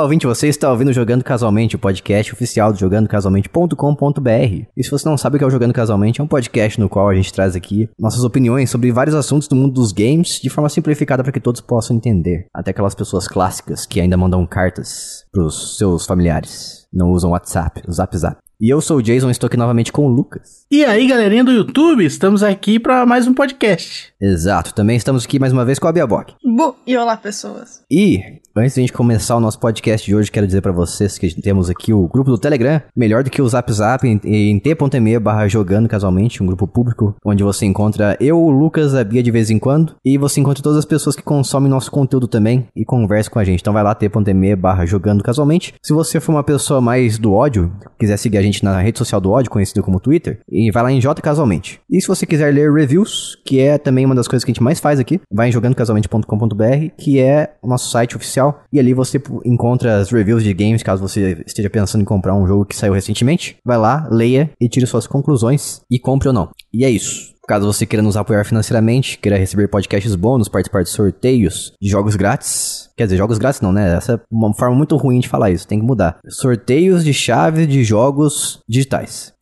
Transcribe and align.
Olá, 0.00 0.06
ouvinte, 0.06 0.26
você 0.26 0.48
está 0.48 0.70
ouvindo 0.70 0.94
Jogando 0.94 1.22
Casualmente, 1.22 1.76
o 1.76 1.78
podcast 1.78 2.32
oficial 2.32 2.72
do 2.72 2.78
jogandocasualmente.com.br. 2.78 4.64
E 4.74 4.82
se 4.82 4.90
você 4.90 5.06
não 5.06 5.18
sabe 5.18 5.36
o 5.36 5.38
que 5.38 5.44
é 5.44 5.46
o 5.46 5.50
Jogando 5.50 5.74
Casualmente, 5.74 6.22
é 6.22 6.24
um 6.24 6.26
podcast 6.26 6.80
no 6.80 6.88
qual 6.88 7.10
a 7.10 7.14
gente 7.14 7.30
traz 7.30 7.54
aqui 7.54 7.86
nossas 7.98 8.24
opiniões 8.24 8.70
sobre 8.70 8.90
vários 8.90 9.14
assuntos 9.14 9.46
do 9.46 9.54
mundo 9.54 9.74
dos 9.74 9.92
games 9.92 10.40
de 10.40 10.48
forma 10.48 10.70
simplificada 10.70 11.22
para 11.22 11.30
que 11.30 11.38
todos 11.38 11.60
possam 11.60 11.94
entender. 11.94 12.46
Até 12.54 12.70
aquelas 12.70 12.94
pessoas 12.94 13.28
clássicas 13.28 13.84
que 13.84 14.00
ainda 14.00 14.16
mandam 14.16 14.46
cartas 14.46 15.26
pros 15.30 15.76
seus 15.76 16.06
familiares. 16.06 16.86
Não 16.90 17.10
usam 17.10 17.32
WhatsApp, 17.32 17.82
o 17.86 17.92
Zap 17.92 18.16
Zap. 18.16 18.38
E 18.58 18.68
eu 18.68 18.80
sou 18.80 18.98
o 18.98 19.02
Jason, 19.02 19.30
estou 19.30 19.48
aqui 19.48 19.56
novamente 19.56 19.92
com 19.92 20.06
o 20.06 20.08
Lucas. 20.08 20.66
E 20.70 20.84
aí, 20.84 21.06
galerinha 21.06 21.44
do 21.44 21.50
YouTube, 21.50 22.04
estamos 22.04 22.42
aqui 22.42 22.78
para 22.78 23.06
mais 23.06 23.26
um 23.26 23.32
podcast. 23.32 24.12
Exato, 24.20 24.74
também 24.74 24.96
estamos 24.96 25.24
aqui 25.24 25.38
mais 25.38 25.52
uma 25.52 25.64
vez 25.64 25.78
com 25.78 25.88
a 25.88 25.92
Biaboc. 25.92 26.34
Bu 26.44 26.76
e 26.86 26.94
olá, 26.94 27.16
pessoas. 27.16 27.82
E 27.90 28.39
Antes 28.56 28.74
de 28.74 28.80
a 28.80 28.82
gente 28.82 28.92
começar 28.92 29.36
o 29.36 29.40
nosso 29.40 29.60
podcast 29.60 30.04
de 30.04 30.12
hoje, 30.12 30.28
quero 30.28 30.44
dizer 30.44 30.60
para 30.60 30.72
vocês 30.72 31.16
que 31.16 31.40
temos 31.40 31.70
aqui 31.70 31.92
o 31.92 32.08
grupo 32.08 32.32
do 32.32 32.38
Telegram, 32.38 32.82
melhor 32.96 33.22
do 33.22 33.30
que 33.30 33.40
o 33.40 33.48
Zap 33.48 33.72
Zap, 33.72 34.04
em, 34.04 34.58
t.me 34.58 35.18
barra 35.20 35.46
jogando 35.46 35.88
casualmente, 35.88 36.42
um 36.42 36.46
grupo 36.46 36.66
público, 36.66 37.14
onde 37.24 37.44
você 37.44 37.64
encontra 37.64 38.16
eu, 38.18 38.42
o 38.42 38.50
Lucas, 38.50 38.92
a 38.96 39.04
Bia 39.04 39.22
de 39.22 39.30
vez 39.30 39.50
em 39.50 39.58
quando, 39.58 39.94
e 40.04 40.18
você 40.18 40.40
encontra 40.40 40.64
todas 40.64 40.78
as 40.78 40.84
pessoas 40.84 41.14
que 41.14 41.22
consomem 41.22 41.70
nosso 41.70 41.92
conteúdo 41.92 42.26
também 42.26 42.66
e 42.74 42.84
conversa 42.84 43.30
com 43.30 43.38
a 43.38 43.44
gente. 43.44 43.60
Então 43.60 43.72
vai 43.72 43.84
lá, 43.84 43.94
t.me 43.94 44.56
barra 44.56 44.84
jogando 44.84 45.22
casualmente. 45.22 45.72
Se 45.80 45.92
você 45.92 46.18
for 46.18 46.32
uma 46.32 46.42
pessoa 46.42 46.80
mais 46.80 47.18
do 47.18 47.32
ódio, 47.32 47.72
quiser 48.00 48.16
seguir 48.16 48.38
a 48.38 48.42
gente 48.42 48.64
na 48.64 48.80
rede 48.80 48.98
social 48.98 49.20
do 49.20 49.30
ódio, 49.30 49.48
conhecido 49.48 49.80
como 49.80 50.00
Twitter, 50.00 50.40
e 50.50 50.72
vai 50.72 50.82
lá 50.82 50.90
em 50.90 51.00
J 51.00 51.22
Casualmente. 51.22 51.80
E 51.88 52.00
se 52.00 52.08
você 52.08 52.26
quiser 52.26 52.52
ler 52.52 52.72
reviews, 52.72 53.38
que 53.44 53.60
é 53.60 53.78
também 53.78 54.04
uma 54.04 54.14
das 54.16 54.26
coisas 54.26 54.44
que 54.44 54.50
a 54.50 54.54
gente 54.54 54.62
mais 54.62 54.80
faz 54.80 54.98
aqui, 54.98 55.20
vai 55.32 55.50
em 55.50 55.52
jogandocasualmente.com.br, 55.52 56.94
que 56.98 57.20
é 57.20 57.52
o 57.62 57.68
nosso 57.68 57.90
site 57.90 58.16
oficial 58.16 58.39
e 58.72 58.78
ali 58.78 58.94
você 58.94 59.20
encontra 59.44 59.98
as 59.98 60.10
reviews 60.10 60.42
de 60.42 60.52
games, 60.52 60.82
caso 60.82 61.00
você 61.00 61.42
esteja 61.46 61.70
pensando 61.70 62.02
em 62.02 62.04
comprar 62.04 62.34
um 62.34 62.46
jogo 62.46 62.64
que 62.64 62.76
saiu 62.76 62.92
recentemente. 62.92 63.56
Vai 63.64 63.78
lá, 63.78 64.08
leia 64.10 64.50
e 64.60 64.68
tire 64.68 64.86
suas 64.86 65.06
conclusões 65.06 65.80
e 65.90 65.98
compre 65.98 66.28
ou 66.28 66.34
não. 66.34 66.50
E 66.72 66.84
é 66.84 66.90
isso. 66.90 67.34
Caso 67.50 67.66
você 67.66 67.84
queira 67.84 68.00
nos 68.00 68.16
apoiar 68.16 68.44
financeiramente, 68.44 69.18
queira 69.18 69.36
receber 69.36 69.66
podcasts 69.66 70.14
bônus, 70.14 70.48
participar 70.48 70.84
de 70.84 70.90
sorteios 70.90 71.72
de 71.82 71.88
jogos 71.88 72.14
grátis. 72.14 72.88
Quer 72.96 73.06
dizer, 73.06 73.16
jogos 73.16 73.38
grátis 73.38 73.60
não, 73.60 73.72
né? 73.72 73.96
Essa 73.96 74.14
é 74.14 74.20
uma 74.30 74.54
forma 74.54 74.76
muito 74.76 74.96
ruim 74.96 75.18
de 75.18 75.28
falar 75.28 75.50
isso, 75.50 75.66
tem 75.66 75.80
que 75.80 75.84
mudar. 75.84 76.20
Sorteios 76.28 77.04
de 77.04 77.12
chaves 77.12 77.66
de 77.66 77.82
jogos 77.82 78.60
digitais. 78.68 79.32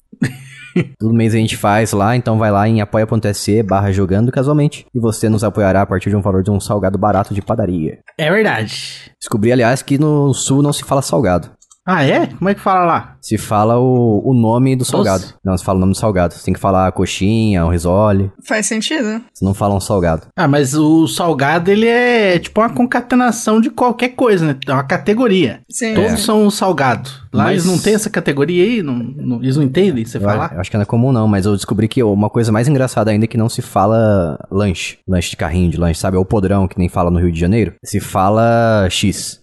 Todo 0.98 1.14
mês 1.14 1.34
a 1.34 1.38
gente 1.38 1.56
faz 1.56 1.92
lá, 1.92 2.16
então 2.16 2.38
vai 2.38 2.50
lá 2.50 2.68
em 2.68 2.80
apoia.se 2.80 3.62
barra 3.62 3.92
jogando 3.92 4.32
casualmente 4.32 4.86
e 4.94 5.00
você 5.00 5.28
nos 5.28 5.44
apoiará 5.44 5.82
a 5.82 5.86
partir 5.86 6.10
de 6.10 6.16
um 6.16 6.22
valor 6.22 6.42
de 6.42 6.50
um 6.50 6.60
salgado 6.60 6.98
barato 6.98 7.34
de 7.34 7.42
padaria. 7.42 7.98
É 8.16 8.30
verdade. 8.30 9.12
Descobri, 9.18 9.52
aliás, 9.52 9.82
que 9.82 9.98
no 9.98 10.32
sul 10.32 10.62
não 10.62 10.72
se 10.72 10.84
fala 10.84 11.02
salgado. 11.02 11.50
Ah, 11.90 12.04
é? 12.04 12.26
Como 12.26 12.50
é 12.50 12.54
que 12.54 12.60
fala 12.60 12.84
lá? 12.84 13.16
Se 13.18 13.38
fala 13.38 13.78
o, 13.78 14.20
o 14.22 14.34
nome 14.34 14.76
do 14.76 14.84
salgado. 14.84 15.22
Nossa. 15.22 15.34
Não, 15.42 15.56
se 15.56 15.64
fala 15.64 15.78
o 15.78 15.80
nome 15.80 15.94
do 15.94 15.98
salgado. 15.98 16.34
Você 16.34 16.44
tem 16.44 16.52
que 16.52 16.60
falar 16.60 16.86
a 16.86 16.92
coxinha, 16.92 17.64
o 17.64 17.70
risole. 17.70 18.30
Faz 18.46 18.66
sentido. 18.66 19.22
Você 19.32 19.42
não 19.42 19.54
fala 19.54 19.74
um 19.74 19.80
salgado. 19.80 20.26
Ah, 20.36 20.46
mas 20.46 20.74
o 20.74 21.08
salgado, 21.08 21.70
ele 21.70 21.86
é 21.86 22.38
tipo 22.38 22.60
uma 22.60 22.68
concatenação 22.68 23.58
de 23.58 23.70
qualquer 23.70 24.10
coisa, 24.10 24.44
né? 24.44 24.56
É 24.66 24.72
uma 24.72 24.84
categoria. 24.84 25.62
Sim. 25.70 25.94
Todos 25.94 26.12
é. 26.12 26.16
são 26.18 26.44
um 26.44 26.50
salgado. 26.50 27.08
Lá 27.32 27.44
mas... 27.44 27.52
eles 27.52 27.64
não 27.64 27.78
têm 27.78 27.94
essa 27.94 28.10
categoria 28.10 28.64
aí? 28.64 28.82
Não, 28.82 28.94
não, 28.94 29.42
eles 29.42 29.56
não 29.56 29.62
entendem 29.62 30.04
você 30.04 30.20
falar? 30.20 30.52
Eu 30.52 30.60
acho 30.60 30.70
que 30.70 30.76
não 30.76 30.82
é 30.82 30.86
comum 30.86 31.10
não, 31.10 31.26
mas 31.26 31.46
eu 31.46 31.56
descobri 31.56 31.88
que 31.88 32.02
uma 32.02 32.28
coisa 32.28 32.52
mais 32.52 32.68
engraçada 32.68 33.10
ainda 33.10 33.24
é 33.24 33.28
que 33.28 33.38
não 33.38 33.48
se 33.48 33.62
fala 33.62 34.38
lanche. 34.50 34.98
Lanche 35.08 35.30
de 35.30 35.38
carrinho 35.38 35.70
de 35.70 35.78
lanche, 35.78 36.00
sabe? 36.00 36.18
É 36.18 36.20
o 36.20 36.24
podrão 36.26 36.68
que 36.68 36.78
nem 36.78 36.90
fala 36.90 37.10
no 37.10 37.18
Rio 37.18 37.32
de 37.32 37.40
Janeiro. 37.40 37.72
Se 37.82 37.98
fala 37.98 38.86
X. 38.90 39.40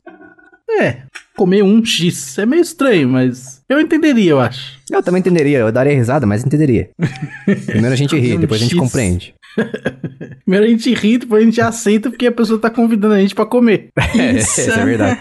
É, 0.80 1.04
comer 1.36 1.64
um 1.64 1.84
X. 1.84 2.38
É 2.38 2.46
meio 2.46 2.62
estranho, 2.62 3.10
mas 3.10 3.62
eu 3.70 3.80
entenderia, 3.80 4.32
eu 4.32 4.40
acho. 4.40 4.80
Eu 4.90 5.02
também 5.04 5.20
entenderia, 5.20 5.60
eu 5.60 5.72
daria 5.72 5.94
risada, 5.94 6.26
mas 6.26 6.44
entenderia. 6.46 6.90
Primeiro 7.66 7.94
a 7.94 7.98
gente 7.98 8.18
ri, 8.18 8.38
depois 8.38 8.62
a 8.62 8.64
gente 8.64 8.76
compreende. 8.76 9.34
Primeiro 10.46 10.66
a 10.66 10.70
gente 10.70 10.94
ri, 10.94 11.18
depois 11.18 11.42
a 11.42 11.46
gente 11.46 11.62
aceita 11.62 12.10
porque 12.10 12.28
a 12.28 12.32
pessoa 12.32 12.60
tá 12.60 12.70
convidando 12.70 13.16
a 13.16 13.20
gente 13.20 13.36
pra 13.36 13.46
comer. 13.46 13.90
É, 14.16 14.32
isso, 14.32 14.62
é 14.62 14.86
verdade. 14.86 15.20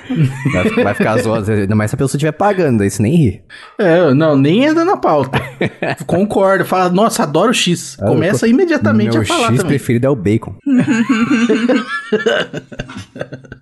Vai, 0.53 0.85
vai 0.85 0.95
ficar 0.95 1.19
zoando, 1.19 1.51
ainda 1.51 1.75
mais 1.75 1.91
se 1.91 1.97
a 1.97 1.99
pessoa 1.99 2.17
estiver 2.17 2.31
pagando, 2.31 2.83
aí 2.83 2.91
você 2.91 3.03
nem 3.03 3.17
ri. 3.17 3.43
É, 3.77 4.15
não, 4.15 4.37
nem 4.37 4.65
entra 4.65 4.85
na 4.85 4.97
pauta. 4.97 5.41
Concordo, 6.07 6.65
fala, 6.65 6.89
nossa, 6.91 7.25
adoro 7.25 7.53
X. 7.53 7.97
Ah, 8.01 8.07
Começa 8.07 8.47
imediatamente 8.47 9.19
a 9.19 9.25
falar 9.25 9.49
X 9.49 9.57
também. 9.57 9.67
preferido 9.67 10.07
é 10.07 10.11
o 10.11 10.15
bacon. 10.15 10.55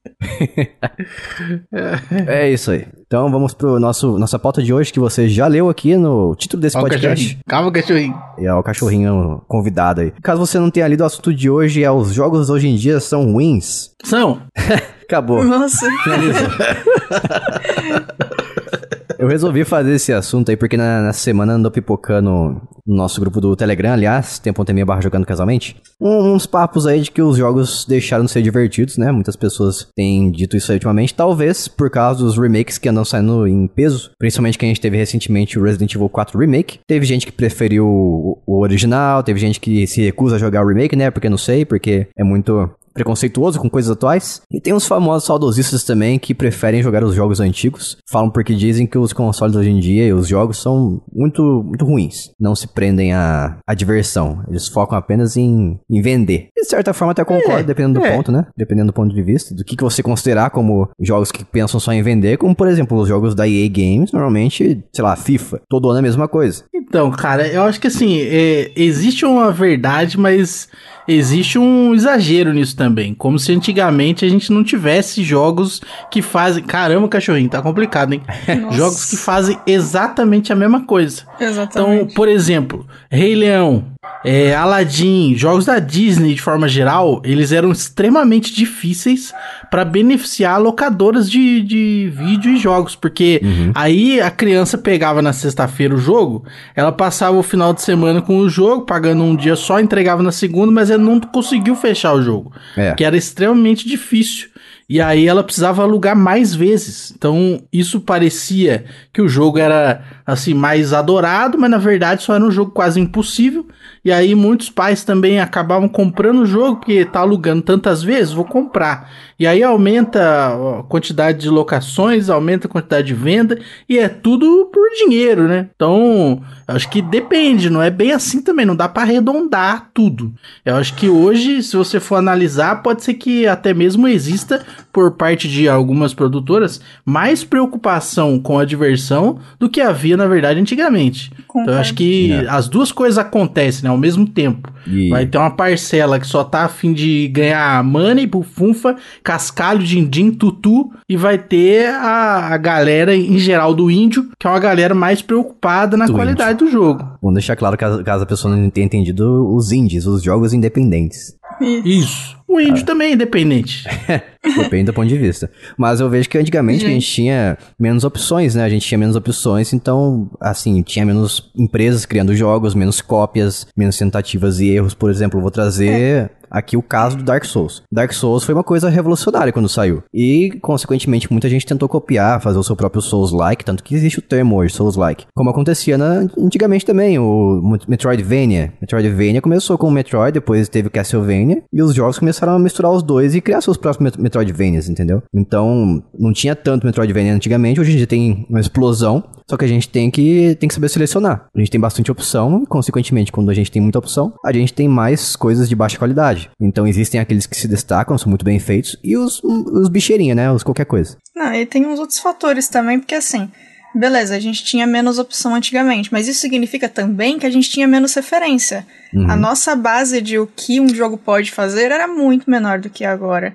é 2.27 2.51
isso 2.51 2.71
aí. 2.71 2.87
Então 3.07 3.31
vamos 3.31 3.53
pro 3.53 3.79
nosso 3.79 4.19
nossa 4.19 4.39
pauta 4.39 4.63
de 4.63 4.73
hoje 4.73 4.93
que 4.93 4.99
você 4.99 5.29
já 5.29 5.47
leu 5.47 5.69
aqui 5.69 5.97
no 5.97 6.35
título 6.35 6.63
desse 6.63 6.79
podcast. 6.79 7.39
Calma, 7.47 7.71
cachorrinho. 7.71 8.19
É 8.39 8.55
o 8.55 8.63
cachorrinho 8.63 9.43
convidado 9.47 10.01
aí. 10.01 10.13
Caso 10.23 10.41
você 10.41 10.59
não 10.63 10.71
tenha 10.71 10.89
lido 10.89 11.03
o 11.03 11.07
assunto 11.07 11.35
de 11.35 11.51
hoje, 11.51 11.83
é 11.83 11.91
os 11.91 12.13
jogos 12.13 12.49
hoje 12.49 12.69
em 12.69 12.77
dia 12.77 13.01
são 13.01 13.33
ruins. 13.33 13.91
São. 14.05 14.41
Acabou. 15.03 15.45
Nossa. 15.45 15.91
Finalizou. 16.05 16.49
Eu 19.19 19.29
resolvi 19.29 19.65
fazer 19.65 19.95
esse 19.95 20.13
assunto 20.13 20.51
aí 20.51 20.57
porque 20.57 20.77
na, 20.77 21.03
nessa 21.03 21.21
semana 21.21 21.55
andou 21.55 21.71
pipocando 21.71 22.61
no 22.87 22.97
nosso 22.97 23.21
grupo 23.21 23.41
do 23.41 23.55
Telegram, 23.55 23.93
aliás, 23.93 24.39
tem.me 24.39 24.85
barra 24.85 25.01
jogando 25.01 25.25
casualmente, 25.25 25.77
uns 26.01 26.47
papos 26.47 26.87
aí 26.87 27.01
de 27.01 27.11
que 27.11 27.23
os 27.23 27.37
jogos 27.37 27.85
deixaram 27.89 28.25
de 28.25 28.31
ser 28.31 28.43
divertidos, 28.43 28.99
né? 28.99 29.13
Muitas 29.13 29.37
pessoas 29.37 29.87
têm 29.95 30.31
dito 30.31 30.57
isso 30.57 30.73
aí 30.73 30.77
ultimamente, 30.77 31.15
talvez 31.15 31.69
por 31.69 31.91
causa 31.91 32.25
dos 32.25 32.37
remakes 32.37 32.79
que 32.79 32.89
andam 32.89 33.05
saindo 33.05 33.47
em 33.47 33.67
peso, 33.69 34.11
principalmente 34.19 34.59
que 34.59 34.65
a 34.65 34.69
gente 34.69 34.81
teve 34.81 34.97
recentemente 34.97 35.59
o 35.59 35.63
Resident 35.63 35.95
Evil 35.95 36.09
4 36.09 36.39
Remake. 36.39 36.81
Teve 36.87 37.07
gente 37.07 37.27
que 37.27 37.33
preferiu 37.33 37.87
o 37.87 38.61
original, 38.61 39.23
teve 39.23 39.39
gente 39.39 39.61
que 39.61 39.87
se 39.87 40.03
recusa 40.03 40.37
a 40.37 40.39
jogar 40.39 40.65
o 40.65 40.69
remake, 40.69 40.97
né? 40.97 41.11
Porque 41.11 41.29
não 41.29 41.39
sei, 41.39 41.65
porque 41.65 42.09
é 42.17 42.25
muito 42.25 42.71
preconceituoso 42.93 43.59
com 43.59 43.69
coisas 43.69 43.91
atuais. 43.91 44.43
E 44.51 44.61
tem 44.61 44.73
uns 44.73 44.87
famosos 44.87 45.27
saudosistas 45.27 45.85
também 45.85 46.19
que 46.19 46.35
preferem 46.35 46.83
jogar 46.83 47.05
os 47.05 47.15
jogos 47.15 47.41
antigos. 47.41 47.97
Falam 48.11 48.31
porque 48.31 48.55
dizem 48.55 48.87
que 48.87 48.99
os 48.99 49.13
consoles 49.13 49.57
hoje 49.57 49.71
em 49.71 49.81
dia 49.81 50.07
e 50.07 50.13
os 50.13 50.29
jogos 50.29 50.61
são 50.61 51.03
muito, 51.13 51.43
muito 51.65 51.85
ruins. 51.85 52.31
Não 52.39 52.55
se 52.55 52.67
prendem 52.69 53.13
à, 53.13 53.59
à 53.67 53.75
diversão. 53.75 54.43
Eles 54.49 54.69
focam 54.69 54.97
apenas 54.97 55.37
em, 55.37 55.79
em 55.91 56.03
vender. 56.03 56.49
De 56.57 56.65
certa 56.65 56.93
forma 56.93 57.13
até 57.13 57.25
concordo, 57.25 57.61
é, 57.61 57.63
dependendo 57.63 58.01
do 58.01 58.07
é. 58.07 58.17
ponto, 58.17 58.31
né? 58.31 58.47
Dependendo 58.57 58.89
do 58.89 58.95
ponto 58.95 59.15
de 59.15 59.23
vista. 59.23 59.55
Do 59.55 59.65
que, 59.65 59.77
que 59.77 59.85
você 59.85 60.03
considerar 60.03 60.51
como 60.51 60.89
jogos 61.01 61.33
que 61.33 61.45
pensam 61.45 61.81
só 61.81 61.93
em 61.93 62.03
vender. 62.03 62.39
Como, 62.39 62.55
por 62.55 62.69
exemplo, 62.69 62.99
os 62.99 63.09
jogos 63.09 63.35
da 63.35 63.49
EA 63.49 63.69
Games, 63.69 64.13
normalmente, 64.13 64.83
sei 64.93 65.05
lá, 65.05 65.17
FIFA. 65.17 65.61
Todo 65.69 65.89
ano 65.89 65.99
é 65.99 66.01
a 66.01 66.03
mesma 66.03 66.29
coisa. 66.29 66.65
Então, 66.75 67.11
cara, 67.11 67.47
eu 67.49 67.63
acho 67.63 67.81
que 67.81 67.87
assim, 67.87 68.21
é, 68.21 68.71
existe 68.77 69.25
uma 69.25 69.51
verdade, 69.51 70.19
mas 70.19 70.69
existe 71.07 71.59
um 71.59 71.95
exagero 71.95 72.53
nisso 72.53 72.77
também. 72.77 73.15
Como 73.15 73.39
se 73.39 73.53
antigamente 73.53 74.25
a 74.25 74.29
gente 74.29 74.53
não 74.53 74.63
tivesse 74.63 75.23
jogos 75.23 75.81
que 76.11 76.23
fazem. 76.23 76.63
Caramba, 76.63 77.09
cachorrinho, 77.09 77.49
tá 77.49 77.61
complicado, 77.63 78.13
hein? 78.13 78.23
Nossa. 78.61 78.77
Jogos 78.77 79.11
que 79.11 79.17
fazem 79.17 79.59
exatamente 79.67 80.53
a 80.53 80.57
mesma 80.57 80.85
coisa. 80.85 81.23
Exatamente. 81.39 82.03
Então, 82.03 82.15
por 82.15 82.29
exemplo, 82.29 82.87
Rei 83.11 83.35
Leão, 83.35 83.93
é, 84.25 84.55
Aladdin, 84.55 85.35
jogos 85.37 85.65
da 85.65 85.79
Disney 85.79 86.35
de 86.35 86.43
forma 86.43 86.69
geral, 86.69 87.21
eles 87.25 87.53
eram 87.53 87.73
extremamente 87.73 88.55
difíceis 88.55 89.33
para 89.71 89.85
beneficiar 89.85 90.61
locadoras 90.61 91.31
de, 91.31 91.61
de 91.63 92.13
vídeo 92.15 92.53
e 92.53 92.57
jogos, 92.57 92.95
porque 92.95 93.41
uhum. 93.43 93.73
aí 93.75 94.21
a 94.21 94.31
criança 94.31 94.79
pegava 94.79 95.21
na 95.21 95.33
sexta-feira 95.33 95.95
o 95.95 95.99
jogo, 95.99 96.45
ela 96.75 96.93
passava 96.93 97.37
o 97.37 97.43
final 97.43 97.73
de 97.73 97.83
semana 97.83 98.23
com 98.23 98.39
o 98.39 98.49
jogo, 98.49 98.87
pagando 98.87 99.23
um 99.25 99.35
dia 99.35 99.57
só, 99.57 99.81
entregava 99.81 100.23
na 100.23 100.33
segunda, 100.33 100.71
mas 100.71 100.91
ela 100.93 101.03
não 101.03 101.21
conseguiu 101.21 101.75
fechar 101.75 102.13
o 102.15 102.23
jogo, 102.23 102.53
é. 102.77 102.95
que 102.95 103.05
era 103.05 103.17
extremamente 103.17 103.87
difícil. 103.89 104.53
E 104.89 105.01
aí 105.01 105.27
ela 105.27 105.43
precisava 105.43 105.83
alugar 105.83 106.15
mais 106.15 106.55
vezes. 106.55 107.15
Então 107.17 107.63
isso 107.73 108.01
parecia 108.01 108.85
que 109.11 109.23
o 109.23 109.29
jogo 109.29 109.59
era 109.59 110.03
assim 110.27 110.53
mais 110.53 110.93
adorado, 110.93 111.59
mas 111.59 111.71
na 111.71 111.79
verdade 111.79 112.23
só 112.23 112.35
era 112.35 112.45
um 112.45 112.51
jogo 112.51 112.73
quase 112.73 113.01
impossível. 113.01 113.67
E 114.05 114.13
aí 114.13 114.35
muitos 114.35 114.69
pais 114.69 115.03
também 115.03 115.41
acabavam 115.41 115.89
comprando 115.89 116.41
o 116.41 116.47
jogo, 116.47 116.77
porque 116.77 117.07
tá 117.07 117.21
alugando 117.21 117.63
tantas 117.63 118.03
vezes, 118.03 118.35
vou 118.35 118.45
comprar. 118.45 119.11
E 119.43 119.47
aí 119.49 119.61
aumenta 119.61 120.21
a 120.21 120.85
quantidade 120.85 121.41
de 121.41 121.49
locações, 121.49 122.31
aumenta 122.31 122.69
a 122.69 122.71
quantidade 122.71 123.09
de 123.09 123.15
venda, 123.15 123.59
e 123.89 123.99
é 123.99 124.09
tudo 124.09 124.71
por 124.73 124.89
dinheiro, 124.91 125.49
né? 125.49 125.69
Então, 125.75 126.41
acho 126.69 126.89
que 126.89 127.03
depende, 127.03 127.69
não 127.69 127.83
é 127.83 127.91
bem 127.91 128.13
assim 128.13 128.41
também, 128.41 128.65
não 128.65 128.77
dá 128.77 128.89
para 128.89 129.03
arredondar 129.03 129.91
tudo. 129.93 130.33
Eu 130.65 130.77
acho 130.77 130.95
que 130.95 131.09
hoje, 131.09 131.61
se 131.61 131.77
você 131.77 131.99
for 131.99 132.15
analisar, 132.15 132.85
pode 132.85 133.03
ser 133.03 133.15
que 133.15 133.45
até 133.49 133.75
mesmo 133.75 134.07
exista 134.07 134.65
por 134.93 135.11
parte 135.17 135.49
de 135.49 135.69
algumas 135.69 136.15
produtoras, 136.15 136.81
mais 137.05 137.43
preocupação 137.43 138.39
com 138.39 138.61
a 138.61 138.65
diversão 138.65 139.41
do 139.59 139.69
que 139.69 139.81
havia, 139.81 140.17
na 140.17 140.29
verdade, 140.29 140.61
antigamente. 140.61 141.33
Então, 141.51 141.75
eu 141.75 141.81
acho 141.81 141.95
que 141.95 142.31
É. 142.33 142.47
as 142.49 142.69
duas 142.69 142.93
coisas 142.93 143.19
acontecem 143.19 143.83
né, 143.83 143.91
ao 143.91 143.99
mesmo 143.99 144.25
tempo. 144.25 144.71
E- 144.87 145.09
Vai 145.11 145.27
ter 145.27 145.39
uma 145.39 145.51
parcela 145.51 146.21
que 146.21 146.27
só 146.29 146.45
tá 146.45 146.65
a 146.65 146.69
fim 146.69 146.93
de 146.93 147.27
ganhar 147.29 147.83
money, 147.83 148.25
bufunfa, 148.27 148.95
cascalho, 149.33 149.83
din-din, 149.83 150.31
tutu, 150.31 150.91
e 151.09 151.17
vai 151.17 151.39
ter 151.39 151.89
a, 151.89 152.53
a 152.53 152.57
galera 152.59 153.17
em 153.17 153.39
geral 153.39 153.73
do 153.73 153.91
índio, 153.91 154.29
que 154.39 154.47
é 154.47 154.51
uma 154.51 154.59
galera 154.59 154.95
mais 154.95 155.23
preocupada 155.23 155.97
na 155.97 156.05
Do 156.05 156.13
qualidade 156.13 156.59
do 156.59 156.71
jogo. 156.71 157.03
Vamos 157.23 157.37
deixar 157.37 157.57
claro, 157.57 157.79
caso, 157.79 158.05
caso 158.05 158.25
a 158.25 158.27
pessoa 158.27 158.55
não 158.55 158.69
tenha 158.69 158.85
entendido, 158.85 159.49
os 159.55 159.73
indies, 159.73 160.05
os 160.05 160.23
jogos 160.23 160.53
independentes. 160.53 161.35
Isso. 161.61 162.37
O 162.53 162.61
índio 162.61 162.85
também 162.85 163.11
é 163.11 163.15
independente. 163.15 163.85
Depende 164.57 164.85
do 164.87 164.93
ponto 164.93 165.07
de 165.09 165.17
vista. 165.17 165.51
Mas 165.79 166.01
eu 166.01 166.11
vejo 166.11 166.29
que 166.29 166.37
antigamente 166.37 166.85
a 166.85 166.89
gente 166.89 167.07
tinha 167.07 167.57
menos 167.79 168.03
opções, 168.05 168.55
né? 168.55 168.65
A 168.65 168.69
gente 168.69 168.87
tinha 168.87 168.99
menos 168.99 169.15
opções, 169.17 169.73
então, 169.73 170.29
assim, 170.41 170.83
tinha 170.83 171.07
menos 171.07 171.51
empresas 171.57 172.05
criando 172.05 172.35
jogos, 172.35 172.75
menos 172.75 173.01
cópias, 173.01 173.67
menos 173.77 173.97
tentativas 173.97 174.59
e 174.61 174.69
erros. 174.69 174.95
Por 174.95 175.11
exemplo, 175.11 175.41
vou 175.41 175.51
trazer 175.51 176.31
aqui 176.51 176.77
o 176.77 176.83
caso 176.83 177.17
do 177.17 177.23
Dark 177.23 177.45
Souls. 177.47 177.83
Dark 177.91 178.13
Souls 178.13 178.45
foi 178.45 178.55
uma 178.55 178.65
coisa 178.65 178.91
revolucionária 178.91 179.53
quando 179.53 179.69
saiu. 179.71 180.03
E, 180.13 180.51
consequentemente, 180.61 181.33
muita 181.33 181.49
gente 181.49 181.65
tentou 181.65 181.89
copiar, 181.89 182.43
fazer 182.43 182.59
o 182.59 182.63
seu 182.63 182.77
próprio 182.77 183.01
Souls-like, 183.01 183.65
tanto 183.65 183.83
que 183.83 183.95
existe 183.95 184.19
o 184.19 184.23
termo 184.23 184.57
hoje, 184.57 184.75
Souls-like. 184.75 185.25
Como 185.35 185.49
acontecia 185.49 185.97
na- 185.97 186.27
antigamente 186.37 186.85
também, 186.85 187.19
o 187.19 187.79
Metroidvania. 187.89 188.73
Metroidvania 188.83 189.41
começou 189.41 189.79
com 189.79 189.87
o 189.89 189.91
Metroid, 189.91 190.33
depois 190.35 190.69
teve 190.69 190.89
o 190.89 190.91
Castlevania, 190.91 191.63
e 191.73 191.81
os 191.83 191.95
jogos 191.95 192.19
começaram 192.19 192.42
a 192.51 192.59
misturar 192.59 192.93
os 192.93 193.03
dois 193.03 193.35
e 193.35 193.41
criar 193.41 193.61
seus 193.61 193.77
próprios 193.77 194.03
Met- 194.03 194.21
Metroidvanias, 194.21 194.89
entendeu? 194.89 195.23
Então, 195.35 196.03
não 196.19 196.33
tinha 196.33 196.57
tanto 196.57 196.87
Metroidvania 196.87 197.35
antigamente, 197.35 197.81
hoje 197.81 197.93
em 197.93 197.97
dia 197.97 198.07
tem 198.07 198.47
uma 198.49 198.61
explosão, 198.61 199.23
só 199.49 199.57
que 199.57 199.65
a 199.65 199.69
gente 199.69 199.89
tem 199.89 200.11
que, 200.11 200.57
tem 200.57 200.69
que 200.69 200.75
saber 200.75 200.89
selecionar. 200.89 201.47
A 201.55 201.59
gente 201.59 201.71
tem 201.71 201.81
bastante 201.81 202.11
opção, 202.11 202.63
e, 202.63 202.67
consequentemente, 202.67 203.31
quando 203.31 203.51
a 203.51 203.55
gente 203.55 203.71
tem 203.71 203.83
muita 203.83 203.99
opção, 203.99 204.33
a 204.45 204.53
gente 204.53 204.73
tem 204.73 204.89
mais 204.89 205.37
coisas 205.37 205.69
de 205.69 205.77
baixa 205.77 205.99
qualidade. 205.99 206.51
Então, 206.61 206.87
existem 206.87 207.21
aqueles 207.21 207.47
que 207.47 207.57
se 207.57 207.69
destacam, 207.69 208.17
são 208.19 208.29
muito 208.29 208.45
bem 208.45 208.59
feitos, 208.59 208.97
e 209.03 209.17
os, 209.17 209.43
os 209.43 209.89
bicheirinha, 209.89 210.35
né? 210.35 210.51
Os 210.51 210.63
qualquer 210.63 210.87
coisa. 210.87 211.17
Não, 211.37 211.53
e 211.55 211.67
tem 211.67 211.87
uns 211.87 211.99
outros 211.99 212.19
fatores 212.19 212.69
também, 212.69 212.99
porque 212.99 213.15
assim, 213.15 213.51
beleza, 213.95 214.35
a 214.37 214.41
gente 214.41 214.65
tinha 214.65 214.87
menos 214.87 215.19
opção 215.19 215.55
antigamente, 215.55 216.11
mas 216.13 216.29
isso 216.29 216.41
significa 216.41 216.89
também 216.89 217.39
que 217.39 217.47
a 217.47 217.51
gente 217.51 217.71
tinha 217.71 217.87
menos 217.87 218.15
referência. 218.15 218.87
A 219.29 219.37
nossa 219.37 219.77
base 219.77 220.21
de 220.23 220.39
o 220.39 220.47
que 220.47 220.81
um 220.81 220.89
jogo 220.95 221.19
pode 221.19 221.51
fazer 221.51 221.91
era 221.93 222.09
muito 222.09 222.51
menor 222.51 222.79
do 222.79 222.89
que 222.89 223.05
agora. 223.05 223.55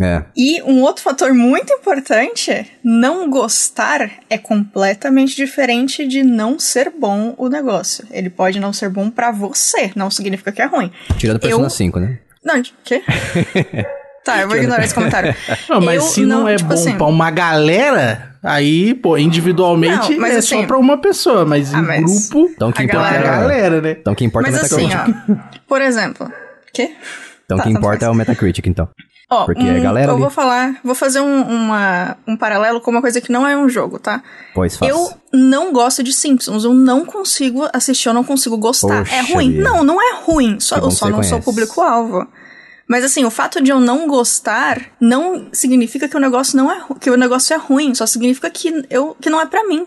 É. 0.00 0.22
E 0.36 0.62
um 0.62 0.80
outro 0.80 1.02
fator 1.02 1.34
muito 1.34 1.72
importante, 1.72 2.66
não 2.82 3.28
gostar 3.28 4.10
é 4.30 4.38
completamente 4.38 5.36
diferente 5.36 6.06
de 6.06 6.22
não 6.22 6.58
ser 6.58 6.90
bom 6.90 7.34
o 7.36 7.48
negócio. 7.48 8.06
Ele 8.10 8.30
pode 8.30 8.58
não 8.58 8.72
ser 8.72 8.88
bom 8.88 9.10
pra 9.10 9.30
você, 9.30 9.90
não 9.94 10.10
significa 10.10 10.50
que 10.52 10.62
é 10.62 10.66
ruim. 10.66 10.90
Tirando 11.18 11.40
Persona 11.40 11.64
Eu- 11.64 11.70
5, 11.70 12.00
né? 12.00 12.18
Não, 12.44 12.60
de 12.60 12.74
quê? 12.84 13.02
tá, 14.24 14.40
eu 14.40 14.48
vou 14.48 14.56
ignorar 14.56 14.84
esse 14.84 14.94
comentário. 14.94 15.34
Não, 15.68 15.80
mas 15.80 15.96
Eu 16.02 16.08
se 16.08 16.26
não, 16.26 16.48
é 16.48 16.56
tipo 16.56 16.68
bom 16.68 16.74
assim, 16.74 16.96
pra 16.96 17.06
uma 17.06 17.30
galera, 17.30 18.31
aí, 18.42 18.94
pô, 18.94 19.16
individualmente 19.16 20.12
Não, 20.14 20.20
mas 20.20 20.34
é 20.34 20.36
assim- 20.38 20.60
só 20.60 20.66
pra 20.66 20.78
uma 20.78 20.98
pessoa, 20.98 21.44
mas 21.44 21.72
Ah, 21.74 21.78
em 21.78 21.82
mas 21.82 22.28
grupo, 22.30 22.50
Então, 22.54 22.68
o 22.68 22.72
que 22.72 22.82
A 22.82 22.84
importa 22.84 23.06
é 23.06 23.08
a 23.18 23.22
galera- 23.22 23.36
galera, 23.40 23.80
né? 23.80 23.96
Então, 24.00 24.12
o 24.12 24.16
que 24.16 24.24
importa 24.24 24.48
é 24.48 24.50
o 24.50 24.54
Mas 24.54 24.64
assim, 24.72 24.86
Metacritic. 24.88 25.24
ó, 25.30 25.34
por 25.68 25.80
exemplo, 25.82 26.32
quê? 26.72 26.90
Então, 27.44 27.56
o 27.56 27.58
tá, 27.58 27.64
que 27.64 27.68
tanto 27.70 27.78
importa 27.78 27.98
faz. 28.00 28.08
é 28.08 28.10
o 28.10 28.14
Metacritic, 28.14 28.66
então. 28.66 28.88
Ó, 29.30 29.46
Porque 29.46 29.62
é 29.66 29.76
a 29.78 29.80
galera 29.80 30.08
eu 30.08 30.14
ali. 30.14 30.20
vou 30.20 30.30
falar, 30.30 30.74
vou 30.84 30.94
fazer 30.94 31.20
um, 31.20 31.40
uma, 31.42 32.18
um 32.28 32.36
paralelo 32.36 32.82
com 32.82 32.90
uma 32.90 33.00
coisa 33.00 33.18
que 33.18 33.32
não 33.32 33.46
é 33.46 33.56
um 33.56 33.66
jogo, 33.66 33.98
tá? 33.98 34.22
Pois 34.54 34.76
faz. 34.76 34.90
Eu 34.90 35.10
não 35.32 35.72
gosto 35.72 36.02
de 36.02 36.12
Simpsons, 36.12 36.64
eu 36.64 36.74
não 36.74 37.06
consigo 37.06 37.66
assistir, 37.72 38.08
eu 38.08 38.14
não 38.14 38.24
consigo 38.24 38.58
gostar. 38.58 38.98
Poxa 38.98 39.14
é 39.14 39.20
ruim. 39.32 39.52
vida. 39.52 39.64
Não, 39.64 39.82
não 39.82 39.98
é 40.02 40.16
ruim, 40.22 40.60
só, 40.60 40.76
eu 40.76 40.90
só 40.90 41.08
não 41.08 41.22
sou 41.22 41.30
conhece. 41.38 41.44
público-alvo. 41.46 42.26
Mas 42.88 43.04
assim, 43.04 43.24
o 43.24 43.30
fato 43.30 43.60
de 43.62 43.70
eu 43.70 43.80
não 43.80 44.06
gostar 44.06 44.80
não 45.00 45.46
significa 45.52 46.08
que 46.08 46.16
o 46.16 46.20
negócio 46.20 46.56
não 46.56 46.70
é 46.70 46.82
que 47.00 47.10
o 47.10 47.16
negócio 47.16 47.54
é 47.54 47.56
ruim, 47.56 47.94
só 47.94 48.06
significa 48.06 48.50
que 48.50 48.84
eu 48.90 49.16
que 49.20 49.30
não 49.30 49.40
é 49.40 49.46
pra 49.46 49.66
mim. 49.66 49.86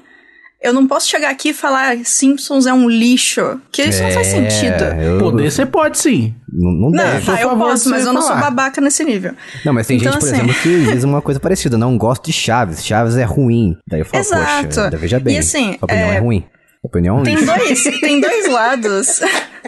Eu 0.62 0.74
não 0.74 0.88
posso 0.88 1.07
chegar 1.07 1.30
aqui 1.30 1.50
e 1.50 1.53
falar 1.53 1.95
Simpsons 2.06 2.65
é 2.65 2.74
um 2.74 2.89
lixo, 2.89 3.59
que 3.71 3.83
isso 3.83 4.01
não 4.01 4.09
faz 4.12 4.27
É, 4.27 4.31
sentido. 4.31 4.83
eu- 5.00 5.19
Poder 5.19 5.51
você 5.51 5.65
pode 5.65 6.00
sim. 6.00 6.33
Não, 6.51 6.71
não 6.71 6.89
Não, 6.89 7.03
deve. 7.03 7.30
a 7.30 7.36
tá, 7.36 7.42
eu 7.42 7.56
posso, 7.57 7.89
mas 7.89 8.06
eu 8.06 8.13
não 8.13 8.21
sou 8.21 8.36
babaca 8.36 8.81
nesse 8.81 9.03
nível. 9.03 9.33
Não, 9.63 9.74
mas 9.74 9.86
tem 9.86 9.97
Então, 9.97 10.13
gente, 10.13 10.21
por 10.21 10.27
assim- 10.30 10.38
exemplo, 10.38 10.56
que 10.63 10.86
diz 10.95 11.03
uma 11.03 11.21
coisa 11.21 11.39
parecida. 11.39 11.77
Não 11.77 11.95
gosto 11.97 12.25
de 12.25 12.33
Chaves. 12.33 12.83
Chaves 12.83 13.15
é 13.18 13.24
ruim. 13.25 13.75
Daí 13.88 14.00
eu 14.00 14.06
falo, 14.06 14.24
Exato. 14.24 14.68
poxa, 14.69 14.89
veja 14.97 15.19
bem. 15.19 15.36
E 15.36 15.39
assim, 15.39 15.74
sua 15.77 15.86
opinião 15.86 16.09
é, 16.09 16.15
é- 16.15 16.19
ruim. 16.19 16.39
Sua 16.81 16.88
opinião 16.89 17.18
é 17.18 17.19
um 17.19 17.24
Tem 17.24 17.36
lixo. 17.36 17.53
dois, 17.53 17.83
tem 18.00 18.21
dois 18.21 18.47
lados. 18.50 19.19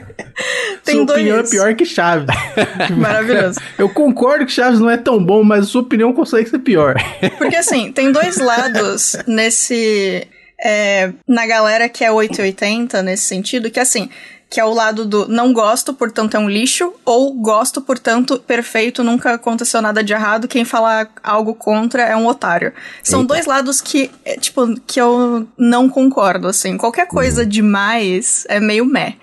tem 0.84 0.96
sua 0.96 1.06
dois. 1.06 1.20
opinião 1.20 1.38
é 1.40 1.44
pior 1.44 1.76
que 1.76 1.86
Chaves. 1.86 2.28
Maravilhoso. 2.98 3.60
Eu 3.78 3.90
concordo 3.90 4.46
que 4.46 4.52
Chaves 4.52 4.80
não 4.80 4.90
é 4.90 4.98
tão 4.98 5.24
bom, 5.24 5.44
mas 5.44 5.64
a 5.66 5.68
sua 5.68 5.82
opinião 5.82 6.14
consegue 6.14 6.50
ser 6.50 6.60
pior. 6.60 6.96
Porque 7.38 7.56
assim, 7.56 7.92
tem 7.92 8.12
dois 8.12 8.38
lados 8.38 9.16
nesse. 9.28 10.28
é, 10.64 11.12
na 11.28 11.46
galera 11.48 11.88
que 11.90 12.04
é 12.04 12.12
880, 12.12 13.02
nesse 13.02 13.24
sentido, 13.26 13.70
que 13.72 13.80
assim. 13.80 14.10
Que 14.50 14.62
é 14.62 14.64
o 14.64 14.74
lado 14.74 15.04
do 15.06 15.28
não 15.28 15.52
gosto, 15.52 15.94
portanto 15.94 16.36
é 16.38 16.40
um 16.40 16.48
lixo, 16.50 16.94
ou 17.04 17.34
gosto, 17.34 17.82
portanto, 17.82 18.40
perfeito, 18.48 19.04
nunca 19.04 19.34
aconteceu 19.34 19.82
nada 19.82 20.02
de 20.02 20.14
errado, 20.14 20.48
quem 20.48 20.64
falar 20.64 21.10
algo 21.22 21.54
contra 21.54 22.02
é 22.04 22.16
um 22.16 22.26
otário. 22.26 22.72
São 23.04 23.20
Eita. 23.24 23.34
dois 23.34 23.46
lados 23.46 23.82
que, 23.82 24.10
é, 24.24 24.38
tipo, 24.38 24.74
que 24.88 25.02
eu 25.02 25.46
não 25.58 25.90
concordo, 25.90 26.48
assim. 26.48 26.78
Qualquer 26.78 27.08
coisa 27.10 27.42
Uhum. 27.42 27.50
demais 27.50 28.46
é 28.48 28.58
meio 28.62 28.86
meh. 28.86 29.16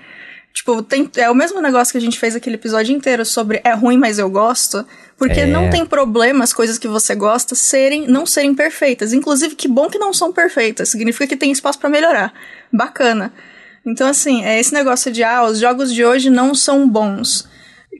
Tipo, 0.54 0.82
tem, 0.84 1.10
é 1.16 1.28
o 1.28 1.34
mesmo 1.34 1.60
negócio 1.60 1.90
que 1.90 1.98
a 1.98 2.00
gente 2.00 2.16
fez 2.18 2.36
aquele 2.36 2.54
episódio 2.54 2.94
inteiro 2.94 3.24
sobre 3.24 3.60
é 3.64 3.72
ruim, 3.74 3.98
mas 3.98 4.20
eu 4.20 4.30
gosto. 4.30 4.86
Porque 5.18 5.40
É. 5.40 5.46
não 5.46 5.68
tem 5.68 5.84
problema 5.84 6.44
as 6.44 6.52
coisas 6.52 6.78
que 6.78 6.86
você 6.86 7.14
gosta 7.14 7.56
serem 7.56 8.06
não 8.06 8.24
serem 8.24 8.54
perfeitas. 8.54 9.12
Inclusive, 9.12 9.56
que 9.56 9.66
bom 9.66 9.88
que 9.90 9.98
não 9.98 10.12
são 10.12 10.32
perfeitas. 10.32 10.90
Significa 10.90 11.26
que 11.26 11.36
tem 11.36 11.50
espaço 11.50 11.78
pra 11.80 11.90
melhorar. 11.90 12.32
Bacana. 12.72 13.32
Então, 13.84 14.06
assim, 14.08 14.44
é 14.44 14.58
esse 14.60 14.72
negócio 14.72 15.10
de, 15.10 15.24
ah, 15.24 15.42
os 15.44 15.58
jogos 15.58 15.92
de 15.92 16.04
hoje 16.04 16.30
não 16.30 16.54
são 16.54 16.88
bons. 16.88 17.48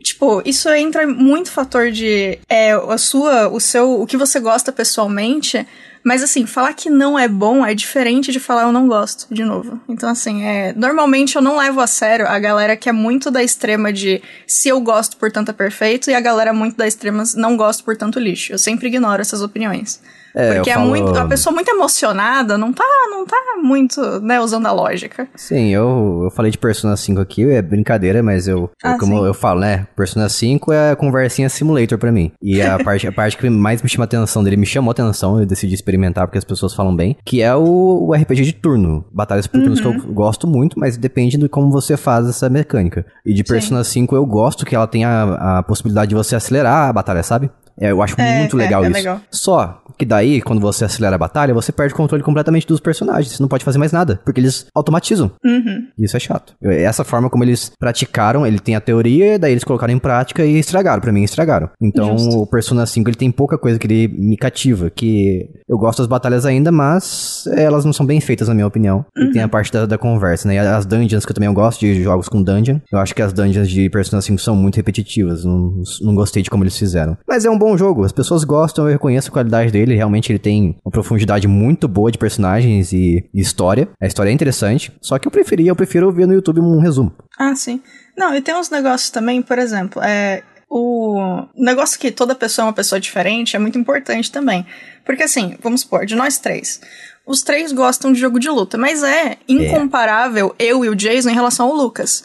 Tipo, 0.02 0.40
isso 0.44 0.68
entra 0.70 1.06
muito 1.06 1.50
fator 1.50 1.90
de 1.90 2.38
é, 2.48 2.72
a 2.72 2.98
sua, 2.98 3.48
o 3.48 3.58
seu, 3.58 4.00
o 4.00 4.06
que 4.06 4.16
você 4.16 4.38
gosta 4.38 4.70
pessoalmente. 4.72 5.66
Mas 6.04 6.22
assim, 6.22 6.44
falar 6.44 6.74
que 6.74 6.90
não 6.90 7.18
é 7.18 7.26
bom 7.26 7.64
é 7.64 7.74
diferente 7.74 8.30
de 8.30 8.38
falar 8.38 8.64
eu 8.64 8.72
não 8.72 8.86
gosto, 8.86 9.26
de 9.32 9.42
novo. 9.42 9.80
Então, 9.88 10.08
assim, 10.08 10.44
é. 10.44 10.74
Normalmente 10.74 11.34
eu 11.34 11.40
não 11.42 11.56
levo 11.56 11.80
a 11.80 11.86
sério 11.86 12.28
a 12.28 12.38
galera 12.38 12.76
que 12.76 12.90
é 12.90 12.92
muito 12.92 13.30
da 13.30 13.42
extrema 13.42 13.90
de 13.90 14.20
se 14.46 14.68
eu 14.68 14.78
gosto, 14.80 15.16
portanto 15.16 15.48
é 15.48 15.52
perfeito, 15.54 16.10
e 16.10 16.14
a 16.14 16.20
galera 16.20 16.52
muito 16.52 16.76
da 16.76 16.86
extrema 16.86 17.24
não 17.36 17.56
gosto, 17.56 17.82
portanto 17.82 18.20
lixo. 18.20 18.52
Eu 18.52 18.58
sempre 18.58 18.88
ignoro 18.88 19.22
essas 19.22 19.40
opiniões. 19.40 20.00
É, 20.34 20.54
Porque 20.54 20.70
é 20.70 20.75
falo- 20.75 20.88
muito. 20.88 21.16
A 21.16 21.26
pessoa 21.26 21.54
muito 21.54 21.68
emocionada 21.70 22.59
não 22.59 22.73
tá, 22.73 22.85
não 23.11 23.25
tá 23.25 23.37
muito, 23.62 24.00
né, 24.20 24.40
usando 24.40 24.66
a 24.66 24.73
lógica. 24.73 25.28
Sim, 25.37 25.68
eu, 25.68 26.23
eu 26.25 26.30
falei 26.30 26.50
de 26.50 26.59
Persona 26.59 26.97
5 26.97 27.20
aqui, 27.20 27.49
é 27.49 27.62
brincadeira, 27.62 28.23
mas 28.23 28.49
eu, 28.49 28.68
Ah, 28.82 28.97
como 28.99 29.18
sim. 29.20 29.26
eu 29.26 29.35
falo, 29.35 29.61
né? 29.61 29.87
Persona 29.97 30.28
5 30.28 30.73
é 30.73 30.94
conversinha 30.97 31.49
simulator 31.49 31.99
pra 31.99 32.11
mim. 32.11 32.32
E 32.42 32.61
a 32.61 32.78
parte, 32.82 33.06
a 33.06 33.12
parte 33.12 33.37
que 33.37 33.49
mais 33.49 33.80
me 33.82 33.88
chama 33.88 34.04
atenção 34.04 34.42
dele, 34.42 34.56
me 34.56 34.66
chamou 34.66 34.90
atenção, 34.90 35.38
eu 35.38 35.47
decidi 35.47 35.75
experimentar 35.75 36.26
porque 36.26 36.38
as 36.38 36.44
pessoas 36.44 36.75
falam 36.75 36.94
bem, 36.94 37.16
que 37.25 37.40
é 37.40 37.54
o, 37.54 38.09
o 38.09 38.14
RPG 38.14 38.42
de 38.42 38.52
turno. 38.54 39.04
Batalhas 39.12 39.47
por 39.47 39.61
turnos 39.61 39.80
que 39.80 39.87
Uhum. 39.87 39.94
eu 40.09 40.12
gosto 40.14 40.47
muito, 40.47 40.78
mas 40.78 40.97
depende 40.97 41.37
de 41.37 41.49
como 41.49 41.70
você 41.70 41.97
faz 41.97 42.28
essa 42.28 42.49
mecânica. 42.49 43.06
E 43.25 43.32
de 43.32 43.44
Persona 43.44 43.85
5 43.85 44.16
eu 44.16 44.26
gosto 44.26 44.64
que 44.66 44.75
ela 44.75 44.87
tem 44.87 45.04
a, 45.04 45.59
a 45.59 45.62
possibilidade 45.62 46.09
de 46.09 46.14
você 46.14 46.35
acelerar 46.35 46.88
a 46.88 46.92
batalha, 46.92 47.23
sabe? 47.23 47.50
É, 47.81 47.90
eu 47.90 48.02
acho 48.02 48.14
É, 48.21 48.38
muito 48.38 48.57
é, 48.59 48.62
legal 48.64 48.83
é 48.85 48.88
isso. 48.88 48.97
legal. 48.97 49.21
Só 49.31 49.81
que 49.99 50.04
daí, 50.04 50.40
quando 50.40 50.61
você 50.61 50.85
acelera 50.85 51.14
a 51.14 51.19
batalha, 51.19 51.54
você 51.54 51.71
perde 51.71 51.95
o 51.95 51.97
controle 51.97 52.23
completamente 52.23 52.66
dos 52.66 52.81
personagens. 52.81 53.33
Você 53.37 53.43
não 53.43 53.49
pode 53.49 53.64
fazer 53.64 53.78
mais 53.78 53.93
nada, 53.93 54.21
porque 54.25 54.40
eles 54.40 54.66
automatizam. 54.75 55.31
Uhum. 55.45 55.87
Isso 55.99 56.16
é 56.16 56.21
chato. 56.21 56.54
Essa 56.62 57.04
forma 57.04 57.31
como 57.31 57.45
eles 57.45 57.71
praticaram, 57.78 58.47
ele 58.47 58.59
tem 58.59 58.75
a 58.76 58.81
teoria, 58.81 59.38
daí 59.38 59.52
eles 59.52 59.62
colocaram 59.64 59.93
em 59.93 59.99
prática 59.99 60.45
e 60.45 60.59
estragaram. 60.59 61.00
Pra 61.00 61.12
mim, 61.12 61.23
estragaram. 61.23 61.69
Então, 61.81 62.16
Justo. 62.19 62.43
o 62.43 62.47
Persona 62.47 62.87
5, 62.87 63.09
ele 63.09 63.16
tem 63.16 63.31
pouca 63.31 63.57
coisa 63.59 63.78
que 63.78 63.87
ele 63.87 64.09
me 64.09 64.37
cativa, 64.37 64.90
que 64.90 65.49
eu 65.69 65.78
gosto 65.78 65.99
das 65.99 66.07
batalhas 66.09 66.45
ainda, 66.47 66.73
mas 66.73 67.45
elas 67.57 67.85
não 67.85 67.93
são 67.93 68.04
bem 68.07 68.21
feitas, 68.21 68.49
na 68.49 68.54
minha 68.54 68.66
opinião. 68.66 69.04
E 69.16 69.31
tem 69.33 69.43
a 69.43 69.49
parte 69.49 69.73
da, 69.73 69.87
da 69.87 69.99
conversa, 69.99 70.49
né? 70.49 70.54
E 70.54 70.59
as 70.59 70.87
dungeons, 70.87 71.25
que 71.25 71.31
eu 71.31 71.35
também 71.35 71.52
gosto 71.52 71.81
de 71.81 72.02
jogos 72.02 72.28
com 72.28 72.43
dungeon. 72.43 72.78
Eu 72.90 72.99
acho 72.99 73.14
que 73.14 73.23
as 73.23 73.33
dungeons 73.33 73.69
de 73.69 73.88
Persona 73.90 74.21
5 74.23 74.40
são 74.40 74.57
muito 74.57 74.76
repetitivas. 74.76 75.45
Não, 75.45 75.83
não 76.02 76.14
gostei 76.14 76.43
de 76.43 76.50
como 76.50 76.64
eles 76.64 76.76
fizeram. 76.76 77.16
Mas 77.28 77.45
é 77.45 77.50
um 77.50 77.59
bom 77.64 77.76
jogo. 77.78 78.04
As 78.04 78.12
pessoas 78.12 78.44
gostam, 78.44 78.85
eu 78.87 78.92
reconheço 78.92 79.28
a 79.28 79.33
qualidade 79.33 79.73
dele. 79.73 79.94
Realmente, 79.94 80.30
ele 80.30 80.38
tem 80.38 80.76
uma 80.85 80.92
profundidade 80.92 81.49
muito 81.49 81.88
boa 81.88 82.12
de 82.12 82.18
personagens 82.18 82.92
e, 82.92 83.28
e 83.33 83.40
história. 83.40 83.88
A 84.00 84.06
história 84.06 84.30
é 84.30 84.33
interessante. 84.33 84.92
Só 85.00 85.18
que 85.18 85.26
eu 85.26 85.33
preferia, 85.33 85.71
eu 85.71 85.76
prefiro 85.76 86.12
ver 86.12 86.26
no 86.26 86.35
YouTube 86.35 86.61
um 86.61 86.78
resumo. 86.78 87.12
Ah, 87.38 87.54
sim. 87.54 87.80
Não, 88.16 88.35
e 88.35 88.42
tem 88.42 88.54
uns 88.54 88.68
negócios 88.68 89.11
também, 89.11 89.40
por 89.40 89.59
exemplo, 89.59 90.02
é, 90.02 90.42
o 90.71 91.47
negócio 91.56 91.99
que 91.99 92.11
toda 92.11 92.35
pessoa 92.35 92.64
é 92.64 92.68
uma 92.68 92.75
pessoa 92.75 93.00
diferente 93.00 93.56
é 93.56 93.59
muito 93.59 93.78
importante 93.78 94.30
também. 94.30 94.66
Porque 95.04 95.23
assim, 95.23 95.56
vamos 95.62 95.80
supor, 95.80 96.04
de 96.04 96.14
nós 96.14 96.38
três, 96.38 96.80
os 97.26 97.42
três 97.42 97.73
gostam 97.73 98.12
de 98.12 98.21
jogo 98.21 98.38
de 98.38 98.49
luta, 98.49 98.76
mas 98.76 99.02
é 99.02 99.37
incomparável 99.49 100.54
eu 100.59 100.85
e 100.85 100.88
o 100.88 100.94
Jason 100.94 101.30
em 101.30 101.35
relação 101.35 101.66
ao 101.66 101.75
Lucas. 101.75 102.25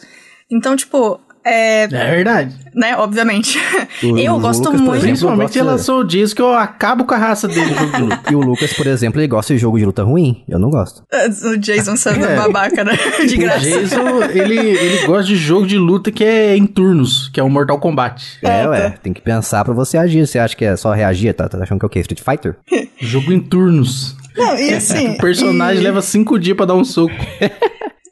Então, 0.50 0.76
tipo, 0.76 1.20
é. 1.44 1.84
É 1.84 1.86
verdade. 1.88 2.54
Né, 2.74 2.96
obviamente. 2.96 3.58
O- 4.02 4.16
eu 4.18 4.34
o 4.34 4.40
gosto 4.40 4.64
Lucas, 4.64 4.80
muito. 4.80 4.90
exemplo, 4.96 5.08
Principalmente 5.08 5.54
em 5.58 5.62
relação 5.62 5.96
ao 5.98 6.06
que 6.06 6.40
eu 6.42 6.54
acabo 6.54 7.04
com 7.04 7.14
a 7.14 7.18
raça 7.18 7.48
dele 7.48 7.70
no 7.70 7.74
jogo 7.76 7.92
de 7.96 8.02
luta. 8.02 8.20
E 8.30 8.34
o 8.34 8.40
Lucas, 8.40 8.72
por 8.74 8.86
exemplo, 8.86 9.20
ele 9.20 9.26
gosta 9.26 9.52
de 9.54 9.58
jogo 9.58 9.78
de 9.78 9.84
luta 9.84 10.02
ruim. 10.04 10.44
Eu 10.48 10.58
não 10.58 10.70
gosto. 10.70 11.02
O 11.44 11.56
Jason 11.56 11.96
sendo 11.96 12.24
É. 12.24 12.36
babaca, 12.36 12.84
né? 12.84 12.92
De 13.26 13.34
O 13.34 13.38
graça. 13.38 13.60
Jason, 13.60 14.22
ele, 14.32 14.56
ele 14.58 15.06
gosta 15.06 15.24
de 15.24 15.36
jogo 15.36 15.66
de 15.66 15.76
luta 15.78 16.12
que 16.12 16.22
é 16.24 16.56
em 16.56 16.66
turnos, 16.66 17.28
que 17.32 17.40
é 17.40 17.42
o 17.42 17.48
Mortal 17.50 17.78
Kombat. 17.80 18.38
É, 18.42 18.62
É, 18.62 18.68
ué. 18.68 18.90
tá. 18.90 18.96
Tem 19.02 19.12
que 19.12 19.20
pensar 19.20 19.64
pra 19.64 19.74
você 19.74 19.96
agir. 19.98 20.26
Você 20.26 20.38
acha 20.38 20.54
que 20.56 20.64
é 20.64 20.76
só 20.76 20.92
reagir? 20.92 21.32
Tá, 21.34 21.48
tá 21.48 21.58
achando 21.62 21.78
que 21.78 21.84
é 21.84 21.88
o 21.88 21.90
quê? 21.90 22.00
Street 22.00 22.20
Fighter? 22.22 22.56
Jogo 23.00 23.32
em 23.32 23.40
turnos. 23.40 24.14
Não, 24.36 24.56
e 24.56 24.72
assim. 24.74 25.14
O 25.14 25.18
personagem 25.18 25.80
e- 25.80 25.84
leva 25.84 26.00
cinco 26.02 26.38
dias 26.38 26.56
pra 26.56 26.66
dar 26.66 26.74
um 26.74 26.84
soco. 26.84 27.14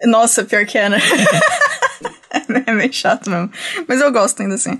Nossa, 0.04 0.44
pior 0.44 0.64
que 0.66 0.76
é, 0.78 0.88
né? 0.88 0.98
é 2.66 2.72
meio 2.72 2.92
chato 2.92 3.30
mesmo. 3.30 3.50
Mas 3.86 4.00
eu 4.00 4.12
gosto 4.12 4.40
ainda 4.40 4.54
assim. 4.54 4.78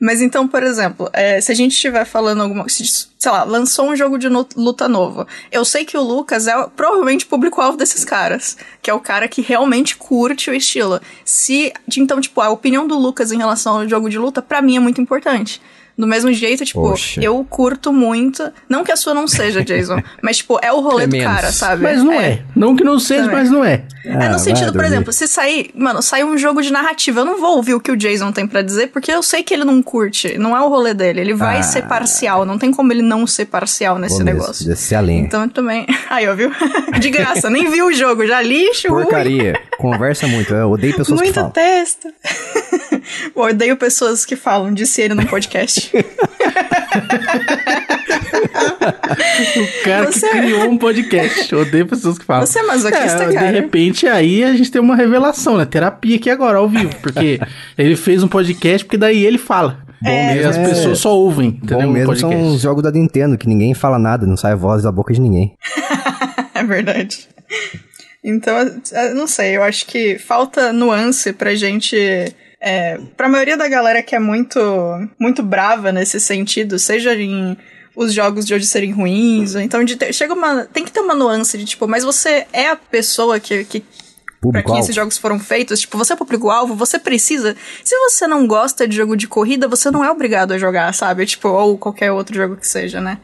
Mas 0.00 0.20
então, 0.20 0.46
por 0.46 0.62
exemplo, 0.62 1.08
é, 1.12 1.40
se 1.40 1.52
a 1.52 1.54
gente 1.54 1.72
estiver 1.72 2.04
falando 2.04 2.42
alguma 2.42 2.68
se, 2.68 2.84
sei 2.84 3.32
lá, 3.32 3.44
lançou 3.44 3.88
um 3.88 3.96
jogo 3.96 4.18
de 4.18 4.28
luta 4.28 4.88
novo. 4.88 5.26
Eu 5.50 5.64
sei 5.64 5.84
que 5.84 5.96
o 5.96 6.02
Lucas 6.02 6.46
é 6.46 6.66
provavelmente 6.76 7.24
público-alvo 7.24 7.78
desses 7.78 8.04
caras. 8.04 8.56
Que 8.82 8.90
é 8.90 8.94
o 8.94 9.00
cara 9.00 9.28
que 9.28 9.40
realmente 9.40 9.96
curte 9.96 10.50
o 10.50 10.54
estilo. 10.54 11.00
Se. 11.24 11.72
Então, 11.96 12.20
tipo, 12.20 12.40
a 12.40 12.50
opinião 12.50 12.86
do 12.86 12.98
Lucas 12.98 13.32
em 13.32 13.38
relação 13.38 13.78
ao 13.78 13.88
jogo 13.88 14.10
de 14.10 14.18
luta, 14.18 14.42
pra 14.42 14.60
mim, 14.60 14.76
é 14.76 14.80
muito 14.80 15.00
importante. 15.00 15.60
Do 15.96 16.08
mesmo 16.08 16.32
jeito, 16.32 16.64
tipo, 16.64 16.80
Poxa. 16.80 17.20
eu 17.22 17.46
curto 17.48 17.92
muito. 17.92 18.50
Não 18.68 18.82
que 18.82 18.90
a 18.90 18.96
sua 18.96 19.14
não 19.14 19.28
seja, 19.28 19.62
Jason. 19.64 20.02
mas, 20.20 20.38
tipo, 20.38 20.58
é 20.60 20.72
o 20.72 20.80
rolê 20.80 21.04
É 21.04 21.06
do 21.06 21.12
menos. 21.12 21.32
cara, 21.34 21.52
sabe? 21.52 21.82
Mas 21.84 22.02
não 22.02 22.12
é. 22.20 22.42
Não 22.56 22.74
que 22.74 22.82
não 22.82 22.98
seja, 22.98 23.22
Também. 23.22 23.36
mas 23.38 23.50
não 23.50 23.64
é. 23.64 23.84
É 24.04 24.10
Ah, 24.12 24.14
no 24.24 24.30
vai 24.30 24.38
sentido, 24.40 24.72
por 24.72 24.84
exemplo, 24.84 25.12
se 25.12 25.26
sair, 25.28 25.70
mano, 25.74 26.02
sair 26.02 26.24
um 26.24 26.36
jogo 26.36 26.60
de 26.60 26.72
narrativa, 26.72 27.20
eu 27.20 27.24
não 27.24 27.38
vou 27.40 27.56
ouvir 27.56 27.74
o 27.74 27.80
que 27.80 27.92
o 27.92 27.96
Jason 27.96 28.32
tem 28.32 28.44
pra 28.46 28.60
dizer, 28.60 28.88
porque 28.88 29.10
eu 29.10 29.22
sei 29.22 29.42
que 29.44 29.54
ele 29.54 29.64
não 29.64 29.80
curte, 29.82 30.36
não 30.36 30.56
é 30.56 30.60
o 30.60 30.68
rolê 30.68 30.92
dele, 30.94 31.20
ele 31.20 31.32
vai 31.32 31.58
Ah. 31.60 31.62
ser 31.62 31.82
parcial, 31.86 32.44
não 32.44 32.58
tem 32.58 32.70
como 32.72 32.92
ele 32.92 33.00
não 33.02 33.24
ser 33.26 33.44
parcial 33.46 33.96
nesse 33.98 34.22
mesmo, 34.22 34.40
negócio. 34.40 34.66
Descer 34.66 34.96
a 34.96 35.00
lenha. 35.00 35.20
Então 35.22 35.42
eu 35.44 35.48
também. 35.48 35.86
Aí, 36.10 36.28
ó, 36.28 36.34
viu? 36.34 36.50
De 37.00 37.08
graça, 37.08 37.48
nem 37.48 37.70
vi 37.70 37.80
o 37.82 37.92
jogo, 37.92 38.26
já 38.26 38.42
lixo, 38.42 38.88
Porcaria. 38.88 39.58
Conversa 39.78 40.26
muito. 40.26 40.52
Eu 40.52 40.70
odeio 40.72 40.96
pessoas 40.96 41.20
que 41.20 41.26
muito 41.26 41.34
falam. 41.36 41.50
texto. 41.50 42.08
Eu 43.34 43.42
odeio 43.42 43.76
pessoas 43.76 44.24
que 44.24 44.36
falam, 44.36 44.72
disse 44.72 45.02
ele 45.02 45.14
no 45.14 45.26
podcast. 45.26 45.90
O 48.84 49.84
cara 49.84 50.10
Você- 50.10 50.28
que 50.28 50.38
criou 50.38 50.64
um 50.70 50.78
podcast. 50.78 51.52
Eu 51.52 51.60
odeio 51.60 51.86
pessoas 51.86 52.18
que 52.18 52.24
falam. 52.24 52.46
Você 52.46 52.58
é 52.58 52.62
masoquista, 52.62 53.24
É, 53.24 53.32
cara? 53.32 53.46
De 53.52 53.60
repente, 53.60 54.06
aí 54.06 54.44
a 54.44 54.54
gente 54.54 54.70
tem 54.70 54.80
uma 54.80 54.96
revelação, 54.96 55.56
né? 55.56 55.64
Terapia 55.64 56.16
aqui 56.16 56.30
agora, 56.30 56.58
ao 56.58 56.68
vivo. 56.68 56.94
Porque 57.02 57.40
ele 57.76 57.96
fez 57.96 58.22
um 58.22 58.28
podcast, 58.28 58.84
porque 58.84 58.96
daí 58.96 59.24
ele 59.24 59.38
fala. 59.38 59.82
Bom 60.02 60.10
É. 60.10 60.34
mesmo, 60.34 60.50
as 60.50 60.56
É. 60.58 60.68
pessoas 60.68 60.98
só 60.98 61.16
ouvem, 61.16 61.48
entendeu? 61.62 61.78
Bom 61.80 61.86
Um 61.86 61.92
mesmo 61.92 62.06
podcast. 62.08 62.36
são 62.36 62.54
os 62.54 62.60
jogos 62.60 62.82
da 62.82 62.90
Nintendo, 62.90 63.38
que 63.38 63.48
ninguém 63.48 63.74
fala 63.74 63.98
nada, 63.98 64.26
não 64.26 64.36
sai 64.36 64.54
voz 64.54 64.82
da 64.82 64.92
boca 64.92 65.12
de 65.12 65.20
ninguém. 65.20 65.54
É 66.54 66.62
verdade. 66.62 67.28
Então, 68.22 68.54
eu 68.92 69.14
não 69.14 69.26
sei, 69.26 69.56
eu 69.56 69.62
acho 69.62 69.86
que 69.86 70.18
falta 70.18 70.72
nuance 70.72 71.32
pra 71.32 71.54
gente. 71.54 71.96
É, 72.66 72.98
pra 73.14 73.28
maioria 73.28 73.58
da 73.58 73.68
galera 73.68 74.02
que 74.02 74.16
é 74.16 74.18
muito, 74.18 74.58
muito 75.18 75.42
brava 75.42 75.92
nesse 75.92 76.18
sentido, 76.18 76.78
seja 76.78 77.14
em 77.14 77.54
os 77.94 78.14
jogos 78.14 78.46
de 78.46 78.54
hoje 78.54 78.64
serem 78.64 78.90
ruins, 78.90 79.54
ou 79.54 79.60
então 79.60 79.84
de 79.84 79.96
ter, 79.96 80.14
chega 80.14 80.32
uma. 80.32 80.64
Tem 80.64 80.82
que 80.82 80.90
ter 80.90 81.00
uma 81.00 81.14
nuance 81.14 81.58
de 81.58 81.66
tipo, 81.66 81.86
mas 81.86 82.04
você 82.04 82.46
é 82.54 82.70
a 82.70 82.76
pessoa 82.76 83.38
que. 83.38 83.64
que 83.64 83.84
Pra 84.50 84.62
quem 84.62 84.78
esses 84.78 84.94
jogos 84.94 85.16
foram 85.16 85.38
feitos, 85.38 85.80
tipo, 85.80 85.96
você 85.96 86.12
é 86.12 86.16
público-alvo, 86.16 86.74
você 86.74 86.98
precisa. 86.98 87.54
Se 87.82 87.96
você 87.96 88.26
não 88.26 88.46
gosta 88.46 88.88
de 88.88 88.96
jogo 88.96 89.16
de 89.16 89.26
corrida, 89.26 89.68
você 89.68 89.90
não 89.90 90.04
é 90.04 90.10
obrigado 90.10 90.52
a 90.52 90.58
jogar, 90.58 90.92
sabe? 90.94 91.24
Tipo, 91.24 91.48
ou 91.48 91.78
qualquer 91.78 92.12
outro 92.12 92.34
jogo 92.34 92.56
que 92.56 92.66
seja, 92.66 93.00
né? 93.00 93.18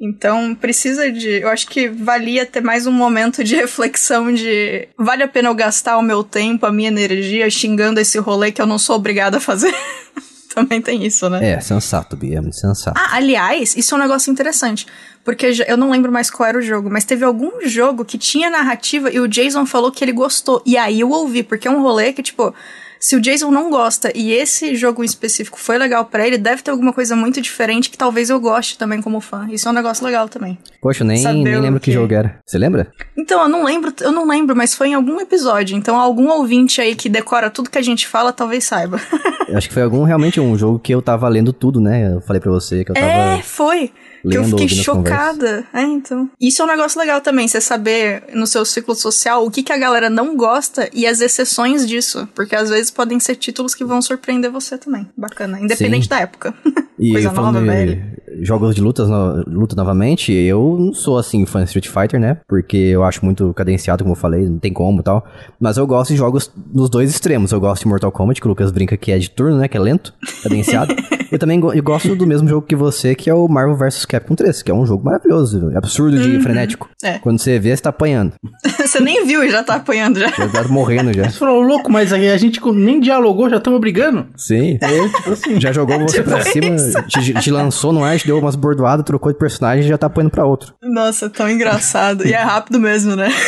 Então, 0.00 0.54
precisa 0.54 1.10
de. 1.10 1.40
Eu 1.40 1.48
acho 1.48 1.66
que 1.68 1.88
valia 1.88 2.44
ter 2.44 2.60
mais 2.60 2.86
um 2.86 2.92
momento 2.92 3.42
de 3.42 3.56
reflexão 3.56 4.32
de. 4.32 4.88
Vale 4.98 5.22
a 5.22 5.28
pena 5.28 5.48
eu 5.48 5.54
gastar 5.54 5.96
o 5.96 6.02
meu 6.02 6.22
tempo, 6.22 6.66
a 6.66 6.72
minha 6.72 6.88
energia 6.88 7.48
xingando 7.48 7.98
esse 7.98 8.18
rolê 8.18 8.52
que 8.52 8.60
eu 8.60 8.66
não 8.66 8.78
sou 8.78 8.96
obrigada 8.96 9.38
a 9.38 9.40
fazer? 9.40 9.74
Também 10.54 10.80
tem 10.80 11.04
isso, 11.04 11.28
né? 11.28 11.50
É, 11.50 11.60
sensato, 11.60 12.16
Bia, 12.16 12.38
é 12.38 12.40
muito 12.40 12.56
sensato. 12.56 12.98
Ah, 12.98 13.16
aliás, 13.16 13.76
isso 13.76 13.94
é 13.94 13.98
um 13.98 14.00
negócio 14.00 14.30
interessante. 14.30 14.86
Porque 15.22 15.50
eu 15.66 15.76
não 15.76 15.90
lembro 15.90 16.10
mais 16.10 16.30
qual 16.30 16.48
era 16.48 16.56
o 16.56 16.62
jogo, 16.62 16.88
mas 16.88 17.04
teve 17.04 17.24
algum 17.24 17.66
jogo 17.66 18.04
que 18.04 18.16
tinha 18.16 18.48
narrativa 18.48 19.10
e 19.10 19.18
o 19.20 19.26
Jason 19.26 19.66
falou 19.66 19.90
que 19.90 20.02
ele 20.02 20.12
gostou. 20.12 20.62
E 20.64 20.78
aí 20.78 21.00
eu 21.00 21.10
ouvi, 21.10 21.42
porque 21.42 21.68
é 21.68 21.70
um 21.70 21.82
rolê 21.82 22.12
que, 22.12 22.22
tipo, 22.22 22.54
se 22.98 23.14
o 23.16 23.20
Jason 23.20 23.50
não 23.50 23.70
gosta 23.70 24.10
e 24.14 24.32
esse 24.32 24.74
jogo 24.74 25.02
em 25.02 25.06
específico 25.06 25.58
foi 25.58 25.78
legal 25.78 26.04
pra 26.04 26.26
ele, 26.26 26.38
deve 26.38 26.62
ter 26.62 26.70
alguma 26.70 26.92
coisa 26.92 27.14
muito 27.16 27.40
diferente 27.40 27.90
que 27.90 27.98
talvez 27.98 28.30
eu 28.30 28.40
goste 28.40 28.78
também 28.78 29.00
como 29.02 29.20
fã. 29.20 29.46
Isso 29.50 29.68
é 29.68 29.70
um 29.70 29.74
negócio 29.74 30.04
legal 30.04 30.28
também. 30.28 30.58
Poxa, 30.80 31.02
eu 31.02 31.06
nem, 31.06 31.18
saber 31.18 31.42
nem 31.44 31.60
lembro 31.60 31.80
que 31.80 31.86
que- 31.86 31.92
jogo 31.92 32.12
era. 32.12 32.38
Você 32.46 32.58
lembra? 32.58 32.92
Então, 33.16 33.42
eu 33.42 33.48
não 33.48 33.64
lembro, 33.64 33.92
eu 34.00 34.12
não 34.12 34.26
lembro, 34.26 34.54
mas 34.56 34.74
foi 34.74 34.88
em 34.88 34.94
algum 34.94 35.20
episódio. 35.20 35.76
Então, 35.76 35.96
algum 35.98 36.28
ouvinte 36.30 36.80
aí 36.80 36.94
que 36.94 37.08
decora 37.08 37.50
tudo 37.50 37.70
que 37.70 37.78
a 37.78 37.82
gente 37.82 38.06
fala, 38.06 38.32
talvez 38.32 38.64
saiba. 38.64 39.00
Eu 39.48 39.56
acho 39.56 39.68
que 39.68 39.74
foi 39.74 39.84
algum, 39.84 40.02
realmente, 40.02 40.40
um 40.40 40.58
jogo 40.58 40.76
que 40.76 40.92
eu 40.92 41.00
tava 41.00 41.28
lendo 41.28 41.52
tudo, 41.52 41.80
né? 41.80 42.12
Eu 42.14 42.20
falei 42.20 42.40
pra 42.40 42.50
você 42.50 42.84
que 42.84 42.90
eu 42.90 42.94
tava... 42.96 43.06
É, 43.06 43.42
foi. 43.42 43.92
Que 44.22 44.36
eu 44.36 44.42
lendo, 44.42 44.58
fiquei 44.58 44.68
chocada. 44.68 45.66
É, 45.72 45.82
então. 45.82 46.30
Isso 46.40 46.62
é 46.62 46.64
um 46.64 46.68
negócio 46.68 46.98
legal 46.98 47.20
também, 47.20 47.46
você 47.46 47.60
saber 47.60 48.24
no 48.32 48.46
seu 48.46 48.64
ciclo 48.64 48.94
social 48.94 49.44
o 49.44 49.50
que, 49.50 49.62
que 49.62 49.72
a 49.72 49.78
galera 49.78 50.10
não 50.10 50.36
gosta 50.36 50.88
e 50.92 51.06
as 51.06 51.20
exceções 51.20 51.86
disso. 51.86 52.28
Porque 52.34 52.54
às 52.54 52.70
vezes 52.70 52.90
podem 52.90 53.20
ser 53.20 53.36
títulos 53.36 53.74
que 53.74 53.84
vão 53.84 54.00
surpreender 54.02 54.50
você 54.50 54.76
também. 54.78 55.08
Bacana. 55.16 55.60
Independente 55.60 56.04
Sim. 56.04 56.10
da 56.10 56.20
época. 56.20 56.54
E 56.98 57.12
Coisa 57.12 57.32
nova, 57.32 57.60
de 57.60 57.66
velho. 57.66 58.16
Jogos 58.42 58.74
de 58.74 58.80
lutas, 58.80 59.08
no- 59.08 59.42
luta 59.46 59.74
novamente, 59.76 60.32
eu 60.32 60.76
não 60.78 60.92
sou 60.92 61.18
assim 61.18 61.44
fã 61.46 61.60
de 61.60 61.66
Street 61.66 61.88
Fighter, 61.88 62.18
né? 62.20 62.38
Porque 62.48 62.76
eu 62.76 63.04
acho 63.04 63.24
muito 63.24 63.52
cadenciado, 63.54 64.04
como 64.04 64.12
eu 64.14 64.18
falei, 64.18 64.46
não 64.48 64.58
tem 64.58 64.72
como 64.72 65.00
e 65.00 65.02
tal. 65.02 65.26
Mas 65.60 65.76
eu 65.76 65.86
gosto 65.86 66.10
de 66.10 66.16
jogos 66.16 66.50
nos 66.72 66.88
dois 66.90 67.10
extremos. 67.10 67.52
Eu 67.52 67.60
gosto 67.60 67.82
de 67.82 67.88
Mortal 67.88 68.12
Kombat, 68.12 68.40
que 68.40 68.46
o 68.46 68.50
Lucas 68.50 68.70
brinca 68.70 68.96
que 68.96 69.12
é 69.12 69.18
de 69.18 69.30
turno, 69.30 69.56
né? 69.58 69.68
Que 69.68 69.76
é 69.76 69.80
lento, 69.80 70.12
cadenciado. 70.42 70.94
eu 71.30 71.38
também 71.38 71.58
go- 71.60 71.72
eu 71.72 71.82
gosto 71.82 72.14
do 72.14 72.26
mesmo 72.26 72.48
jogo 72.48 72.66
que 72.66 72.76
você, 72.76 73.14
que 73.14 73.28
é 73.30 73.34
o 73.34 73.48
Marvel 73.48 73.76
vs 73.76 74.04
Capcom 74.04 74.34
3, 74.34 74.62
que 74.62 74.70
é 74.70 74.74
um 74.74 74.86
jogo 74.86 75.04
maravilhoso, 75.04 75.70
absurdo 75.76 76.18
de 76.18 76.40
frenético. 76.40 76.88
É. 77.02 77.18
Quando 77.18 77.38
você 77.38 77.58
vê, 77.58 77.74
você 77.76 77.82
tá 77.82 77.90
apanhando. 77.90 78.32
você 78.84 79.00
nem 79.00 79.26
viu 79.26 79.42
e 79.44 79.50
já 79.50 79.62
tá 79.62 79.74
apanhando 79.76 80.18
já. 80.18 80.28
Já 80.28 80.48
tá 80.48 80.64
morrendo 80.68 81.12
já. 81.12 81.26
Você 81.36 81.38
falou, 81.38 81.60
louco, 81.62 81.90
mas 81.90 82.12
aí 82.12 82.28
a 82.30 82.36
gente 82.36 82.60
nem 82.72 83.00
dialogou, 83.00 83.50
já 83.50 83.56
estamos 83.56 83.80
brigando? 83.80 84.26
Sim. 84.36 84.78
É, 84.80 85.08
tipo 85.08 85.30
assim. 85.32 85.60
Já 85.60 85.72
jogou 85.72 85.98
você 86.00 86.18
Tipo 86.18 86.30
pra 86.30 86.40
cima, 86.42 86.76
te, 87.08 87.34
te 87.34 87.50
lançou 87.50 87.92
no 87.92 88.04
ar, 88.04 88.16
deu 88.26 88.38
umas 88.38 88.56
bordoadas, 88.56 89.04
trocou 89.06 89.32
de 89.32 89.38
personagem 89.38 89.84
e 89.84 89.88
já 89.88 89.96
tá 89.96 90.06
apanhando 90.06 90.30
pra 90.30 90.44
outro. 90.44 90.74
Nossa, 90.82 91.30
tão 91.30 91.48
engraçado. 91.48 92.26
E 92.26 92.32
é 92.32 92.42
rápido 92.42 92.78
mesmo, 92.80 93.14
né? 93.16 93.28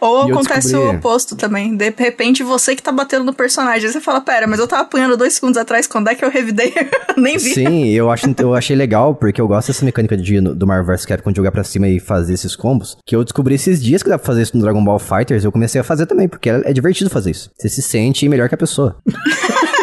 Ou 0.00 0.28
E 0.28 0.32
acontece 0.32 0.68
descobri- 0.72 0.94
o 0.94 0.98
oposto 0.98 1.36
também. 1.36 1.76
De 1.76 1.90
repente, 1.90 2.42
você 2.42 2.74
que 2.74 2.82
tá 2.82 2.90
batendo 2.90 3.24
no 3.24 3.34
personagem. 3.34 3.86
Aí 3.86 3.92
você 3.92 4.00
fala, 4.00 4.20
pera, 4.20 4.46
mas 4.46 4.58
eu 4.58 4.66
tava 4.66 4.82
apanhando 4.82 5.14
dois 5.16 5.34
segundos 5.34 5.58
atrás, 5.58 5.86
quando 5.86 6.08
é 6.08 6.14
que 6.14 6.24
eu 6.24 6.30
revidei? 6.30 6.72
Eu 6.74 7.14
Nem 7.22 7.36
vi. 7.36 7.52
Sim, 7.52 7.88
eu, 7.88 8.10
acho, 8.10 8.26
eu 8.38 8.54
achei 8.54 8.74
legal, 8.74 9.14
porque 9.14 9.40
eu 9.40 9.46
gosto 9.48 9.66
dessa 9.68 9.84
mecânica 9.84 10.16
de, 10.16 10.40
do 10.40 10.66
Marvel 10.66 10.86
vs 10.96 11.04
Capcom 11.04 11.30
de 11.32 11.36
jogar 11.36 11.52
pra 11.52 11.64
cima 11.64 11.86
e 11.86 12.00
fazer 12.00 12.32
esses 12.32 12.56
combos, 12.56 12.96
que 13.04 13.14
eu 13.14 13.22
descobri 13.22 13.56
esses 13.56 13.82
dias 13.82 14.02
que 14.02 14.08
dá 14.08 14.16
pra 14.16 14.26
fazer 14.26 14.42
isso 14.42 14.56
no 14.56 14.62
Dragon 14.62 14.82
Ball 14.82 14.98
Fighters, 14.98 15.44
eu 15.44 15.52
comecei 15.52 15.78
a 15.80 15.84
fazer 15.84 16.06
também, 16.06 16.28
porque 16.28 16.48
é, 16.48 16.62
é 16.64 16.72
divertido 16.72 17.10
fazer 17.10 17.32
isso. 17.32 17.50
Você 17.58 17.68
se 17.68 17.82
sente 17.82 18.26
melhor 18.28 18.48
que 18.48 18.54
a 18.54 18.58
pessoa. 18.58 18.96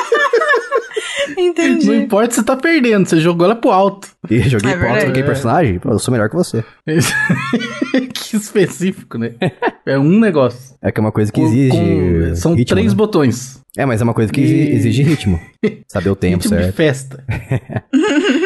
Entendi. 1.50 1.86
Não 1.88 1.96
importa 1.96 2.32
se 2.32 2.40
você 2.40 2.44
tá 2.46 2.56
perdendo, 2.56 3.08
você 3.08 3.20
jogou 3.20 3.46
ela 3.46 3.56
pro 3.56 3.72
alto. 3.72 4.08
E 4.30 4.40
joguei 4.50 4.72
É 4.72 4.74
é 4.74 4.78
verdade. 4.78 5.06
troquei 5.06 5.24
personagem, 5.24 5.80
eu 5.86 6.00
sou 6.00 6.12
melhor 6.12 6.30
que 6.30 6.36
você. 6.36 6.64
que 8.14 8.36
específico, 8.38 9.18
né? 9.18 9.34
É 9.86 9.98
um 10.00 10.20
negócio. 10.20 10.76
É 10.82 10.92
que 10.92 11.00
é 11.00 11.02
uma 11.02 11.12
coisa 11.12 11.32
que 11.32 11.40
Com- 11.40 11.48
exige. 11.48 11.70
com- 11.72 12.36
são 12.36 12.54
ritmo, 12.56 12.76
três 12.76 12.92
né? 12.92 12.98
botões. 12.98 13.62
É, 13.78 13.86
mas 13.86 14.02
é 14.02 14.04
uma 14.04 14.14
coisa 14.14 14.32
que 14.32 14.42
E- 14.42 14.74
exige 14.76 15.04
ritmo. 15.04 15.40
Saber 15.88 16.10
o 16.10 16.16
tempo 16.16 16.44
Ritmo 16.44 16.56
de 16.58 16.64
certo. 16.64 16.76
festa. 16.76 17.24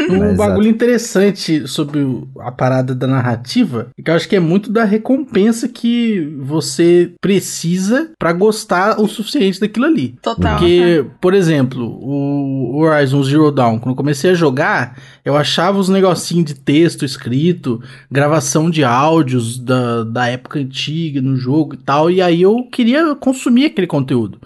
Um 0.10 0.20
Mas, 0.20 0.38
bagulho 0.38 0.68
interessante 0.68 1.68
sobre 1.68 2.00
a 2.40 2.52
parada 2.52 2.96
da 2.96 3.08
narrativa 3.08 3.90
é 3.98 4.02
que 4.02 4.10
eu 4.10 4.16
acho 4.16 4.28
que 4.28 4.36
é 4.36 4.40
muito 4.40 4.72
da 4.72 4.84
recompensa 4.84 5.68
que 5.68 6.36
você 6.40 7.12
precisa 7.22 8.12
pra 8.18 8.34
gostar 8.34 9.00
o 9.00 9.08
suficiente 9.08 9.60
daquilo 9.60 9.86
ali. 9.86 10.16
Total. 10.22 10.58
Porque, 10.58 11.06
por 11.22 11.34
exemplo, 11.34 11.86
o 12.02 12.78
Horizon 12.80 13.24
Zero 13.24 13.52
Dawn, 13.52 13.80
quando 13.80 13.92
eu 13.92 13.98
comecei 13.98 14.32
a 14.32 14.36
jogar, 14.36 14.98
eu 15.24 15.38
achava 15.38 15.78
os 15.78 15.90
negocinhos 15.90 16.46
de 16.46 16.56
texto 16.56 17.06
escrito, 17.06 17.82
gravação 18.10 18.70
de 18.70 18.84
áudios 18.84 19.60
da, 19.60 20.04
da 20.04 20.28
época 20.28 20.60
antiga 20.60 21.22
no 21.22 21.36
jogo 21.36 21.76
e 21.76 21.78
tal, 21.78 22.10
e 22.10 22.22
aí 22.22 22.42
eu 22.42 22.64
queria 22.72 23.16
consumir 23.16 23.66
aquele 23.66 23.88
conteúdo. 23.88 24.40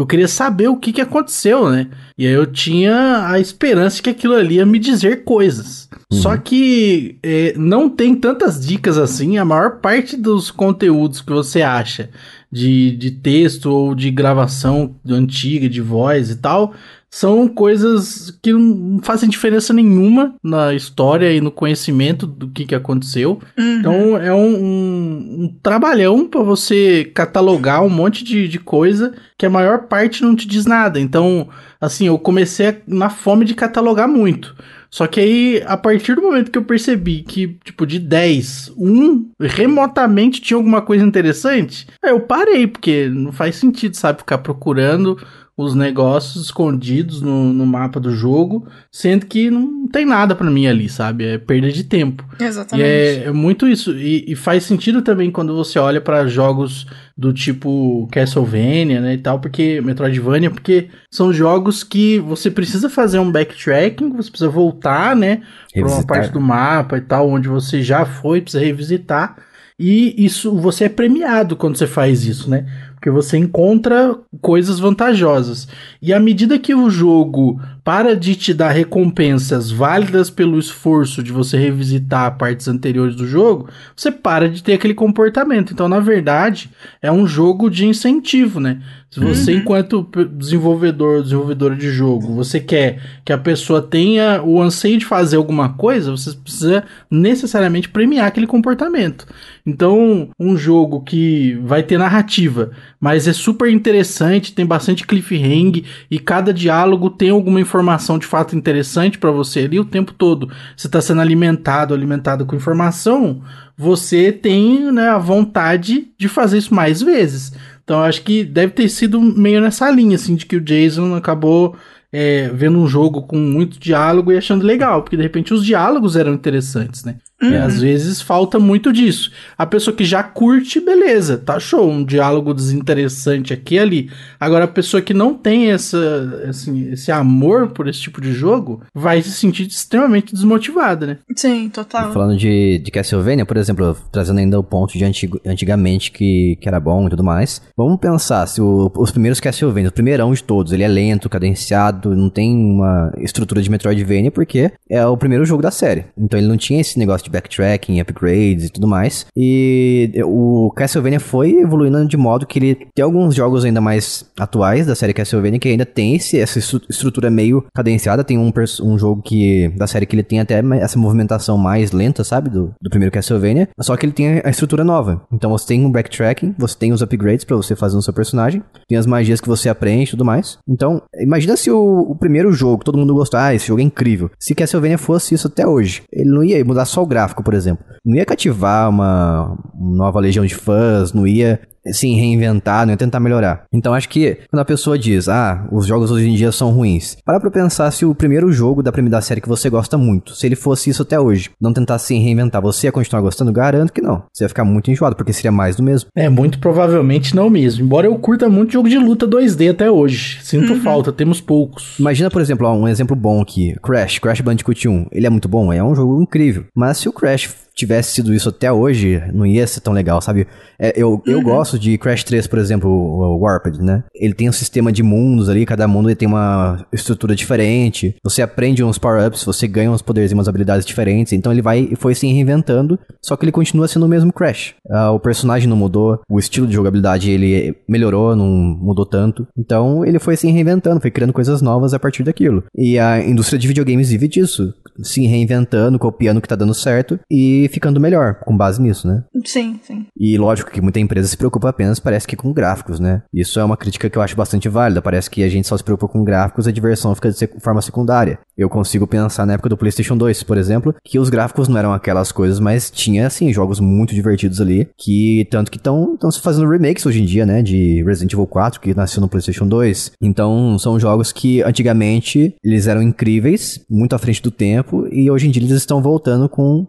Eu 0.00 0.06
queria 0.06 0.28
saber 0.28 0.66
o 0.68 0.76
que, 0.76 0.94
que 0.94 1.00
aconteceu, 1.02 1.68
né? 1.68 1.88
E 2.16 2.26
aí 2.26 2.32
eu 2.32 2.46
tinha 2.46 3.26
a 3.28 3.38
esperança 3.38 4.02
que 4.02 4.08
aquilo 4.08 4.34
ali 4.34 4.54
ia 4.54 4.64
me 4.64 4.78
dizer 4.78 5.24
coisas. 5.24 5.90
Uhum. 6.10 6.18
Só 6.18 6.38
que 6.38 7.18
é, 7.22 7.52
não 7.54 7.86
tem 7.86 8.14
tantas 8.14 8.66
dicas 8.66 8.96
assim. 8.96 9.36
A 9.36 9.44
maior 9.44 9.76
parte 9.76 10.16
dos 10.16 10.50
conteúdos 10.50 11.20
que 11.20 11.30
você 11.30 11.60
acha 11.60 12.08
de, 12.50 12.96
de 12.96 13.10
texto 13.10 13.66
ou 13.66 13.94
de 13.94 14.10
gravação 14.10 14.94
antiga, 15.06 15.68
de 15.68 15.82
voz 15.82 16.30
e 16.30 16.36
tal, 16.36 16.72
são 17.10 17.48
coisas 17.48 18.30
que 18.40 18.52
não 18.52 19.00
fazem 19.02 19.28
diferença 19.28 19.72
nenhuma 19.72 20.34
na 20.42 20.72
história 20.72 21.32
e 21.32 21.40
no 21.40 21.50
conhecimento 21.50 22.24
do 22.24 22.48
que, 22.48 22.64
que 22.64 22.74
aconteceu. 22.74 23.40
Uhum. 23.58 23.78
Então 23.78 24.16
é 24.16 24.32
um, 24.32 24.54
um, 24.54 25.36
um 25.42 25.56
trabalhão 25.60 26.28
para 26.28 26.42
você 26.42 27.10
catalogar 27.12 27.82
um 27.82 27.88
monte 27.88 28.22
de, 28.22 28.46
de 28.46 28.60
coisa 28.60 29.12
que 29.36 29.44
a 29.44 29.50
maior 29.50 29.88
parte 29.88 30.22
não 30.22 30.36
te 30.36 30.46
diz 30.46 30.66
nada. 30.66 31.00
Então, 31.00 31.48
assim, 31.80 32.06
eu 32.06 32.18
comecei 32.18 32.80
na 32.86 33.10
fome 33.10 33.44
de 33.44 33.54
catalogar 33.54 34.06
muito. 34.06 34.54
Só 34.88 35.06
que 35.06 35.20
aí, 35.20 35.62
a 35.66 35.76
partir 35.76 36.16
do 36.16 36.22
momento 36.22 36.50
que 36.50 36.58
eu 36.58 36.64
percebi 36.64 37.22
que, 37.22 37.56
tipo, 37.64 37.86
de 37.86 37.98
10, 37.98 38.72
um 38.76 39.30
remotamente 39.40 40.40
tinha 40.40 40.56
alguma 40.56 40.82
coisa 40.82 41.04
interessante, 41.04 41.86
aí 42.02 42.10
eu 42.10 42.20
parei, 42.20 42.66
porque 42.66 43.08
não 43.08 43.30
faz 43.30 43.54
sentido, 43.54 43.96
sabe, 43.96 44.18
ficar 44.18 44.38
procurando 44.38 45.16
os 45.62 45.74
negócios 45.74 46.44
escondidos 46.44 47.20
no, 47.20 47.52
no 47.52 47.66
mapa 47.66 48.00
do 48.00 48.12
jogo, 48.12 48.66
sendo 48.90 49.26
que 49.26 49.50
não 49.50 49.86
tem 49.88 50.06
nada 50.06 50.34
para 50.34 50.50
mim 50.50 50.66
ali, 50.66 50.88
sabe? 50.88 51.24
É 51.24 51.38
perda 51.38 51.70
de 51.70 51.84
tempo. 51.84 52.24
Exatamente. 52.38 52.86
E 52.86 52.90
é, 52.90 53.24
é 53.24 53.32
muito 53.32 53.68
isso. 53.68 53.92
E, 53.92 54.24
e, 54.26 54.34
faz 54.34 54.64
sentido 54.64 55.02
também 55.02 55.30
quando 55.30 55.54
você 55.54 55.78
olha 55.78 56.00
para 56.00 56.26
jogos 56.26 56.86
do 57.16 57.32
tipo 57.32 58.08
Castlevania, 58.10 59.00
né, 59.00 59.14
e 59.14 59.18
tal, 59.18 59.38
porque 59.38 59.80
Metroidvania, 59.82 60.50
porque 60.50 60.88
são 61.10 61.32
jogos 61.32 61.84
que 61.84 62.18
você 62.18 62.50
precisa 62.50 62.88
fazer 62.88 63.18
um 63.18 63.30
backtracking, 63.30 64.10
você 64.10 64.30
precisa 64.30 64.50
voltar, 64.50 65.14
né, 65.14 65.42
para 65.74 65.86
uma 65.86 66.06
parte 66.06 66.32
do 66.32 66.40
mapa 66.40 66.96
e 66.96 67.02
tal, 67.02 67.28
onde 67.28 67.48
você 67.48 67.82
já 67.82 68.06
foi, 68.06 68.40
precisa 68.40 68.64
revisitar. 68.64 69.36
E 69.78 70.14
isso 70.22 70.54
você 70.56 70.84
é 70.84 70.88
premiado 70.90 71.56
quando 71.56 71.76
você 71.76 71.86
faz 71.86 72.26
isso, 72.26 72.50
né? 72.50 72.66
Porque 73.00 73.08
você 73.10 73.38
encontra 73.38 74.14
coisas 74.42 74.78
vantajosas. 74.78 75.66
E 76.02 76.12
à 76.12 76.20
medida 76.20 76.58
que 76.58 76.74
o 76.74 76.90
jogo 76.90 77.58
para 77.82 78.14
de 78.14 78.36
te 78.36 78.52
dar 78.52 78.70
recompensas 78.72 79.70
válidas 79.70 80.28
pelo 80.28 80.58
esforço 80.58 81.22
de 81.22 81.32
você 81.32 81.56
revisitar 81.56 82.36
partes 82.36 82.68
anteriores 82.68 83.16
do 83.16 83.26
jogo, 83.26 83.70
você 83.96 84.12
para 84.12 84.50
de 84.50 84.62
ter 84.62 84.74
aquele 84.74 84.92
comportamento. 84.92 85.72
Então, 85.72 85.88
na 85.88 85.98
verdade, 85.98 86.70
é 87.00 87.10
um 87.10 87.26
jogo 87.26 87.70
de 87.70 87.86
incentivo, 87.86 88.60
né? 88.60 88.82
Se 89.10 89.18
você, 89.18 89.52
uhum. 89.52 89.58
enquanto 89.58 90.08
desenvolvedor, 90.36 91.22
desenvolvedora 91.22 91.74
de 91.74 91.90
jogo, 91.90 92.32
você 92.32 92.60
quer 92.60 93.00
que 93.24 93.32
a 93.32 93.38
pessoa 93.38 93.82
tenha 93.82 94.40
o 94.40 94.62
anseio 94.62 94.98
de 94.98 95.04
fazer 95.04 95.36
alguma 95.36 95.70
coisa, 95.70 96.12
você 96.12 96.32
precisa 96.32 96.84
necessariamente 97.10 97.88
premiar 97.88 98.28
aquele 98.28 98.46
comportamento. 98.46 99.26
Então, 99.66 100.28
um 100.38 100.56
jogo 100.56 101.00
que 101.00 101.58
vai 101.64 101.82
ter 101.82 101.98
narrativa, 101.98 102.70
mas 103.00 103.26
é 103.26 103.32
super 103.32 103.70
interessante, 103.70 104.52
tem 104.52 104.66
bastante 104.66 105.06
cliffhanger 105.06 105.84
e 106.10 106.18
cada 106.18 106.52
diálogo 106.52 107.08
tem 107.08 107.30
alguma 107.30 107.58
informação 107.58 108.18
de 108.18 108.26
fato 108.26 108.54
interessante 108.54 109.18
para 109.18 109.30
você 109.30 109.60
ali 109.60 109.80
o 109.80 109.84
tempo 109.86 110.12
todo. 110.12 110.50
Você 110.76 110.86
está 110.86 111.00
sendo 111.00 111.22
alimentado, 111.22 111.94
alimentado 111.94 112.44
com 112.44 112.54
informação, 112.54 113.40
você 113.76 114.30
tem 114.30 114.92
né, 114.92 115.08
a 115.08 115.18
vontade 115.18 116.08
de 116.18 116.28
fazer 116.28 116.58
isso 116.58 116.74
mais 116.74 117.00
vezes. 117.00 117.52
Então 117.82 118.02
acho 118.02 118.22
que 118.22 118.44
deve 118.44 118.72
ter 118.72 118.88
sido 118.90 119.18
meio 119.20 119.62
nessa 119.62 119.90
linha, 119.90 120.16
assim, 120.16 120.36
de 120.36 120.44
que 120.44 120.56
o 120.56 120.60
Jason 120.60 121.14
acabou 121.14 121.74
é, 122.12 122.50
vendo 122.52 122.78
um 122.78 122.86
jogo 122.86 123.22
com 123.22 123.38
muito 123.38 123.78
diálogo 123.78 124.30
e 124.30 124.36
achando 124.36 124.64
legal, 124.64 125.02
porque 125.02 125.16
de 125.16 125.22
repente 125.22 125.54
os 125.54 125.64
diálogos 125.64 126.16
eram 126.16 126.34
interessantes, 126.34 127.02
né? 127.04 127.16
Uhum. 127.42 127.50
E 127.50 127.56
às 127.56 127.80
vezes 127.80 128.20
falta 128.20 128.58
muito 128.58 128.92
disso. 128.92 129.30
A 129.56 129.64
pessoa 129.64 129.96
que 129.96 130.04
já 130.04 130.22
curte, 130.22 130.80
beleza, 130.80 131.38
tá 131.38 131.58
show, 131.58 131.88
um 131.88 132.04
diálogo 132.04 132.52
desinteressante 132.52 133.52
aqui 133.52 133.76
e 133.76 133.78
ali. 133.78 134.10
Agora, 134.38 134.64
a 134.64 134.68
pessoa 134.68 135.00
que 135.00 135.14
não 135.14 135.34
tem 135.34 135.70
essa, 135.70 136.44
assim, 136.48 136.90
esse 136.90 137.10
amor 137.10 137.68
por 137.68 137.88
esse 137.88 138.00
tipo 138.00 138.20
de 138.20 138.32
jogo 138.32 138.82
vai 138.94 139.22
se 139.22 139.32
sentir 139.32 139.66
extremamente 139.66 140.34
desmotivada, 140.34 141.06
né? 141.06 141.18
Sim, 141.34 141.68
total. 141.68 142.12
Falando 142.12 142.36
de, 142.36 142.78
de 142.78 142.90
Castlevania, 142.90 143.46
por 143.46 143.56
exemplo, 143.56 143.96
trazendo 144.12 144.38
ainda 144.38 144.58
o 144.58 144.64
ponto 144.64 144.96
de 144.96 145.04
antigo, 145.04 145.40
antigamente 145.46 146.10
que, 146.10 146.58
que 146.60 146.68
era 146.68 146.78
bom 146.78 147.06
e 147.06 147.10
tudo 147.10 147.24
mais. 147.24 147.62
Vamos 147.76 147.98
pensar, 147.98 148.46
se 148.46 148.60
o, 148.60 148.90
os 148.96 149.10
primeiros 149.10 149.40
Castlevania, 149.40 149.88
o 149.88 149.92
primeirão 149.92 150.32
de 150.32 150.42
todos, 150.42 150.72
ele 150.72 150.82
é 150.82 150.88
lento, 150.88 151.28
cadenciado, 151.28 152.14
não 152.14 152.28
tem 152.28 152.54
uma 152.54 153.12
estrutura 153.18 153.62
de 153.62 153.70
Metroidvania, 153.70 154.30
porque 154.30 154.72
é 154.88 155.04
o 155.06 155.16
primeiro 155.16 155.44
jogo 155.44 155.62
da 155.62 155.70
série. 155.70 156.04
Então 156.18 156.38
ele 156.38 156.48
não 156.48 156.56
tinha 156.56 156.80
esse 156.80 156.98
negócio 156.98 157.24
de 157.24 157.29
backtracking, 157.30 158.00
upgrades 158.00 158.66
e 158.66 158.70
tudo 158.70 158.86
mais. 158.86 159.26
E 159.36 160.12
o 160.24 160.72
Castlevania 160.74 161.20
foi 161.20 161.52
evoluindo 161.52 162.06
de 162.06 162.16
modo 162.16 162.46
que 162.46 162.58
ele 162.58 162.74
tem 162.94 163.04
alguns 163.04 163.34
jogos 163.34 163.64
ainda 163.64 163.80
mais 163.80 164.24
atuais 164.38 164.86
da 164.86 164.94
série 164.94 165.14
Castlevania 165.14 165.58
que 165.58 165.68
ainda 165.68 165.86
tem 165.86 166.16
esse, 166.16 166.38
essa 166.38 166.58
estrutura 166.58 167.30
meio 167.30 167.64
cadenciada. 167.74 168.24
Tem 168.24 168.38
um, 168.38 168.52
um 168.82 168.98
jogo 168.98 169.22
que 169.22 169.68
da 169.76 169.86
série 169.86 170.06
que 170.06 170.14
ele 170.14 170.22
tem 170.22 170.40
até 170.40 170.60
essa 170.80 170.98
movimentação 170.98 171.56
mais 171.56 171.92
lenta, 171.92 172.24
sabe? 172.24 172.50
Do, 172.50 172.74
do 172.80 172.90
primeiro 172.90 173.12
Castlevania. 173.12 173.68
Só 173.80 173.96
que 173.96 174.06
ele 174.06 174.12
tem 174.12 174.40
a 174.44 174.50
estrutura 174.50 174.84
nova. 174.84 175.22
Então 175.32 175.50
você 175.50 175.66
tem 175.66 175.84
um 175.84 175.90
backtracking, 175.90 176.54
você 176.58 176.76
tem 176.76 176.92
os 176.92 177.02
upgrades 177.02 177.44
para 177.44 177.56
você 177.56 177.76
fazer 177.76 177.96
no 177.96 178.02
seu 178.02 178.12
personagem, 178.12 178.62
tem 178.88 178.98
as 178.98 179.06
magias 179.06 179.40
que 179.40 179.48
você 179.48 179.68
aprende 179.68 180.04
e 180.04 180.10
tudo 180.10 180.24
mais. 180.24 180.58
Então, 180.68 181.02
imagina 181.20 181.56
se 181.56 181.70
o, 181.70 182.00
o 182.00 182.14
primeiro 182.16 182.52
jogo, 182.52 182.84
todo 182.84 182.98
mundo 182.98 183.14
gostar, 183.14 183.46
ah, 183.46 183.54
esse 183.54 183.68
jogo 183.68 183.80
é 183.80 183.84
incrível. 183.84 184.30
Se 184.38 184.54
Castlevania 184.54 184.98
fosse 184.98 185.34
isso 185.34 185.46
até 185.46 185.66
hoje, 185.66 186.02
ele 186.12 186.30
não 186.30 186.42
ia 186.44 186.64
mudar 186.64 186.84
só 186.84 187.02
o 187.02 187.06
gráfico 187.06 187.19
gráfico, 187.20 187.42
por 187.42 187.54
exemplo. 187.54 187.84
Não 188.04 188.16
ia 188.16 188.24
cativar 188.24 188.88
uma 188.88 189.56
nova 189.74 190.20
legião 190.20 190.44
de 190.44 190.54
fãs, 190.54 191.12
não 191.12 191.26
ia 191.26 191.60
assim, 191.86 192.14
reinventar, 192.14 192.86
não 192.86 192.92
é 192.92 192.96
tentar 192.96 193.20
melhorar. 193.20 193.64
Então 193.72 193.94
acho 193.94 194.08
que 194.08 194.38
quando 194.50 194.60
a 194.60 194.64
pessoa 194.64 194.98
diz, 194.98 195.28
ah, 195.28 195.66
os 195.70 195.86
jogos 195.86 196.10
hoje 196.10 196.28
em 196.28 196.34
dia 196.34 196.52
são 196.52 196.70
ruins, 196.70 197.16
para 197.24 197.40
pra 197.40 197.50
pensar 197.50 197.90
se 197.90 198.04
o 198.04 198.14
primeiro 198.14 198.52
jogo 198.52 198.82
da 198.82 198.92
primeira 198.92 199.20
série 199.20 199.40
que 199.40 199.48
você 199.48 199.70
gosta 199.70 199.96
muito, 199.96 200.34
se 200.34 200.46
ele 200.46 200.56
fosse 200.56 200.90
isso 200.90 201.02
até 201.02 201.18
hoje, 201.18 201.50
não 201.60 201.72
tentar 201.72 201.98
se 201.98 202.16
reinventar, 202.18 202.60
você 202.60 202.86
ia 202.86 202.92
continuar 202.92 203.22
gostando? 203.22 203.52
Garanto 203.52 203.92
que 203.92 204.00
não. 204.00 204.22
Você 204.32 204.44
ia 204.44 204.48
ficar 204.48 204.64
muito 204.64 204.90
enjoado, 204.90 205.16
porque 205.16 205.32
seria 205.32 205.52
mais 205.52 205.76
do 205.76 205.82
mesmo. 205.82 206.10
É, 206.14 206.28
muito 206.28 206.58
provavelmente 206.58 207.34
não 207.34 207.50
mesmo. 207.50 207.84
Embora 207.84 208.06
eu 208.06 208.18
curta 208.18 208.48
muito 208.48 208.72
jogo 208.72 208.88
de 208.88 208.98
luta 208.98 209.26
2D 209.26 209.70
até 209.70 209.90
hoje. 209.90 210.38
Sinto 210.42 210.74
uhum. 210.74 210.80
falta, 210.80 211.12
temos 211.12 211.40
poucos. 211.40 211.98
Imagina, 211.98 212.30
por 212.30 212.40
exemplo, 212.40 212.66
ó, 212.66 212.74
um 212.74 212.88
exemplo 212.88 213.16
bom 213.16 213.40
aqui, 213.40 213.74
Crash, 213.82 214.18
Crash 214.18 214.40
Bandicoot 214.40 214.88
1. 214.88 215.06
Ele 215.12 215.26
é 215.26 215.30
muito 215.30 215.48
bom, 215.48 215.72
é 215.72 215.82
um 215.82 215.94
jogo 215.94 216.22
incrível. 216.22 216.64
Mas 216.74 216.98
se 216.98 217.08
o 217.08 217.12
Crash 217.12 217.69
tivesse 217.74 218.12
sido 218.12 218.34
isso 218.34 218.48
até 218.48 218.70
hoje, 218.72 219.22
não 219.32 219.46
ia 219.46 219.66
ser 219.66 219.80
tão 219.80 219.92
legal, 219.92 220.20
sabe? 220.20 220.46
É, 220.78 220.92
eu, 220.96 221.12
uhum. 221.12 221.22
eu 221.26 221.42
gosto 221.42 221.78
de 221.78 221.96
Crash 221.98 222.24
3, 222.24 222.46
por 222.46 222.58
exemplo, 222.58 222.90
o 222.90 223.38
Warped, 223.38 223.82
né? 223.82 224.04
Ele 224.14 224.34
tem 224.34 224.48
um 224.48 224.52
sistema 224.52 224.92
de 224.92 225.02
mundos 225.02 225.48
ali, 225.48 225.66
cada 225.66 225.86
mundo 225.86 226.14
tem 226.14 226.28
uma 226.28 226.86
estrutura 226.92 227.34
diferente. 227.34 228.14
Você 228.24 228.42
aprende 228.42 228.82
uns 228.82 228.98
power-ups, 228.98 229.44
você 229.44 229.66
ganha 229.66 229.90
uns 229.90 230.02
poderes 230.02 230.30
e 230.30 230.34
umas 230.34 230.48
habilidades 230.48 230.86
diferentes. 230.86 231.32
Então 231.32 231.52
ele 231.52 231.62
vai 231.62 231.88
e 231.90 231.96
foi 231.96 232.14
se 232.14 232.26
reinventando, 232.26 232.98
só 233.22 233.36
que 233.36 233.44
ele 233.44 233.52
continua 233.52 233.88
sendo 233.88 234.06
o 234.06 234.08
mesmo 234.08 234.32
Crash. 234.32 234.74
Uh, 234.86 235.12
o 235.14 235.20
personagem 235.20 235.68
não 235.68 235.76
mudou, 235.76 236.20
o 236.28 236.38
estilo 236.38 236.66
de 236.66 236.74
jogabilidade 236.74 237.30
ele 237.30 237.76
melhorou, 237.88 238.34
não 238.34 238.46
mudou 238.46 239.06
tanto. 239.06 239.46
Então 239.56 240.04
ele 240.04 240.18
foi 240.18 240.36
se 240.36 240.50
reinventando, 240.50 241.00
foi 241.00 241.10
criando 241.10 241.32
coisas 241.32 241.60
novas 241.60 241.94
a 241.94 241.98
partir 241.98 242.22
daquilo. 242.22 242.64
E 242.74 242.98
a 242.98 243.22
indústria 243.22 243.58
de 243.58 243.68
videogames 243.68 244.10
vive 244.10 244.28
disso, 244.28 244.72
se 245.02 245.26
reinventando, 245.26 245.98
copiando 245.98 246.38
o 246.38 246.40
que 246.40 246.48
tá 246.48 246.56
dando 246.56 246.74
certo 246.74 247.18
e 247.30 247.59
ficando 247.68 248.00
melhor 248.00 248.36
com 248.36 248.56
base 248.56 248.80
nisso, 248.80 249.06
né? 249.06 249.24
Sim, 249.44 249.80
sim. 249.82 250.06
E 250.18 250.36
lógico 250.38 250.70
que 250.70 250.80
muita 250.80 251.00
empresa 251.00 251.28
se 251.28 251.36
preocupa 251.36 251.68
apenas, 251.68 251.98
parece 251.98 252.26
que 252.26 252.36
com 252.36 252.52
gráficos, 252.52 253.00
né? 253.00 253.22
Isso 253.32 253.58
é 253.58 253.64
uma 253.64 253.76
crítica 253.76 254.08
que 254.08 254.18
eu 254.18 254.22
acho 254.22 254.36
bastante 254.36 254.68
válida. 254.68 255.02
Parece 255.02 255.30
que 255.30 255.42
a 255.42 255.48
gente 255.48 255.66
só 255.66 255.76
se 255.76 255.84
preocupa 255.84 256.12
com 256.12 256.24
gráficos, 256.24 256.66
a 256.66 256.72
diversão 256.72 257.14
fica 257.14 257.30
de 257.30 257.48
forma 257.60 257.82
secundária. 257.82 258.38
Eu 258.56 258.68
consigo 258.68 259.06
pensar 259.06 259.46
na 259.46 259.54
época 259.54 259.70
do 259.70 259.76
PlayStation 259.76 260.16
2, 260.16 260.42
por 260.42 260.58
exemplo, 260.58 260.94
que 261.04 261.18
os 261.18 261.30
gráficos 261.30 261.68
não 261.68 261.78
eram 261.78 261.92
aquelas 261.92 262.30
coisas, 262.30 262.60
mas 262.60 262.90
tinha, 262.90 263.26
assim, 263.26 263.52
jogos 263.52 263.80
muito 263.80 264.14
divertidos 264.14 264.60
ali, 264.60 264.88
que 264.98 265.46
tanto 265.50 265.70
que 265.70 265.78
estão 265.78 266.18
se 266.30 266.40
fazendo 266.40 266.68
remakes 266.68 267.06
hoje 267.06 267.22
em 267.22 267.24
dia, 267.24 267.46
né? 267.46 267.62
De 267.62 268.02
Resident 268.04 268.32
Evil 268.32 268.46
4, 268.46 268.80
que 268.80 268.94
nasceu 268.94 269.20
no 269.20 269.28
PlayStation 269.28 269.66
2. 269.66 270.12
Então, 270.20 270.78
são 270.78 271.00
jogos 271.00 271.32
que 271.32 271.62
antigamente 271.62 272.54
eles 272.62 272.86
eram 272.86 273.02
incríveis, 273.02 273.80
muito 273.88 274.14
à 274.14 274.18
frente 274.18 274.42
do 274.42 274.50
tempo, 274.50 275.06
e 275.10 275.30
hoje 275.30 275.48
em 275.48 275.50
dia 275.50 275.62
eles 275.62 275.72
estão 275.72 276.02
voltando 276.02 276.48
com 276.48 276.86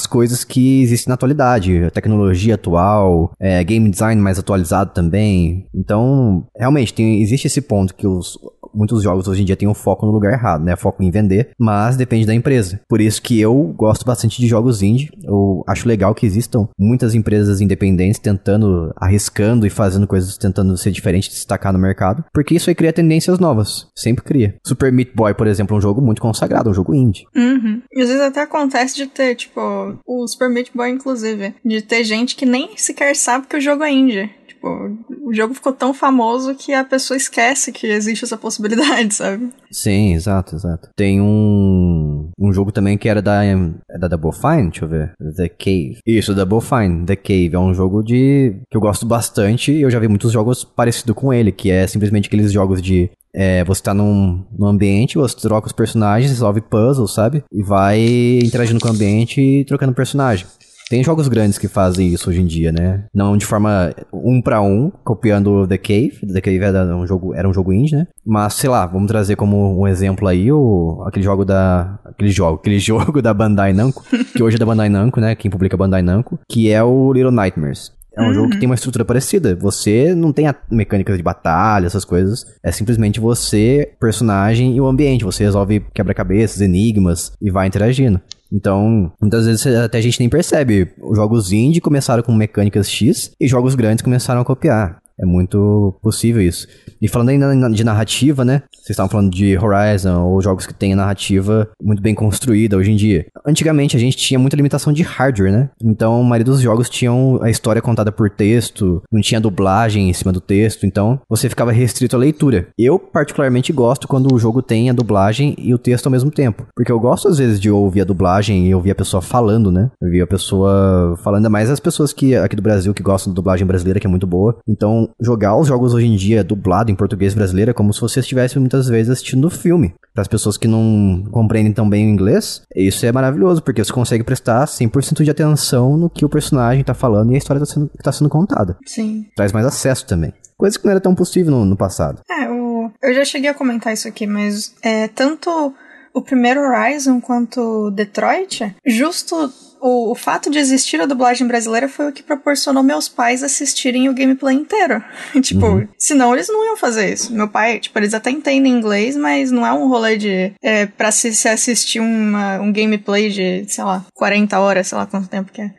as 0.00 0.06
coisas 0.06 0.44
que 0.44 0.82
existem 0.82 1.10
na 1.10 1.14
atualidade, 1.14 1.84
a 1.84 1.90
tecnologia 1.90 2.54
atual, 2.54 3.32
é, 3.38 3.62
game 3.62 3.90
design 3.90 4.20
mais 4.20 4.38
atualizado 4.38 4.92
também. 4.92 5.66
Então, 5.74 6.46
realmente, 6.56 6.94
tem, 6.94 7.20
existe 7.20 7.46
esse 7.46 7.60
ponto 7.60 7.94
que 7.94 8.06
os, 8.06 8.38
muitos 8.74 9.02
jogos 9.02 9.28
hoje 9.28 9.42
em 9.42 9.44
dia 9.44 9.56
têm 9.56 9.68
um 9.68 9.74
foco 9.74 10.06
no 10.06 10.12
lugar 10.12 10.32
errado, 10.32 10.64
né? 10.64 10.76
Foco 10.76 11.02
em 11.02 11.10
vender, 11.10 11.50
mas 11.58 11.96
depende 11.96 12.26
da 12.26 12.34
empresa. 12.34 12.80
Por 12.88 13.00
isso 13.00 13.22
que 13.22 13.40
eu 13.40 13.54
gosto 13.76 14.04
bastante 14.04 14.40
de 14.40 14.46
jogos 14.46 14.82
indie. 14.82 15.10
Eu 15.22 15.64
acho 15.66 15.88
legal 15.88 16.14
que 16.14 16.26
existam 16.26 16.68
muitas 16.78 17.14
empresas 17.14 17.60
independentes 17.60 18.20
tentando, 18.20 18.92
arriscando 18.96 19.66
e 19.66 19.70
fazendo 19.70 20.06
coisas 20.06 20.36
tentando 20.36 20.76
ser 20.76 20.90
diferente, 20.90 21.30
destacar 21.30 21.72
no 21.72 21.78
mercado, 21.78 22.24
porque 22.32 22.54
isso 22.54 22.70
aí 22.70 22.74
cria 22.74 22.92
tendências 22.92 23.38
novas. 23.38 23.88
Sempre 23.96 24.24
cria. 24.24 24.54
Super 24.66 24.92
Meat 24.92 25.12
Boy, 25.14 25.34
por 25.34 25.46
exemplo, 25.46 25.74
é 25.74 25.78
um 25.78 25.82
jogo 25.82 26.00
muito 26.00 26.22
consagrado, 26.22 26.70
um 26.70 26.74
jogo 26.74 26.94
indie. 26.94 27.24
Uhum. 27.36 27.82
E 27.92 28.02
às 28.02 28.08
vezes 28.08 28.22
até 28.22 28.42
acontece 28.42 28.96
de 28.96 29.06
ter, 29.06 29.34
tipo, 29.34 29.60
o 30.06 30.26
Super 30.26 30.48
Meat 30.48 30.70
Boy, 30.74 30.90
inclusive, 30.90 31.54
de 31.64 31.82
ter 31.82 32.04
gente 32.04 32.36
que 32.36 32.46
nem 32.46 32.70
sequer 32.76 33.14
sabe 33.14 33.46
que 33.46 33.56
o 33.56 33.60
jogo 33.60 33.82
é 33.82 33.92
indie. 33.92 34.30
Tipo, 34.60 34.98
o 35.24 35.32
jogo 35.32 35.54
ficou 35.54 35.72
tão 35.72 35.94
famoso 35.94 36.54
que 36.54 36.74
a 36.74 36.84
pessoa 36.84 37.16
esquece 37.16 37.72
que 37.72 37.86
existe 37.86 38.26
essa 38.26 38.36
possibilidade, 38.36 39.14
sabe? 39.16 39.48
Sim, 39.70 40.12
exato, 40.12 40.54
exato. 40.54 40.90
Tem 40.94 41.18
um, 41.18 42.28
um 42.38 42.52
jogo 42.52 42.70
também 42.70 42.98
que 42.98 43.08
era 43.08 43.22
da, 43.22 43.42
é 43.42 43.98
da 43.98 44.06
Double 44.06 44.32
Fine, 44.32 44.70
deixa 44.70 44.84
eu 44.84 44.88
ver. 44.88 45.14
The 45.36 45.48
Cave. 45.48 45.98
Isso, 46.06 46.34
Double 46.34 46.60
Fine, 46.60 47.06
The 47.06 47.16
Cave. 47.16 47.54
É 47.54 47.58
um 47.58 47.72
jogo 47.72 48.02
de 48.02 48.60
que 48.70 48.76
eu 48.76 48.80
gosto 48.82 49.06
bastante 49.06 49.72
e 49.72 49.80
eu 49.80 49.90
já 49.90 49.98
vi 49.98 50.08
muitos 50.08 50.30
jogos 50.30 50.62
parecidos 50.62 51.16
com 51.16 51.32
ele, 51.32 51.50
que 51.50 51.70
é 51.70 51.86
simplesmente 51.86 52.26
aqueles 52.26 52.52
jogos 52.52 52.82
de 52.82 53.10
é, 53.32 53.64
você 53.64 53.82
tá 53.82 53.94
num, 53.94 54.44
num 54.58 54.66
ambiente, 54.66 55.16
você 55.16 55.36
troca 55.36 55.68
os 55.68 55.72
personagens, 55.72 56.30
resolve 56.30 56.60
puzzles, 56.60 57.14
sabe? 57.14 57.44
E 57.50 57.62
vai 57.62 58.00
interagindo 58.42 58.80
com 58.80 58.88
o 58.88 58.90
ambiente 58.90 59.40
e 59.40 59.64
trocando 59.64 59.94
personagem. 59.94 60.46
Tem 60.90 61.04
jogos 61.04 61.28
grandes 61.28 61.56
que 61.56 61.68
fazem 61.68 62.08
isso 62.08 62.28
hoje 62.28 62.40
em 62.40 62.46
dia, 62.46 62.72
né? 62.72 63.04
Não 63.14 63.36
de 63.36 63.46
forma 63.46 63.94
um 64.12 64.42
para 64.42 64.60
um, 64.60 64.90
copiando 65.04 65.64
The 65.68 65.78
Cave. 65.78 66.18
The 66.26 66.40
Cave 66.40 66.58
era 66.58 66.96
um 66.96 67.06
jogo, 67.06 67.32
era 67.32 67.48
um 67.48 67.54
jogo 67.54 67.72
indie, 67.72 67.94
né? 67.94 68.08
Mas, 68.26 68.54
sei 68.54 68.68
lá, 68.68 68.84
vamos 68.86 69.06
trazer 69.06 69.36
como 69.36 69.80
um 69.80 69.86
exemplo 69.86 70.26
aí 70.26 70.50
o, 70.50 71.04
aquele 71.06 71.24
jogo 71.24 71.44
da... 71.44 71.96
Aquele 72.04 72.32
jogo, 72.32 72.56
aquele 72.56 72.80
jogo 72.82 73.22
da 73.22 73.32
Bandai 73.32 73.72
Namco, 73.72 74.02
que 74.34 74.42
hoje 74.42 74.56
é 74.56 74.58
da 74.58 74.66
Bandai 74.66 74.88
Namco, 74.88 75.20
né? 75.20 75.36
Quem 75.36 75.48
publica 75.48 75.76
Bandai 75.76 76.02
Namco, 76.02 76.40
que 76.50 76.68
é 76.72 76.82
o 76.82 77.12
Little 77.12 77.30
Nightmares. 77.30 77.92
É 78.16 78.20
um 78.20 78.26
uhum. 78.26 78.34
jogo 78.34 78.50
que 78.50 78.58
tem 78.58 78.68
uma 78.68 78.74
estrutura 78.74 79.04
parecida. 79.04 79.54
Você 79.54 80.12
não 80.12 80.32
tem 80.32 80.48
a 80.48 80.56
mecânicas 80.68 81.16
de 81.16 81.22
batalha, 81.22 81.86
essas 81.86 82.04
coisas. 82.04 82.44
É 82.64 82.72
simplesmente 82.72 83.20
você, 83.20 83.92
personagem 84.00 84.74
e 84.74 84.80
o 84.80 84.86
ambiente. 84.86 85.24
Você 85.24 85.44
resolve 85.44 85.86
quebra-cabeças, 85.94 86.60
enigmas 86.60 87.30
e 87.40 87.48
vai 87.48 87.68
interagindo. 87.68 88.20
Então, 88.52 89.12
muitas 89.20 89.46
vezes 89.46 89.66
até 89.66 89.98
a 89.98 90.00
gente 90.00 90.20
nem 90.20 90.28
percebe. 90.28 90.92
Os 91.00 91.16
jogos 91.16 91.52
indie 91.52 91.80
começaram 91.80 92.22
com 92.22 92.32
mecânicas 92.32 92.88
X 92.88 93.32
e 93.40 93.46
jogos 93.46 93.74
grandes 93.74 94.02
começaram 94.02 94.40
a 94.40 94.44
copiar. 94.44 95.00
É 95.20 95.26
muito 95.26 95.94
possível 96.02 96.40
isso. 96.40 96.66
E 97.00 97.08
falando 97.08 97.30
ainda 97.30 97.70
de 97.70 97.84
narrativa, 97.84 98.44
né? 98.44 98.62
Vocês 98.72 98.90
estavam 98.90 99.10
falando 99.10 99.30
de 99.30 99.56
Horizon 99.58 100.22
ou 100.22 100.40
jogos 100.40 100.66
que 100.66 100.74
têm 100.74 100.94
a 100.94 100.96
narrativa 100.96 101.68
muito 101.82 102.02
bem 102.02 102.14
construída 102.14 102.76
hoje 102.76 102.90
em 102.90 102.96
dia. 102.96 103.26
Antigamente 103.46 103.96
a 103.96 104.00
gente 104.00 104.16
tinha 104.16 104.38
muita 104.38 104.56
limitação 104.56 104.92
de 104.92 105.02
hardware, 105.02 105.52
né? 105.52 105.70
Então 105.82 106.20
a 106.20 106.24
maioria 106.24 106.44
dos 106.44 106.60
jogos 106.60 106.88
tinham 106.88 107.38
a 107.42 107.50
história 107.50 107.82
contada 107.82 108.10
por 108.10 108.30
texto, 108.30 109.02
não 109.12 109.20
tinha 109.20 109.40
dublagem 109.40 110.08
em 110.08 110.12
cima 110.12 110.32
do 110.32 110.40
texto, 110.40 110.86
então 110.86 111.20
você 111.28 111.48
ficava 111.48 111.72
restrito 111.72 112.16
à 112.16 112.18
leitura. 112.18 112.68
Eu 112.78 112.98
particularmente 112.98 113.72
gosto 113.72 114.08
quando 114.08 114.34
o 114.34 114.38
jogo 114.38 114.62
tem 114.62 114.88
a 114.88 114.94
dublagem 114.94 115.54
e 115.58 115.74
o 115.74 115.78
texto 115.78 116.06
ao 116.06 116.12
mesmo 116.12 116.30
tempo, 116.30 116.66
porque 116.74 116.92
eu 116.92 117.00
gosto 117.00 117.28
às 117.28 117.38
vezes 117.38 117.60
de 117.60 117.70
ouvir 117.70 118.02
a 118.02 118.04
dublagem 118.04 118.66
e 118.66 118.74
ouvir 118.74 118.92
a 118.92 118.94
pessoa 118.94 119.20
falando, 119.20 119.70
né? 119.70 119.90
Ouvir 120.02 120.22
a 120.22 120.26
pessoa 120.26 121.14
falando, 121.22 121.38
ainda 121.38 121.50
mais 121.50 121.70
as 121.70 121.80
pessoas 121.80 122.12
que 122.12 122.34
aqui 122.34 122.56
do 122.56 122.62
Brasil 122.62 122.94
que 122.94 123.02
gostam 123.02 123.32
da 123.32 123.36
dublagem 123.36 123.66
brasileira, 123.66 124.00
que 124.00 124.06
é 124.06 124.10
muito 124.10 124.26
boa. 124.26 124.58
Então 124.66 125.09
jogar 125.20 125.56
os 125.56 125.68
jogos 125.68 125.94
hoje 125.94 126.06
em 126.06 126.16
dia 126.16 126.44
dublado 126.44 126.90
em 126.90 126.94
português 126.94 127.34
brasileiro 127.34 127.70
é 127.70 127.74
como 127.74 127.92
se 127.92 128.00
você 128.00 128.20
estivesse 128.20 128.58
muitas 128.58 128.88
vezes 128.88 129.10
assistindo 129.10 129.46
o 129.46 129.50
filme. 129.50 129.94
Para 130.12 130.22
as 130.22 130.28
pessoas 130.28 130.56
que 130.56 130.68
não 130.68 131.24
compreendem 131.30 131.72
tão 131.72 131.88
bem 131.88 132.06
o 132.06 132.10
inglês, 132.10 132.62
isso 132.74 133.06
é 133.06 133.12
maravilhoso, 133.12 133.62
porque 133.62 133.82
você 133.82 133.92
consegue 133.92 134.24
prestar 134.24 134.64
100% 134.66 135.22
de 135.22 135.30
atenção 135.30 135.96
no 135.96 136.10
que 136.10 136.24
o 136.24 136.28
personagem 136.28 136.84
tá 136.84 136.94
falando 136.94 137.32
e 137.32 137.34
a 137.34 137.38
história 137.38 137.60
tá 137.60 137.66
sendo, 137.66 137.90
tá 138.02 138.12
sendo 138.12 138.28
contada. 138.28 138.76
Sim. 138.84 139.26
Traz 139.36 139.52
mais 139.52 139.66
acesso 139.66 140.06
também. 140.06 140.32
Coisa 140.56 140.78
que 140.78 140.84
não 140.84 140.90
era 140.90 141.00
tão 141.00 141.14
possível 141.14 141.52
no, 141.52 141.64
no 141.64 141.76
passado. 141.76 142.20
É, 142.30 142.50
o... 142.50 142.90
eu 143.02 143.14
já 143.14 143.24
cheguei 143.24 143.48
a 143.48 143.54
comentar 143.54 143.92
isso 143.92 144.08
aqui, 144.08 144.26
mas 144.26 144.74
é 144.82 145.08
tanto 145.08 145.72
o 146.12 146.20
primeiro 146.20 146.60
Horizon 146.60 147.20
quanto 147.20 147.90
Detroit, 147.92 148.74
justo 148.84 149.50
o, 149.80 150.12
o, 150.12 150.14
fato 150.14 150.50
de 150.50 150.58
existir 150.58 151.00
a 151.00 151.06
dublagem 151.06 151.46
brasileira 151.46 151.88
foi 151.88 152.08
o 152.08 152.12
que 152.12 152.22
proporcionou 152.22 152.82
meus 152.82 153.08
pais 153.08 153.42
assistirem 153.42 154.08
o 154.08 154.14
gameplay 154.14 154.54
inteiro. 154.54 155.02
tipo, 155.42 155.66
uhum. 155.66 155.88
senão 155.98 156.34
eles 156.34 156.48
não 156.48 156.64
iam 156.66 156.76
fazer 156.76 157.12
isso. 157.12 157.32
Meu 157.32 157.48
pai, 157.48 157.80
tipo, 157.80 157.98
eles 157.98 158.14
até 158.14 158.30
entendem 158.30 158.72
inglês, 158.72 159.16
mas 159.16 159.50
não 159.50 159.66
é 159.66 159.72
um 159.72 159.88
rolê 159.88 160.16
de. 160.16 160.52
É, 160.62 160.86
pra 160.86 161.10
se, 161.10 161.34
se 161.34 161.48
assistir 161.48 162.00
uma, 162.00 162.58
um 162.60 162.72
gameplay 162.72 163.30
de, 163.30 163.64
sei 163.68 163.84
lá, 163.84 164.04
40 164.14 164.58
horas, 164.58 164.86
sei 164.88 164.98
lá 164.98 165.06
quanto 165.06 165.28
tempo 165.28 165.52
que 165.52 165.62
é. 165.62 165.70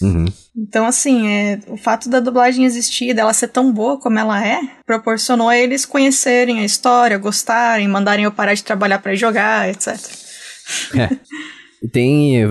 Uhum. 0.00 0.26
Então, 0.56 0.86
assim, 0.86 1.28
é, 1.28 1.58
o 1.68 1.76
fato 1.76 2.08
da 2.08 2.20
dublagem 2.20 2.64
existir, 2.64 3.14
dela 3.14 3.32
ser 3.32 3.48
tão 3.48 3.72
boa 3.72 3.98
como 3.98 4.18
ela 4.18 4.44
é, 4.44 4.60
proporcionou 4.84 5.48
a 5.48 5.56
eles 5.56 5.84
conhecerem 5.84 6.60
a 6.60 6.64
história, 6.64 7.18
gostarem, 7.18 7.88
mandarem 7.88 8.24
eu 8.24 8.32
parar 8.32 8.54
de 8.54 8.64
trabalhar 8.64 8.98
para 8.98 9.14
jogar, 9.14 9.68
etc. 9.68 9.98
É. 10.94 11.16
Tem, 11.92 12.42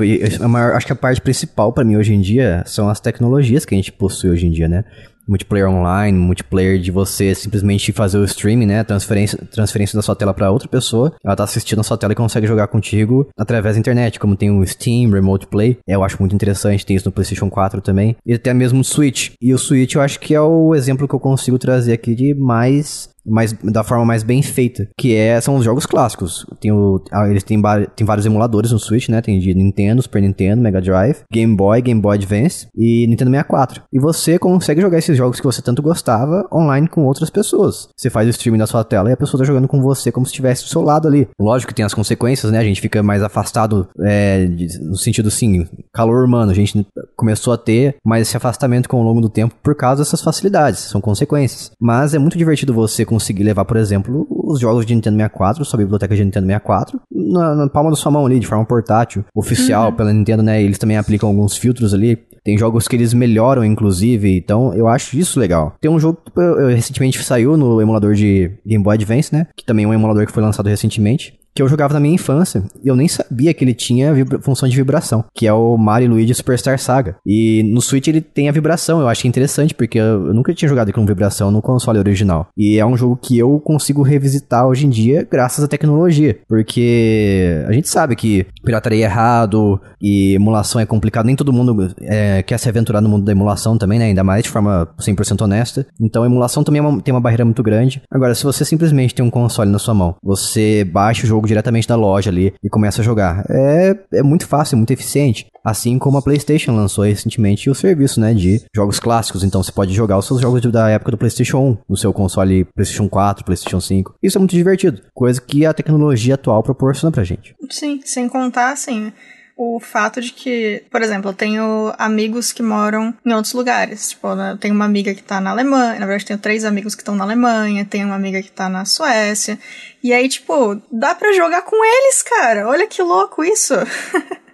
a 0.42 0.48
maior, 0.48 0.76
acho 0.76 0.86
que 0.86 0.94
a 0.94 0.96
parte 0.96 1.22
principal 1.22 1.74
para 1.74 1.84
mim 1.84 1.96
hoje 1.96 2.14
em 2.14 2.22
dia 2.22 2.64
são 2.66 2.90
as 2.90 3.00
tecnologias 3.00 3.66
que 3.66 3.74
a 3.74 3.78
gente 3.78 3.92
possui 3.92 4.30
hoje 4.30 4.46
em 4.46 4.52
dia, 4.52 4.68
né? 4.68 4.86
multiplayer 5.28 5.68
online, 5.68 6.18
multiplayer 6.18 6.80
de 6.80 6.92
você 6.92 7.34
simplesmente 7.34 7.92
fazer 7.92 8.18
o 8.18 8.24
streaming, 8.24 8.66
né? 8.66 8.84
Transferência, 8.84 9.38
transferência 9.52 9.98
da 9.98 10.02
sua 10.02 10.16
tela 10.16 10.34
para 10.34 10.52
outra 10.52 10.68
pessoa. 10.68 11.14
Ela 11.24 11.36
tá 11.36 11.44
assistindo 11.44 11.80
a 11.80 11.84
sua 11.84 11.98
tela 11.98 12.14
e 12.14 12.16
consegue 12.16 12.48
jogar 12.48 12.68
contigo 12.68 13.28
através 13.38 13.76
da 13.76 13.80
internet, 13.80 14.20
como 14.20 14.36
tem 14.36 14.52
o 14.52 14.66
Steam, 14.66 15.12
Remote 15.12 15.48
Play. 15.48 15.78
Eu 15.88 16.04
acho 16.04 16.18
muito 16.20 16.36
interessante, 16.36 16.86
tem 16.86 16.96
isso 16.96 17.08
no 17.08 17.12
PlayStation 17.12 17.50
4 17.50 17.82
também. 17.82 18.16
E 18.26 18.34
até 18.34 18.54
mesmo 18.54 18.78
no 18.78 18.84
Switch. 18.84 19.32
E 19.42 19.54
o 19.54 19.58
Switch 19.58 19.96
eu 19.96 20.02
acho 20.02 20.20
que 20.20 20.34
é 20.34 20.42
o 20.42 20.76
exemplo 20.76 21.08
que 21.08 21.16
eu 21.16 21.20
consigo 21.20 21.58
trazer 21.58 21.94
aqui 21.94 22.14
de 22.14 22.34
mais 22.36 23.10
mais, 23.26 23.54
da 23.54 23.84
forma 23.84 24.06
mais 24.06 24.24
bem 24.24 24.42
feita, 24.42 24.88
que 24.98 25.16
é, 25.16 25.40
são 25.42 25.56
os 25.56 25.64
jogos 25.64 25.86
clássicos. 25.86 26.46
Tem 26.60 26.72
o, 26.72 27.02
eles 27.30 27.44
têm, 27.44 27.62
vários 27.62 28.26
emuladores 28.26 28.72
no 28.72 28.80
Switch, 28.80 29.10
né? 29.10 29.22
Tem 29.22 29.40
de 29.40 29.54
Nintendo, 29.54 30.02
Super 30.02 30.22
Nintendo, 30.22 30.62
Mega 30.62 30.82
Drive, 30.82 31.18
Game 31.32 31.56
Boy, 31.56 31.82
Game 31.82 32.02
Boy 32.02 32.18
Advance 32.18 32.68
e 32.76 33.08
Nintendo 33.08 33.32
64. 33.32 33.84
E 33.92 34.00
você 34.00 34.38
consegue 34.38 34.82
jogar 34.82 34.98
esses 34.98 35.18
jogos 35.18 35.40
que 35.40 35.46
você 35.46 35.62
tanto 35.62 35.82
gostava 35.82 36.48
online 36.54 36.88
com 36.88 37.06
outras 37.06 37.30
pessoas. 37.30 37.90
Você 37.96 38.10
faz 38.10 38.28
o 38.28 38.32
streaming 38.32 38.60
da 38.60 38.68
sua 38.68 38.84
tela 38.84 39.10
e 39.10 39.14
a 39.14 39.18
pessoa 39.18 39.40
tá 39.40 39.46
jogando 39.46 39.68
com 39.68 39.82
você 39.82 40.12
como 40.12 40.26
se 40.26 40.32
estivesse 40.32 40.64
do 40.64 40.70
seu 40.70 40.82
lado 40.82 41.08
ali. 41.08 41.28
Lógico 41.40 41.70
que 41.70 41.76
tem 41.76 41.86
as 41.86 41.94
consequências, 41.94 42.52
né? 42.52 42.60
A 42.60 42.64
gente 42.64 42.82
fica 42.82 43.02
mais 43.02 43.24
afastado 43.24 43.88
é, 44.02 44.46
de, 44.46 44.80
no 44.80 44.98
sentido 44.98 45.28
assim, 45.28 45.68
calor 45.94 46.26
humano. 46.26 46.52
A 46.52 46.56
gente 46.56 46.86
começou 47.16 47.54
a 47.54 47.58
ter 47.58 47.96
mais 48.06 48.28
esse 48.28 48.38
afastamento 48.38 48.90
com 48.90 49.02
o 49.02 49.04
longo 49.04 49.22
do 49.22 49.30
tempo 49.30 49.56
por 49.64 49.76
causa 49.76 50.04
dessas 50.04 50.22
facilidades. 50.22 50.80
São 50.80 51.02
consequências. 51.02 51.72
Mas 51.80 52.14
é 52.14 52.20
muito 52.20 52.38
divertido 52.38 52.74
você 52.74 53.06
conseguir 53.16 53.44
levar, 53.44 53.66
por 53.66 53.78
exemplo, 53.78 54.28
os 54.30 54.60
jogos 54.60 54.86
de 54.86 54.94
Nintendo 54.94 55.16
64, 55.16 55.66
sua 55.66 55.78
biblioteca 55.78 56.16
de 56.16 56.24
Nintendo 56.24 56.48
64, 56.48 57.00
na, 57.12 57.56
na 57.56 57.70
palma 57.70 57.90
da 57.90 57.96
sua 57.96 58.12
mão 58.12 58.26
ali, 58.26 58.40
de 58.40 58.48
forma 58.48 58.66
portátil, 58.66 59.24
oficial 59.34 59.90
uhum. 59.90 59.96
pela 59.96 60.14
Nintendo, 60.14 60.44
né? 60.44 60.62
Eles 60.62 60.78
também 60.78 60.98
aplicam 60.98 61.30
alguns 61.30 61.56
filtros 61.58 61.94
ali. 61.94 62.18
Tem 62.44 62.58
jogos 62.58 62.88
que 62.88 62.96
eles 62.96 63.14
melhoram, 63.14 63.66
inclusive, 63.66 64.38
então 64.38 64.74
eu 64.74 64.88
acho 64.88 65.18
isso 65.18 65.40
legal. 65.40 65.76
Tem 65.82 65.90
um 65.90 66.00
jogo 66.00 66.20
que 66.24 66.40
eu, 66.40 66.60
eu, 66.60 66.68
recentemente 66.68 67.24
saiu 67.24 67.58
no 67.58 67.82
emulador 67.82 68.14
de 68.14 68.52
Game 68.66 68.84
Boy 68.84 68.96
Advance, 68.96 69.34
né? 69.34 69.48
Que 69.56 69.66
também 69.66 69.86
é 69.86 69.88
um 69.88 69.94
emulador 69.94 70.26
que 70.26 70.32
foi 70.32 70.44
lançado 70.44 70.68
recentemente 70.68 71.34
que 71.56 71.62
eu 71.62 71.70
jogava 71.70 71.94
na 71.94 72.00
minha 72.02 72.14
infância 72.14 72.64
e 72.84 72.88
eu 72.88 72.96
nem 72.98 73.08
sabia 73.08 73.54
que 73.54 73.64
ele 73.64 73.74
tinha 73.74 74.14
função 74.42 74.68
de 74.68 74.76
vibração, 74.76 75.24
que 75.34 75.48
é 75.48 75.54
o 75.54 75.78
Mario 75.78 76.10
Luigi 76.10 76.34
Superstar 76.34 76.78
Saga. 76.78 77.16
E 77.26 77.64
no 77.64 77.82
Switch 77.82 78.08
ele 78.08 78.20
tem 78.20 78.50
a 78.50 78.52
vibração, 78.52 79.00
eu 79.00 79.08
acho 79.08 79.26
interessante, 79.26 79.74
porque 79.74 79.98
eu, 79.98 80.34
nunca 80.34 80.54
tinha 80.54 80.68
jogado 80.68 80.92
com 80.92 81.06
vibração 81.06 81.50
no 81.50 81.62
console 81.62 81.98
original. 81.98 82.50
E 82.58 82.78
é 82.78 82.86
um 82.86 82.98
jogo 82.98 83.16
que 83.16 83.38
eu 83.38 83.58
consigo 83.62 84.02
revisitar 84.02 84.68
hoje 84.68 84.86
em 84.86 84.90
dia 84.90 85.26
graças 85.32 85.64
à 85.64 85.68
tecnologia, 85.68 86.38
porque 86.48 87.64
a 87.68 87.72
gente 87.72 87.88
sabe 87.88 88.18
que 88.18 88.46
pirataria 88.64 89.06
é 89.06 89.08
errado 89.08 89.80
e 90.02 90.34
emulação 90.36 90.82
é 90.82 90.86
complicado, 90.86 91.26
nem 91.26 91.36
todo 91.36 91.54
mundo 91.54 91.94
é, 92.02 92.44
quer 92.44 92.58
se 92.58 92.68
aventurar 92.68 93.00
no 93.00 93.08
mundo 93.08 93.24
da 93.24 93.32
emulação 93.32 93.78
também, 93.78 93.98
né? 93.98 94.06
Ainda 94.06 94.24
mais 94.24 94.44
de 94.44 94.50
forma 94.50 94.90
100% 95.00 95.42
honesta. 95.42 95.88
Então 96.02 96.26
emulação 96.26 96.64
também 96.66 96.80
é 96.80 96.86
uma, 96.86 97.02
tem 97.02 97.14
uma 97.14 97.22
barreira 97.22 97.46
muito 97.46 97.64
grande. 97.64 98.02
Agora, 98.12 98.36
se 98.36 98.44
você 98.44 98.66
simplesmente 98.66 99.16
tem 99.16 99.24
um 99.24 99.30
console 99.30 99.72
na 99.72 99.80
sua 99.80 99.94
mão, 99.94 100.16
você 100.22 100.84
baixa 100.84 101.24
o 101.24 101.28
jogo 101.28 101.45
jogo 101.46 101.48
diretamente 101.48 101.88
da 101.88 101.96
loja 101.96 102.30
ali 102.30 102.54
e 102.64 102.70
começa 102.70 103.02
a 103.02 103.06
jogar. 103.06 103.46
É, 103.50 103.96
é 104.14 104.24
muito 104.24 104.48
fácil, 104.48 104.78
muito 104.78 104.92
eficiente. 104.92 105.48
Assim 105.64 105.98
como 105.98 106.18
a 106.18 106.22
PlayStation 106.22 106.76
lançou 106.76 107.06
recentemente 107.06 107.70
o 107.70 107.76
serviço, 107.76 108.20
né, 108.20 108.34
de 108.34 108.62
jogos 108.76 109.00
clássicos. 109.00 109.44
Então 109.44 109.64
você 109.64 109.72
pode 109.72 109.94
jogar 109.94 110.18
os 110.18 110.26
seus 110.26 110.42
jogos 110.42 110.62
da 110.72 110.90
época 110.90 111.12
do 111.12 111.18
PlayStation 111.18 111.60
1 111.60 111.78
no 111.90 111.98
seu 111.98 112.12
console 112.12 112.66
PlayStation 112.66 113.08
4, 113.08 113.46
PlayStation 113.46 113.80
5. 113.80 114.16
Isso 114.22 114.38
é 114.38 114.40
muito 114.40 114.56
divertido, 114.56 115.02
coisa 115.14 115.42
que 115.42 115.66
a 115.66 115.74
tecnologia 115.74 116.36
atual 116.36 116.62
proporciona 116.64 117.12
pra 117.12 117.24
gente. 117.24 117.56
Sim, 117.70 118.00
sem 118.04 118.28
contar, 118.28 118.72
assim, 118.72 119.12
o 119.58 119.80
fato 119.80 120.20
de 120.20 120.32
que, 120.32 120.84
por 120.92 121.02
exemplo, 121.02 121.30
eu 121.32 121.34
tenho 121.34 121.94
amigos 121.98 122.52
que 122.52 122.62
moram 122.62 123.14
em 123.26 123.34
outros 123.34 123.54
lugares. 123.54 124.10
Tipo, 124.10 124.36
né, 124.36 124.52
eu 124.52 124.58
tenho 124.58 124.76
uma 124.76 124.86
amiga 124.86 125.14
que 125.14 125.24
tá 125.24 125.40
na 125.40 125.52
Alemanha, 125.52 126.00
na 126.00 126.06
verdade, 126.06 126.26
tenho 126.26 126.40
três 126.40 126.66
amigos 126.66 126.94
que 126.94 127.02
estão 127.02 127.16
na 127.16 127.24
Alemanha, 127.24 127.86
tenho 127.86 128.08
uma 128.08 128.16
amiga 128.16 128.42
que 128.42 128.52
tá 128.52 128.68
na 128.68 128.84
Suécia. 128.84 129.58
E 130.04 130.14
aí, 130.14 130.28
tipo, 130.28 130.82
dá 130.92 131.16
pra 131.16 131.32
jogar 131.32 131.62
com 131.62 131.76
eles, 131.76 132.22
cara. 132.22 132.68
Olha 132.68 132.86
que 132.86 133.02
louco 133.02 133.44
isso. 133.44 133.74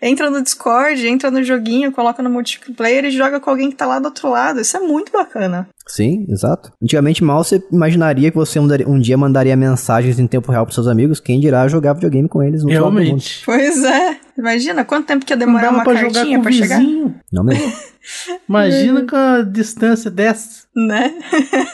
entra 0.00 0.30
no 0.30 0.42
Discord, 0.42 1.06
entra 1.06 1.30
no 1.30 1.42
joguinho, 1.42 1.92
coloca 1.92 2.22
no 2.22 2.30
multiplayer 2.30 3.04
e 3.04 3.10
joga 3.10 3.40
com 3.40 3.50
alguém 3.50 3.70
que 3.70 3.76
tá 3.76 3.86
lá 3.86 3.98
do 3.98 4.06
outro 4.06 4.28
lado. 4.28 4.60
Isso 4.60 4.76
é 4.76 4.80
muito 4.80 5.10
bacana. 5.10 5.68
Sim, 5.90 6.24
exato. 6.28 6.72
Antigamente, 6.80 7.24
mal 7.24 7.42
você 7.42 7.62
imaginaria 7.72 8.30
que 8.30 8.36
você 8.36 8.60
um, 8.60 8.98
dia 8.98 9.16
mandaria 9.16 9.56
mensagens 9.56 10.20
em 10.20 10.26
tempo 10.26 10.52
real 10.52 10.64
pros 10.64 10.74
seus 10.74 10.86
amigos, 10.86 11.18
quem 11.18 11.40
dirá 11.40 11.66
jogar 11.66 11.94
videogame 11.94 12.28
com 12.28 12.42
eles 12.42 12.62
no 12.62 12.70
Realmente. 12.70 13.42
Pois 13.44 13.82
é. 13.82 14.16
Imagina 14.38 14.84
quanto 14.84 15.06
tempo 15.06 15.26
que 15.26 15.32
ia 15.32 15.36
demorar 15.36 15.70
uma 15.70 15.82
pra 15.82 15.94
cartinha 15.94 16.12
jogar 16.12 16.36
com 16.36 16.42
pra 16.42 16.52
chegar. 16.52 16.78
vizinho. 16.78 17.14
Não 17.32 17.42
mesmo. 17.42 17.72
Imagina 18.48 19.04
com 19.04 19.16
a 19.16 19.42
distância 19.42 20.10
dessa. 20.10 20.64
Né? 20.74 21.12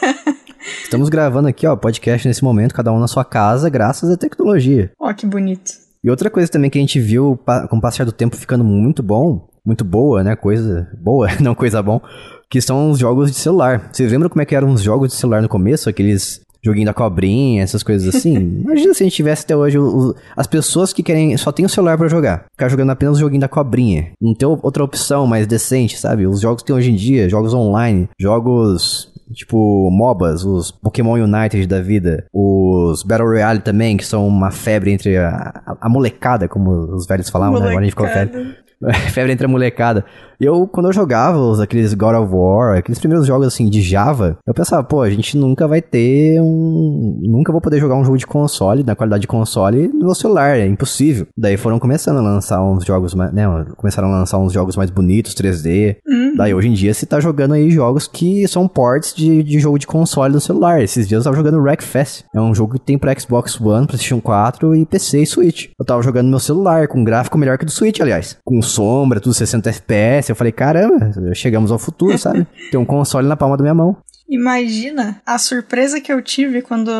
Estamos 0.83 1.09
gravando 1.09 1.47
aqui, 1.47 1.67
ó, 1.67 1.75
podcast 1.75 2.27
nesse 2.27 2.43
momento, 2.43 2.73
cada 2.73 2.91
um 2.91 2.99
na 2.99 3.07
sua 3.07 3.23
casa, 3.23 3.69
graças 3.69 4.09
à 4.09 4.17
tecnologia. 4.17 4.91
Ó, 4.99 5.13
que 5.13 5.25
bonito. 5.25 5.71
E 6.03 6.09
outra 6.09 6.29
coisa 6.29 6.51
também 6.51 6.69
que 6.69 6.77
a 6.77 6.81
gente 6.81 6.99
viu 6.99 7.39
com 7.69 7.77
o 7.77 7.81
passar 7.81 8.05
do 8.05 8.11
tempo 8.11 8.35
ficando 8.35 8.63
muito 8.63 9.03
bom, 9.03 9.47
muito 9.65 9.83
boa, 9.83 10.23
né? 10.23 10.35
Coisa 10.35 10.89
boa, 10.99 11.27
não 11.41 11.53
coisa 11.53 11.81
bom, 11.83 12.01
que 12.49 12.61
são 12.61 12.91
os 12.91 12.99
jogos 12.99 13.31
de 13.31 13.37
celular. 13.37 13.89
Vocês 13.91 14.11
lembram 14.11 14.29
como 14.29 14.41
é 14.41 14.45
que 14.45 14.55
eram 14.55 14.71
os 14.71 14.81
jogos 14.81 15.09
de 15.09 15.15
celular 15.15 15.41
no 15.41 15.49
começo? 15.49 15.89
Aqueles 15.89 16.41
joguinho 16.63 16.85
da 16.85 16.93
cobrinha, 16.93 17.63
essas 17.63 17.83
coisas 17.83 18.13
assim. 18.13 18.35
Imagina 18.63 18.93
se 18.93 19.03
a 19.03 19.05
gente 19.05 19.15
tivesse 19.15 19.43
até 19.43 19.55
hoje 19.55 19.77
o, 19.77 20.09
o, 20.09 20.15
as 20.35 20.47
pessoas 20.47 20.91
que 20.91 21.03
querem 21.03 21.35
só 21.37 21.51
tem 21.51 21.65
o 21.65 21.69
celular 21.69 21.97
para 21.97 22.07
jogar, 22.07 22.45
ficar 22.51 22.69
jogando 22.69 22.91
apenas 22.91 23.17
o 23.17 23.19
joguinho 23.19 23.41
da 23.41 23.47
cobrinha. 23.47 24.11
Não 24.21 24.33
tem 24.33 24.47
outra 24.47 24.83
opção 24.83 25.25
mais 25.25 25.47
decente, 25.47 25.97
sabe? 25.97 26.27
Os 26.27 26.41
jogos 26.41 26.61
que 26.61 26.67
tem 26.67 26.75
hoje 26.75 26.91
em 26.91 26.95
dia, 26.95 27.29
jogos 27.29 27.53
online, 27.53 28.09
jogos 28.19 29.13
tipo 29.33 29.89
MOBAs, 29.91 30.45
os 30.45 30.71
Pokémon 30.71 31.15
United 31.15 31.67
da 31.67 31.81
vida, 31.81 32.25
os 32.33 33.03
Battle 33.03 33.27
Royale 33.27 33.59
também, 33.59 33.97
que 33.97 34.05
são 34.05 34.25
uma 34.25 34.51
febre 34.51 34.91
entre 34.91 35.17
a, 35.17 35.29
a, 35.65 35.77
a 35.81 35.89
molecada, 35.89 36.47
como 36.47 36.95
os 36.95 37.05
velhos 37.05 37.29
falavam, 37.29 37.59
né? 37.59 37.67
Agora 37.67 37.79
a 37.79 37.83
gente 37.83 37.91
ficou 37.91 38.07
febre. 38.07 38.55
febre 39.11 39.31
entre 39.31 39.45
a 39.45 39.49
molecada. 39.49 40.05
Eu, 40.39 40.67
quando 40.67 40.87
eu 40.87 40.93
jogava 40.93 41.39
os, 41.39 41.59
aqueles 41.59 41.93
God 41.95 42.15
of 42.15 42.33
War, 42.33 42.77
aqueles 42.77 42.99
primeiros 42.99 43.25
jogos 43.25 43.47
assim 43.47 43.69
de 43.69 43.81
Java, 43.81 44.37
eu 44.45 44.53
pensava, 44.53 44.83
pô, 44.83 45.01
a 45.01 45.09
gente 45.09 45.35
nunca 45.35 45.67
vai 45.67 45.81
ter 45.81 46.39
um. 46.39 47.19
Nunca 47.23 47.51
vou 47.51 47.59
poder 47.59 47.79
jogar 47.79 47.95
um 47.95 48.05
jogo 48.05 48.17
de 48.17 48.27
console, 48.27 48.83
na 48.83 48.95
qualidade 48.95 49.21
de 49.21 49.27
console, 49.27 49.87
no 49.87 50.05
meu 50.05 50.15
celular, 50.15 50.57
é 50.57 50.67
impossível. 50.67 51.27
Daí 51.35 51.57
foram 51.57 51.79
começando 51.79 52.17
a 52.17 52.21
lançar 52.21 52.63
uns 52.63 52.85
jogos, 52.85 53.15
né? 53.15 53.45
Começaram 53.77 54.09
a 54.09 54.19
lançar 54.19 54.37
uns 54.37 54.53
jogos 54.53 54.75
mais 54.75 54.91
bonitos, 54.91 55.33
3D. 55.33 55.97
Uhum. 56.07 56.35
Daí 56.35 56.53
hoje 56.53 56.67
em 56.67 56.73
dia 56.73 56.93
você 56.93 57.05
tá 57.05 57.19
jogando 57.19 57.55
aí 57.55 57.71
jogos 57.71 58.07
que 58.07 58.47
são 58.47 58.67
ports 58.67 59.15
de, 59.15 59.41
de 59.41 59.59
jogo 59.59 59.79
de 59.79 59.87
console 59.87 60.33
no 60.33 60.39
celular. 60.39 60.83
Esses 60.83 61.07
dias 61.07 61.21
eu 61.21 61.23
tava 61.31 61.35
jogando 61.35 61.59
Wreckfest. 61.59 62.25
É 62.33 62.39
um 62.39 62.53
jogo 62.53 62.73
que 62.73 62.79
tem 62.79 62.97
pra 62.97 63.17
Xbox 63.17 63.59
One, 63.59 63.87
PlayStation 63.87 64.21
4 64.21 64.75
e 64.75 64.85
PC 64.85 65.21
e 65.21 65.25
Switch. 65.25 65.69
Eu 65.79 65.85
tava 65.85 66.03
jogando 66.03 66.25
no 66.25 66.31
meu 66.31 66.39
celular, 66.39 66.87
com 66.87 67.03
gráfico 67.03 67.39
melhor 67.39 67.57
que 67.57 67.63
o 67.63 67.65
do 67.65 67.71
Switch, 67.71 67.99
aliás. 67.99 68.37
Com 68.45 68.61
sombra, 68.67 69.19
tudo 69.19 69.33
60 69.33 69.69
FPS 69.69 70.29
eu 70.29 70.35
falei, 70.35 70.51
caramba, 70.51 71.11
chegamos 71.33 71.71
ao 71.71 71.79
futuro, 71.79 72.15
sabe? 72.19 72.45
Tem 72.69 72.79
um 72.79 72.85
console 72.85 73.27
na 73.27 73.35
palma 73.35 73.57
da 73.57 73.63
minha 73.63 73.73
mão. 73.73 73.97
Imagina 74.29 75.21
a 75.25 75.37
surpresa 75.37 76.01
que 76.01 76.11
eu 76.11 76.21
tive 76.21 76.61
quando 76.61 76.91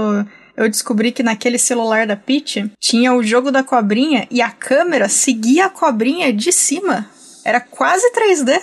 eu 0.55 0.67
descobri 0.67 1.11
que 1.11 1.21
naquele 1.21 1.59
celular 1.59 2.07
da 2.07 2.15
Peach 2.15 2.71
tinha 2.79 3.13
o 3.13 3.21
jogo 3.21 3.51
da 3.51 3.63
cobrinha 3.63 4.25
e 4.31 4.41
a 4.41 4.49
câmera 4.49 5.07
seguia 5.07 5.65
a 5.65 5.69
cobrinha 5.69 6.33
de 6.33 6.51
cima. 6.51 7.05
Era 7.45 7.61
quase 7.61 8.11
3D. 8.11 8.59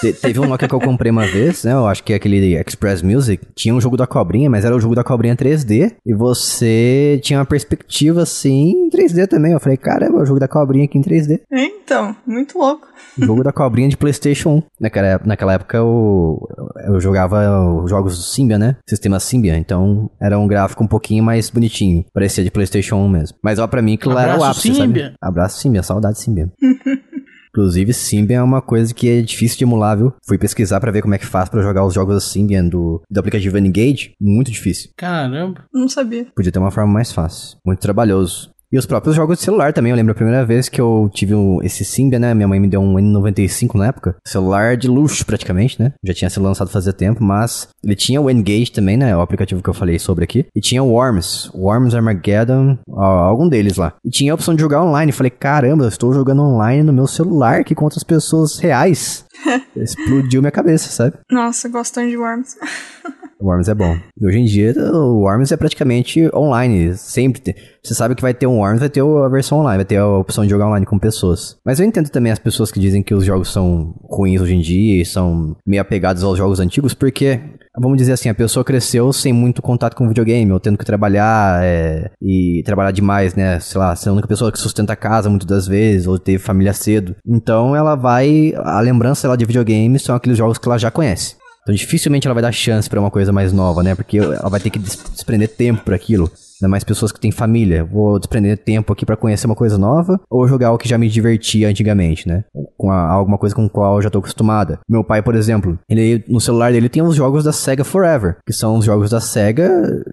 Te, 0.00 0.12
teve 0.12 0.40
um 0.40 0.46
Nokia 0.46 0.68
que 0.68 0.74
eu 0.74 0.80
comprei 0.80 1.10
uma 1.10 1.26
vez, 1.26 1.64
né? 1.64 1.72
Eu 1.72 1.86
acho 1.86 2.02
que 2.02 2.12
é 2.12 2.16
aquele 2.16 2.54
Express 2.56 3.02
Music. 3.02 3.44
Tinha 3.54 3.74
um 3.74 3.80
jogo 3.80 3.96
da 3.96 4.06
cobrinha, 4.06 4.50
mas 4.50 4.64
era 4.64 4.74
o 4.74 4.80
jogo 4.80 4.94
da 4.94 5.04
cobrinha 5.04 5.36
3D. 5.36 5.92
E 6.04 6.14
você 6.14 7.20
tinha 7.22 7.38
uma 7.38 7.44
perspectiva 7.46 8.22
assim 8.22 8.70
em 8.70 8.90
3D 8.90 9.26
também. 9.28 9.52
Eu 9.52 9.60
falei, 9.60 9.76
caramba, 9.76 10.18
é 10.18 10.22
o 10.22 10.26
jogo 10.26 10.40
da 10.40 10.48
cobrinha 10.48 10.84
aqui 10.84 10.98
em 10.98 11.02
3D. 11.02 11.40
Então, 11.52 12.16
muito 12.26 12.58
louco. 12.58 12.88
O 13.18 13.24
jogo 13.24 13.42
da 13.44 13.52
cobrinha 13.52 13.88
de 13.88 13.96
PlayStation 13.96 14.56
1. 14.56 14.62
Naquela, 14.80 15.20
naquela 15.24 15.52
época 15.54 15.76
eu, 15.76 16.38
eu 16.86 16.98
jogava 17.00 17.60
os 17.82 17.90
jogos 17.90 18.16
do 18.16 18.22
Symbian, 18.22 18.58
né? 18.58 18.76
Sistema 18.88 19.20
Symbian. 19.20 19.58
Então 19.58 20.10
era 20.20 20.38
um 20.38 20.46
gráfico 20.46 20.82
um 20.82 20.88
pouquinho 20.88 21.22
mais 21.22 21.50
bonitinho. 21.50 22.04
Parecia 22.12 22.42
de 22.42 22.50
PlayStation 22.50 22.96
1 22.96 23.08
mesmo. 23.08 23.38
Mas 23.42 23.58
ó, 23.58 23.66
pra 23.66 23.82
mim 23.82 23.94
aquilo 23.94 24.18
era 24.18 24.38
o 24.38 24.42
ápice, 24.44 24.74
Symbian. 24.74 25.04
sabe? 25.04 25.16
Abraço 25.20 25.60
Symbian, 25.60 25.82
saudade 25.82 26.18
Symbian. 26.18 26.50
Inclusive, 27.52 27.92
Symbian 27.92 28.38
é 28.38 28.42
uma 28.42 28.62
coisa 28.62 28.94
que 28.94 29.08
é 29.08 29.20
difícil 29.20 29.58
de 29.58 29.64
emular, 29.64 29.96
viu? 29.96 30.14
Fui 30.26 30.38
pesquisar 30.38 30.80
para 30.80 30.90
ver 30.90 31.02
como 31.02 31.14
é 31.14 31.18
que 31.18 31.26
faz 31.26 31.50
para 31.50 31.62
jogar 31.62 31.84
os 31.84 31.92
jogos 31.92 32.24
Symbian 32.32 32.66
do, 32.66 33.02
do 33.10 33.20
aplicativo 33.20 33.58
N-Gage. 33.58 34.14
Muito 34.18 34.50
difícil. 34.50 34.90
Caramba. 34.96 35.64
Não 35.72 35.86
sabia. 35.88 36.26
Podia 36.34 36.50
ter 36.50 36.58
uma 36.58 36.70
forma 36.70 36.90
mais 36.90 37.12
fácil. 37.12 37.58
Muito 37.64 37.80
trabalhoso. 37.80 38.50
E 38.72 38.78
os 38.78 38.86
próprios 38.86 39.14
jogos 39.14 39.38
de 39.38 39.44
celular 39.44 39.72
também. 39.74 39.90
Eu 39.90 39.96
lembro 39.96 40.12
a 40.12 40.14
primeira 40.14 40.46
vez 40.46 40.68
que 40.68 40.80
eu 40.80 41.10
tive 41.12 41.34
um, 41.34 41.62
esse 41.62 41.84
Symbian, 41.84 42.20
né? 42.20 42.32
Minha 42.32 42.48
mãe 42.48 42.58
me 42.58 42.66
deu 42.66 42.80
um 42.80 42.94
N95 42.94 43.74
na 43.74 43.88
época. 43.88 44.16
Celular 44.26 44.78
de 44.78 44.88
luxo, 44.88 45.26
praticamente, 45.26 45.80
né? 45.80 45.92
Já 46.02 46.14
tinha 46.14 46.30
sido 46.30 46.42
lançado 46.42 46.70
fazia 46.70 46.92
tempo, 46.92 47.22
mas 47.22 47.68
ele 47.84 47.94
tinha 47.94 48.18
o 48.18 48.30
Engage 48.30 48.72
também, 48.72 48.96
né? 48.96 49.14
O 49.14 49.20
aplicativo 49.20 49.62
que 49.62 49.68
eu 49.68 49.74
falei 49.74 49.98
sobre 49.98 50.24
aqui. 50.24 50.46
E 50.56 50.60
tinha 50.60 50.82
o 50.82 50.88
Worms. 50.88 51.50
Worms 51.54 51.94
Armageddon, 51.94 52.78
ó, 52.88 53.04
algum 53.04 53.46
deles 53.46 53.76
lá. 53.76 53.92
E 54.02 54.08
tinha 54.08 54.32
a 54.32 54.34
opção 54.34 54.54
de 54.54 54.62
jogar 54.62 54.82
online. 54.82 55.12
Falei, 55.12 55.30
caramba, 55.30 55.84
eu 55.84 55.88
estou 55.88 56.14
jogando 56.14 56.42
online 56.42 56.82
no 56.82 56.94
meu 56.94 57.06
celular 57.06 57.60
aqui 57.60 57.74
com 57.74 57.84
outras 57.84 58.02
pessoas 58.02 58.58
reais. 58.58 59.26
Explodiu 59.76 60.40
minha 60.40 60.50
cabeça, 60.50 60.88
sabe? 60.90 61.18
Nossa, 61.30 61.68
gosto 61.68 62.00
de 62.00 62.16
Worms. 62.16 62.56
O 63.42 63.46
Worms 63.46 63.68
é 63.68 63.74
bom. 63.74 63.98
E 64.20 64.24
hoje 64.24 64.38
em 64.38 64.44
dia, 64.44 64.72
o 64.94 65.22
Worms 65.22 65.50
é 65.50 65.56
praticamente 65.56 66.30
online. 66.32 66.96
Sempre. 66.96 67.56
Você 67.82 67.92
sabe 67.92 68.14
que 68.14 68.22
vai 68.22 68.32
ter 68.32 68.46
um 68.46 68.58
Worms, 68.58 68.78
vai 68.78 68.88
ter 68.88 69.02
a 69.02 69.28
versão 69.28 69.58
online, 69.58 69.78
vai 69.78 69.84
ter 69.84 69.96
a 69.96 70.06
opção 70.06 70.44
de 70.44 70.50
jogar 70.50 70.68
online 70.68 70.86
com 70.86 70.96
pessoas. 70.96 71.56
Mas 71.66 71.80
eu 71.80 71.86
entendo 71.86 72.08
também 72.08 72.30
as 72.30 72.38
pessoas 72.38 72.70
que 72.70 72.78
dizem 72.78 73.02
que 73.02 73.12
os 73.12 73.24
jogos 73.24 73.52
são 73.52 73.96
ruins 74.04 74.40
hoje 74.40 74.54
em 74.54 74.60
dia 74.60 75.02
e 75.02 75.04
são 75.04 75.56
meio 75.66 75.82
apegados 75.82 76.22
aos 76.22 76.38
jogos 76.38 76.60
antigos, 76.60 76.94
porque, 76.94 77.40
vamos 77.76 77.98
dizer 77.98 78.12
assim, 78.12 78.28
a 78.28 78.34
pessoa 78.34 78.64
cresceu 78.64 79.12
sem 79.12 79.32
muito 79.32 79.60
contato 79.60 79.96
com 79.96 80.06
videogame, 80.06 80.52
ou 80.52 80.60
tendo 80.60 80.78
que 80.78 80.84
trabalhar 80.84 81.64
é, 81.64 82.12
e 82.22 82.62
trabalhar 82.64 82.92
demais, 82.92 83.34
né? 83.34 83.58
Sei 83.58 83.80
lá, 83.80 83.96
ser 83.96 84.10
a 84.10 84.12
única 84.12 84.28
pessoa 84.28 84.52
que 84.52 84.58
sustenta 84.60 84.92
a 84.92 84.96
casa 84.96 85.28
muitas 85.28 85.48
das 85.48 85.66
vezes, 85.66 86.06
ou 86.06 86.16
teve 86.16 86.38
família 86.38 86.72
cedo. 86.72 87.16
Então 87.26 87.74
ela 87.74 87.96
vai. 87.96 88.54
A 88.56 88.78
lembrança 88.78 89.26
dela 89.26 89.36
de 89.36 89.44
videogame 89.44 89.98
são 89.98 90.14
aqueles 90.14 90.38
jogos 90.38 90.58
que 90.58 90.68
ela 90.68 90.78
já 90.78 90.92
conhece. 90.92 91.41
Então 91.62 91.74
dificilmente 91.74 92.26
ela 92.26 92.34
vai 92.34 92.42
dar 92.42 92.52
chance 92.52 92.88
para 92.90 93.00
uma 93.00 93.10
coisa 93.10 93.32
mais 93.32 93.52
nova, 93.52 93.82
né? 93.82 93.94
Porque 93.94 94.18
ela 94.18 94.48
vai 94.48 94.60
ter 94.60 94.70
que 94.70 94.78
desprender 94.78 95.48
tempo 95.48 95.84
para 95.84 95.94
aquilo. 95.94 96.30
Ainda 96.60 96.70
mais 96.70 96.84
pessoas 96.84 97.10
que 97.10 97.20
têm 97.20 97.32
família. 97.32 97.84
Vou 97.84 98.18
desprender 98.18 98.56
tempo 98.56 98.92
aqui 98.92 99.04
para 99.04 99.16
conhecer 99.16 99.46
uma 99.46 99.54
coisa 99.54 99.76
nova 99.76 100.20
ou 100.30 100.46
jogar 100.46 100.68
algo 100.68 100.78
que 100.78 100.88
já 100.88 100.96
me 100.96 101.08
divertia 101.08 101.68
antigamente, 101.68 102.28
né? 102.28 102.44
Com 102.76 102.90
a, 102.90 103.10
alguma 103.10 103.38
coisa 103.38 103.54
com 103.54 103.64
a 103.64 103.70
qual 103.70 103.96
eu 103.96 104.02
já 104.02 104.10
tô 104.10 104.18
acostumada. 104.18 104.78
Meu 104.88 105.02
pai, 105.02 105.22
por 105.22 105.34
exemplo, 105.34 105.78
ele 105.88 106.24
no 106.28 106.40
celular 106.40 106.72
dele 106.72 106.88
tem 106.88 107.02
os 107.02 107.16
jogos 107.16 107.44
da 107.44 107.52
Sega 107.52 107.84
Forever, 107.84 108.36
que 108.46 108.52
são 108.52 108.76
os 108.76 108.84
jogos 108.84 109.10
da 109.10 109.20
Sega 109.20 109.70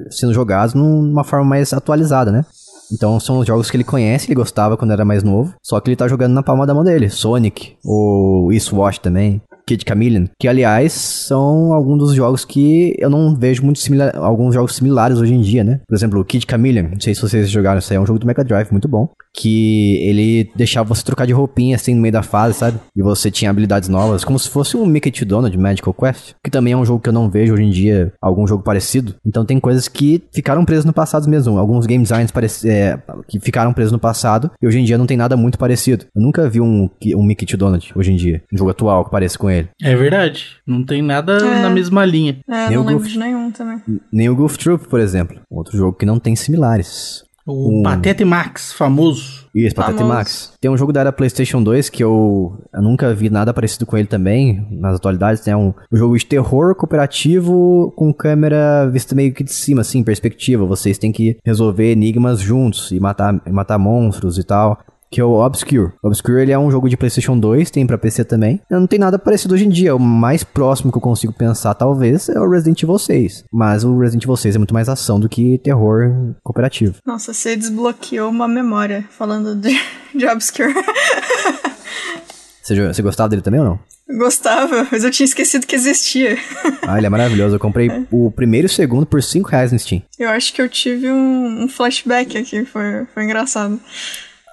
sendo 0.09 0.33
jogados 0.33 0.73
numa 0.73 1.23
forma 1.23 1.45
mais 1.45 1.71
atualizada, 1.73 2.31
né? 2.31 2.45
Então 2.91 3.19
são 3.19 3.39
os 3.39 3.45
jogos 3.45 3.69
que 3.69 3.77
ele 3.77 3.83
conhece, 3.83 4.27
ele 4.27 4.35
gostava 4.35 4.75
quando 4.75 4.91
era 4.91 5.05
mais 5.05 5.23
novo, 5.23 5.53
só 5.61 5.79
que 5.79 5.89
ele 5.89 5.95
tá 5.95 6.07
jogando 6.07 6.33
na 6.33 6.41
palma 6.41 6.65
da 6.65 6.73
mão 6.73 6.83
dele. 6.83 7.09
Sonic, 7.09 7.75
o 7.85 8.49
Eastwatch 8.51 8.99
também. 8.99 9.41
Kid 9.69 9.83
Chameleon, 9.87 10.25
que 10.39 10.47
aliás 10.47 10.93
são 10.93 11.73
alguns 11.73 11.99
dos 11.99 12.15
jogos 12.15 12.43
que 12.43 12.95
eu 12.97 13.09
não 13.09 13.35
vejo 13.35 13.63
muito 13.63 13.79
similar, 13.79 14.15
alguns 14.15 14.55
jogos 14.55 14.75
similares 14.75 15.19
hoje 15.19 15.35
em 15.35 15.41
dia, 15.41 15.63
né? 15.63 15.81
Por 15.87 15.95
exemplo, 15.95 16.19
o 16.19 16.25
Kid 16.25 16.43
Chameleon, 16.49 16.89
não 16.93 16.99
sei 16.99 17.13
se 17.13 17.21
vocês 17.21 17.47
jogaram 17.49 17.77
isso 17.77 17.93
aí, 17.93 17.97
é 17.97 17.99
um 17.99 18.05
jogo 18.05 18.17
do 18.17 18.25
Mega 18.25 18.43
Drive 18.43 18.71
muito 18.71 18.87
bom, 18.87 19.09
que 19.35 19.97
ele 20.01 20.49
deixava 20.55 20.89
você 20.89 21.03
trocar 21.03 21.27
de 21.27 21.33
roupinha 21.33 21.75
assim 21.75 21.93
no 21.93 22.01
meio 22.01 22.11
da 22.11 22.23
fase, 22.23 22.57
sabe? 22.57 22.79
E 22.95 23.03
você 23.03 23.29
tinha 23.29 23.51
habilidades 23.51 23.89
novas, 23.89 24.23
como 24.23 24.39
se 24.39 24.49
fosse 24.49 24.75
um 24.75 24.87
Mickey 24.87 25.11
to 25.11 25.23
Donald 25.23 25.55
Magical 25.55 25.93
Quest, 25.93 26.33
que 26.43 26.49
também 26.49 26.73
é 26.73 26.77
um 26.77 26.85
jogo 26.85 26.99
que 26.99 27.09
eu 27.09 27.13
não 27.13 27.29
vejo 27.29 27.53
hoje 27.53 27.63
em 27.63 27.69
dia 27.69 28.11
algum 28.19 28.47
jogo 28.47 28.63
parecido. 28.63 29.15
Então 29.23 29.45
tem 29.45 29.59
coisas 29.59 29.87
que 29.87 30.23
ficaram 30.33 30.65
presas 30.65 30.85
no 30.85 30.93
passado 30.93 31.29
mesmo, 31.29 31.59
alguns 31.59 31.85
game 31.85 32.03
designs 32.03 32.31
é, 32.65 32.97
que 33.27 33.39
ficaram 33.39 33.71
presos 33.71 33.91
no 33.91 33.99
passado 33.99 34.49
e 34.59 34.65
hoje 34.65 34.79
em 34.79 34.83
dia 34.83 34.97
não 34.97 35.05
tem 35.05 35.17
nada 35.17 35.37
muito 35.37 35.59
parecido. 35.59 36.05
Eu 36.15 36.23
nunca 36.23 36.49
vi 36.49 36.59
um, 36.59 36.89
um 37.15 37.23
Mickey 37.23 37.45
to 37.45 37.55
Donald 37.55 37.91
hoje 37.95 38.11
em 38.11 38.15
dia, 38.15 38.41
um 38.51 38.57
jogo 38.57 38.71
atual 38.71 39.05
que 39.05 39.11
pareça 39.11 39.37
com 39.37 39.49
ele. 39.49 39.58
É 39.81 39.95
verdade. 39.95 40.57
Não 40.65 40.83
tem 40.83 41.01
nada 41.01 41.37
é. 41.37 41.61
na 41.61 41.69
mesma 41.69 42.05
linha. 42.05 42.39
É, 42.47 42.67
nem 42.67 42.77
não 42.77 42.85
lembro 42.85 43.03
Goof, 43.03 43.11
de 43.11 43.19
nenhum 43.19 43.51
também. 43.51 43.81
Nem 44.11 44.29
o 44.29 44.35
Goof 44.35 44.57
Troop, 44.57 44.87
por 44.87 44.99
exemplo. 44.99 45.39
Outro 45.49 45.77
jogo 45.77 45.97
que 45.97 46.05
não 46.05 46.19
tem 46.19 46.35
similares. 46.35 47.23
O 47.49 47.79
um... 47.79 47.83
Patete 47.83 48.23
Max, 48.23 48.71
famoso. 48.71 49.47
Isso, 49.55 49.75
Patete 49.75 50.03
Max. 50.03 50.53
Tem 50.61 50.69
um 50.69 50.77
jogo 50.77 50.93
da 50.93 50.99
era 50.99 51.11
PlayStation 51.11 51.63
2 51.63 51.89
que 51.89 52.03
eu, 52.03 52.55
eu, 52.71 52.81
nunca 52.81 53.13
vi 53.13 53.29
nada 53.29 53.53
parecido 53.53 53.87
com 53.87 53.97
ele 53.97 54.07
também, 54.07 54.67
nas 54.69 54.95
atualidades. 54.95 55.47
É 55.47 55.57
um, 55.57 55.73
um, 55.91 55.97
jogo 55.97 56.15
de 56.17 56.25
terror 56.25 56.75
cooperativo 56.75 57.91
com 57.95 58.13
câmera 58.13 58.87
vista 58.91 59.15
meio 59.15 59.33
que 59.33 59.43
de 59.43 59.51
cima, 59.51 59.81
assim, 59.81 60.03
perspectiva. 60.03 60.65
Vocês 60.65 60.99
têm 60.99 61.11
que 61.11 61.37
resolver 61.43 61.91
enigmas 61.91 62.39
juntos 62.39 62.91
e 62.91 62.99
matar, 62.99 63.41
matar 63.49 63.79
monstros 63.79 64.37
e 64.37 64.43
tal. 64.43 64.79
Que 65.09 65.19
é 65.19 65.23
o 65.23 65.33
Obscure. 65.33 65.91
Obscure 66.03 66.41
ele 66.41 66.51
é 66.51 66.59
um 66.59 66.69
jogo 66.69 66.89
de 66.89 66.97
PlayStation 66.97 67.37
2, 67.37 67.71
tem 67.71 67.85
pra 67.85 67.97
PC 67.97 68.23
também. 68.23 68.61
Não 68.69 68.87
tem 68.87 68.99
nada 68.99 69.17
parecido 69.17 69.53
hoje 69.53 69.65
em 69.65 69.69
dia. 69.69 69.95
O 69.95 69.99
mais 69.99 70.43
próximo 70.43 70.91
que 70.91 70.97
eu 70.97 71.01
consigo 71.01 71.33
pensar, 71.33 71.73
talvez, 71.73 72.29
é 72.29 72.39
o 72.39 72.49
Resident 72.49 72.83
Evil 72.83 72.99
6. 72.99 73.45
Mas 73.51 73.83
o 73.83 73.97
Resident 73.97 74.23
Evil 74.23 74.37
6 74.37 74.55
é 74.55 74.57
muito 74.57 74.73
mais 74.73 74.89
ação 74.89 75.19
do 75.19 75.29
que 75.29 75.57
terror 75.59 76.35
cooperativo. 76.43 76.95
Nossa, 77.05 77.33
você 77.33 77.55
desbloqueou 77.55 78.29
uma 78.29 78.47
memória 78.47 79.05
falando 79.09 79.55
de, 79.55 79.75
de 80.15 80.25
Obscure. 80.27 80.73
Você, 82.61 82.87
você 82.87 83.01
gostava 83.01 83.29
dele 83.29 83.41
também 83.41 83.59
ou 83.59 83.65
não? 83.65 83.79
Gostava, 84.17 84.87
mas 84.91 85.03
eu 85.03 85.09
tinha 85.09 85.25
esquecido 85.25 85.65
que 85.65 85.75
existia. 85.75 86.37
Ah, 86.87 86.97
ele 86.97 87.05
é 87.05 87.09
maravilhoso. 87.09 87.55
Eu 87.55 87.59
comprei 87.59 87.87
é. 87.87 88.03
o 88.09 88.31
primeiro 88.31 88.65
e 88.65 88.69
o 88.69 88.73
segundo 88.73 89.05
por 89.05 89.21
5 89.21 89.47
reais 89.47 89.71
no 89.71 89.77
Steam. 89.77 90.01
Eu 90.17 90.29
acho 90.29 90.51
que 90.51 90.59
eu 90.59 90.67
tive 90.67 91.07
um, 91.07 91.63
um 91.63 91.67
flashback 91.67 92.35
aqui, 92.35 92.65
foi, 92.65 93.05
foi 93.13 93.23
engraçado. 93.23 93.79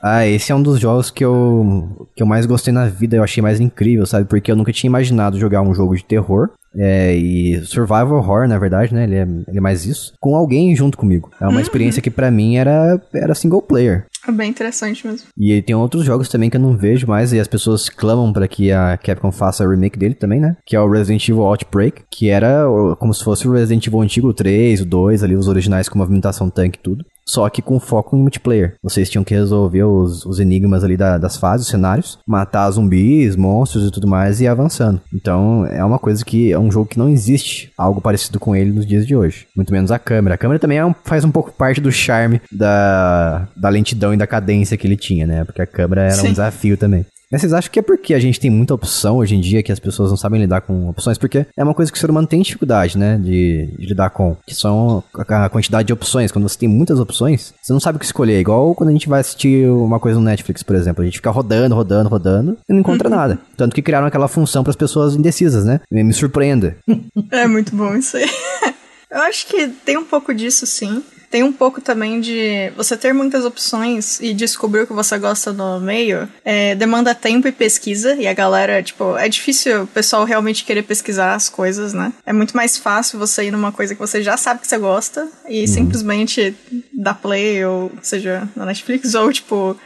Ah, 0.02 0.26
esse 0.26 0.52
é 0.52 0.54
um 0.54 0.62
dos 0.62 0.78
jogos 0.78 1.10
que 1.10 1.24
eu, 1.24 2.08
que 2.14 2.22
eu 2.22 2.26
mais 2.26 2.46
gostei 2.46 2.72
na 2.72 2.86
vida, 2.86 3.16
eu 3.16 3.24
achei 3.24 3.42
mais 3.42 3.60
incrível, 3.60 4.06
sabe? 4.06 4.26
Porque 4.26 4.50
eu 4.50 4.56
nunca 4.56 4.72
tinha 4.72 4.88
imaginado 4.88 5.38
jogar 5.38 5.62
um 5.62 5.74
jogo 5.74 5.96
de 5.96 6.04
terror. 6.04 6.50
É, 6.78 7.14
e 7.16 7.64
survival 7.64 8.12
horror, 8.12 8.46
na 8.46 8.58
verdade, 8.58 8.94
né? 8.94 9.04
Ele 9.04 9.16
é, 9.16 9.22
ele 9.22 9.58
é 9.58 9.60
mais 9.60 9.86
isso. 9.86 10.12
Com 10.20 10.36
alguém 10.36 10.76
junto 10.76 10.98
comigo. 10.98 11.30
É 11.40 11.44
uma 11.44 11.54
uhum. 11.54 11.60
experiência 11.60 12.02
que 12.02 12.10
para 12.10 12.30
mim 12.30 12.56
era, 12.56 13.00
era 13.14 13.34
single 13.34 13.62
player. 13.62 14.04
É 14.28 14.32
bem 14.32 14.50
interessante 14.50 15.06
mesmo. 15.06 15.28
E 15.38 15.62
tem 15.62 15.74
outros 15.74 16.04
jogos 16.04 16.28
também 16.28 16.50
que 16.50 16.56
eu 16.56 16.60
não 16.60 16.76
vejo 16.76 17.06
mais 17.06 17.32
e 17.32 17.40
as 17.40 17.48
pessoas 17.48 17.88
clamam 17.88 18.32
para 18.32 18.46
que 18.46 18.72
a 18.72 18.98
Capcom 18.98 19.32
faça 19.32 19.64
o 19.64 19.70
remake 19.70 19.98
dele 19.98 20.14
também, 20.14 20.40
né? 20.40 20.56
Que 20.66 20.76
é 20.76 20.80
o 20.80 20.90
Resident 20.90 21.26
Evil 21.28 21.44
Outbreak, 21.44 22.02
que 22.10 22.28
era 22.28 22.64
como 22.98 23.14
se 23.14 23.24
fosse 23.24 23.46
o 23.48 23.52
Resident 23.52 23.86
Evil 23.86 24.02
antigo, 24.02 24.28
o 24.28 24.34
3, 24.34 24.82
o 24.82 24.84
2, 24.84 25.22
ali 25.22 25.36
os 25.36 25.48
originais 25.48 25.88
com 25.88 25.98
movimentação 25.98 26.50
tanque 26.50 26.78
e 26.78 26.82
tudo 26.82 27.04
só 27.26 27.48
que 27.48 27.60
com 27.60 27.80
foco 27.80 28.16
em 28.16 28.20
multiplayer. 28.20 28.74
Vocês 28.82 29.10
tinham 29.10 29.24
que 29.24 29.34
resolver 29.34 29.84
os, 29.84 30.24
os 30.24 30.38
enigmas 30.38 30.84
ali 30.84 30.96
da, 30.96 31.18
das 31.18 31.36
fases, 31.36 31.66
os 31.66 31.70
cenários, 31.70 32.18
matar 32.26 32.70
zumbis, 32.70 33.36
monstros 33.36 33.88
e 33.88 33.90
tudo 33.90 34.06
mais 34.06 34.40
e 34.40 34.44
ir 34.44 34.48
avançando. 34.48 35.00
Então 35.12 35.66
é 35.66 35.84
uma 35.84 35.98
coisa 35.98 36.24
que 36.24 36.52
é 36.52 36.58
um 36.58 36.70
jogo 36.70 36.86
que 36.86 36.98
não 36.98 37.08
existe 37.08 37.72
algo 37.76 38.00
parecido 38.00 38.38
com 38.38 38.54
ele 38.54 38.72
nos 38.72 38.86
dias 38.86 39.06
de 39.06 39.16
hoje. 39.16 39.46
Muito 39.56 39.72
menos 39.72 39.90
a 39.90 39.98
câmera. 39.98 40.34
A 40.34 40.38
câmera 40.38 40.58
também 40.58 40.78
é 40.78 40.84
um, 40.84 40.94
faz 41.04 41.24
um 41.24 41.30
pouco 41.30 41.52
parte 41.52 41.80
do 41.80 41.90
charme 41.90 42.40
da, 42.50 43.48
da 43.56 43.68
lentidão 43.68 44.14
e 44.14 44.16
da 44.16 44.26
cadência 44.26 44.76
que 44.76 44.86
ele 44.86 44.96
tinha, 44.96 45.26
né? 45.26 45.44
Porque 45.44 45.62
a 45.62 45.66
câmera 45.66 46.02
era 46.02 46.14
Sim. 46.14 46.28
um 46.28 46.30
desafio 46.30 46.76
também. 46.76 47.04
Mas 47.30 47.40
vocês 47.40 47.52
acham 47.52 47.70
que 47.70 47.78
é 47.80 47.82
porque 47.82 48.14
a 48.14 48.20
gente 48.20 48.38
tem 48.38 48.50
muita 48.50 48.74
opção 48.74 49.16
hoje 49.16 49.34
em 49.34 49.40
dia 49.40 49.62
que 49.62 49.72
as 49.72 49.80
pessoas 49.80 50.10
não 50.10 50.16
sabem 50.16 50.40
lidar 50.40 50.60
com 50.60 50.88
opções? 50.88 51.18
Porque 51.18 51.44
é 51.56 51.64
uma 51.64 51.74
coisa 51.74 51.90
que 51.90 51.98
o 51.98 52.00
ser 52.00 52.08
humano 52.08 52.26
tem 52.26 52.40
dificuldade, 52.40 52.96
né? 52.96 53.18
De, 53.18 53.74
de 53.78 53.86
lidar 53.86 54.10
com. 54.10 54.36
Que 54.46 54.54
são 54.54 55.02
a 55.12 55.48
quantidade 55.48 55.86
de 55.86 55.92
opções. 55.92 56.30
Quando 56.30 56.48
você 56.48 56.58
tem 56.58 56.68
muitas 56.68 57.00
opções, 57.00 57.52
você 57.60 57.72
não 57.72 57.80
sabe 57.80 57.96
o 57.96 57.98
que 57.98 58.04
escolher. 58.04 58.34
É 58.34 58.40
igual 58.40 58.74
quando 58.74 58.90
a 58.90 58.92
gente 58.92 59.08
vai 59.08 59.20
assistir 59.20 59.68
uma 59.68 59.98
coisa 59.98 60.20
no 60.20 60.24
Netflix, 60.24 60.62
por 60.62 60.76
exemplo. 60.76 61.02
A 61.02 61.04
gente 61.04 61.18
fica 61.18 61.30
rodando, 61.30 61.74
rodando, 61.74 62.08
rodando 62.08 62.58
e 62.68 62.72
não 62.72 62.80
encontra 62.80 63.08
uhum. 63.08 63.16
nada. 63.16 63.38
Tanto 63.56 63.74
que 63.74 63.82
criaram 63.82 64.06
aquela 64.06 64.28
função 64.28 64.62
para 64.62 64.70
as 64.70 64.76
pessoas 64.76 65.16
indecisas, 65.16 65.64
né? 65.64 65.80
Me 65.90 66.12
surpreenda. 66.12 66.76
É 67.30 67.46
muito 67.46 67.74
bom 67.74 67.96
isso 67.96 68.16
aí. 68.16 68.28
Eu 69.10 69.20
acho 69.22 69.46
que 69.46 69.68
tem 69.68 69.96
um 69.96 70.04
pouco 70.04 70.34
disso, 70.34 70.66
sim. 70.66 71.02
Tem 71.30 71.42
um 71.42 71.52
pouco 71.52 71.80
também 71.80 72.20
de 72.20 72.70
você 72.76 72.96
ter 72.96 73.12
muitas 73.12 73.44
opções 73.44 74.20
e 74.20 74.32
descobrir 74.32 74.82
o 74.82 74.86
que 74.86 74.92
você 74.92 75.18
gosta 75.18 75.52
no 75.52 75.80
meio. 75.80 76.28
É, 76.44 76.74
demanda 76.74 77.14
tempo 77.14 77.48
e 77.48 77.52
pesquisa. 77.52 78.14
E 78.14 78.26
a 78.26 78.34
galera, 78.34 78.82
tipo, 78.82 79.16
é 79.16 79.28
difícil 79.28 79.82
o 79.82 79.86
pessoal 79.86 80.24
realmente 80.24 80.64
querer 80.64 80.82
pesquisar 80.82 81.34
as 81.34 81.48
coisas, 81.48 81.92
né? 81.92 82.12
É 82.24 82.32
muito 82.32 82.56
mais 82.56 82.76
fácil 82.76 83.18
você 83.18 83.44
ir 83.44 83.50
numa 83.50 83.72
coisa 83.72 83.94
que 83.94 84.00
você 84.00 84.22
já 84.22 84.36
sabe 84.36 84.60
que 84.60 84.66
você 84.66 84.78
gosta 84.78 85.28
e 85.48 85.62
uhum. 85.62 85.66
simplesmente 85.66 86.54
dar 86.92 87.14
play, 87.14 87.64
ou 87.64 87.90
seja, 88.02 88.48
na 88.54 88.66
Netflix, 88.66 89.14
ou 89.14 89.32
tipo 89.32 89.76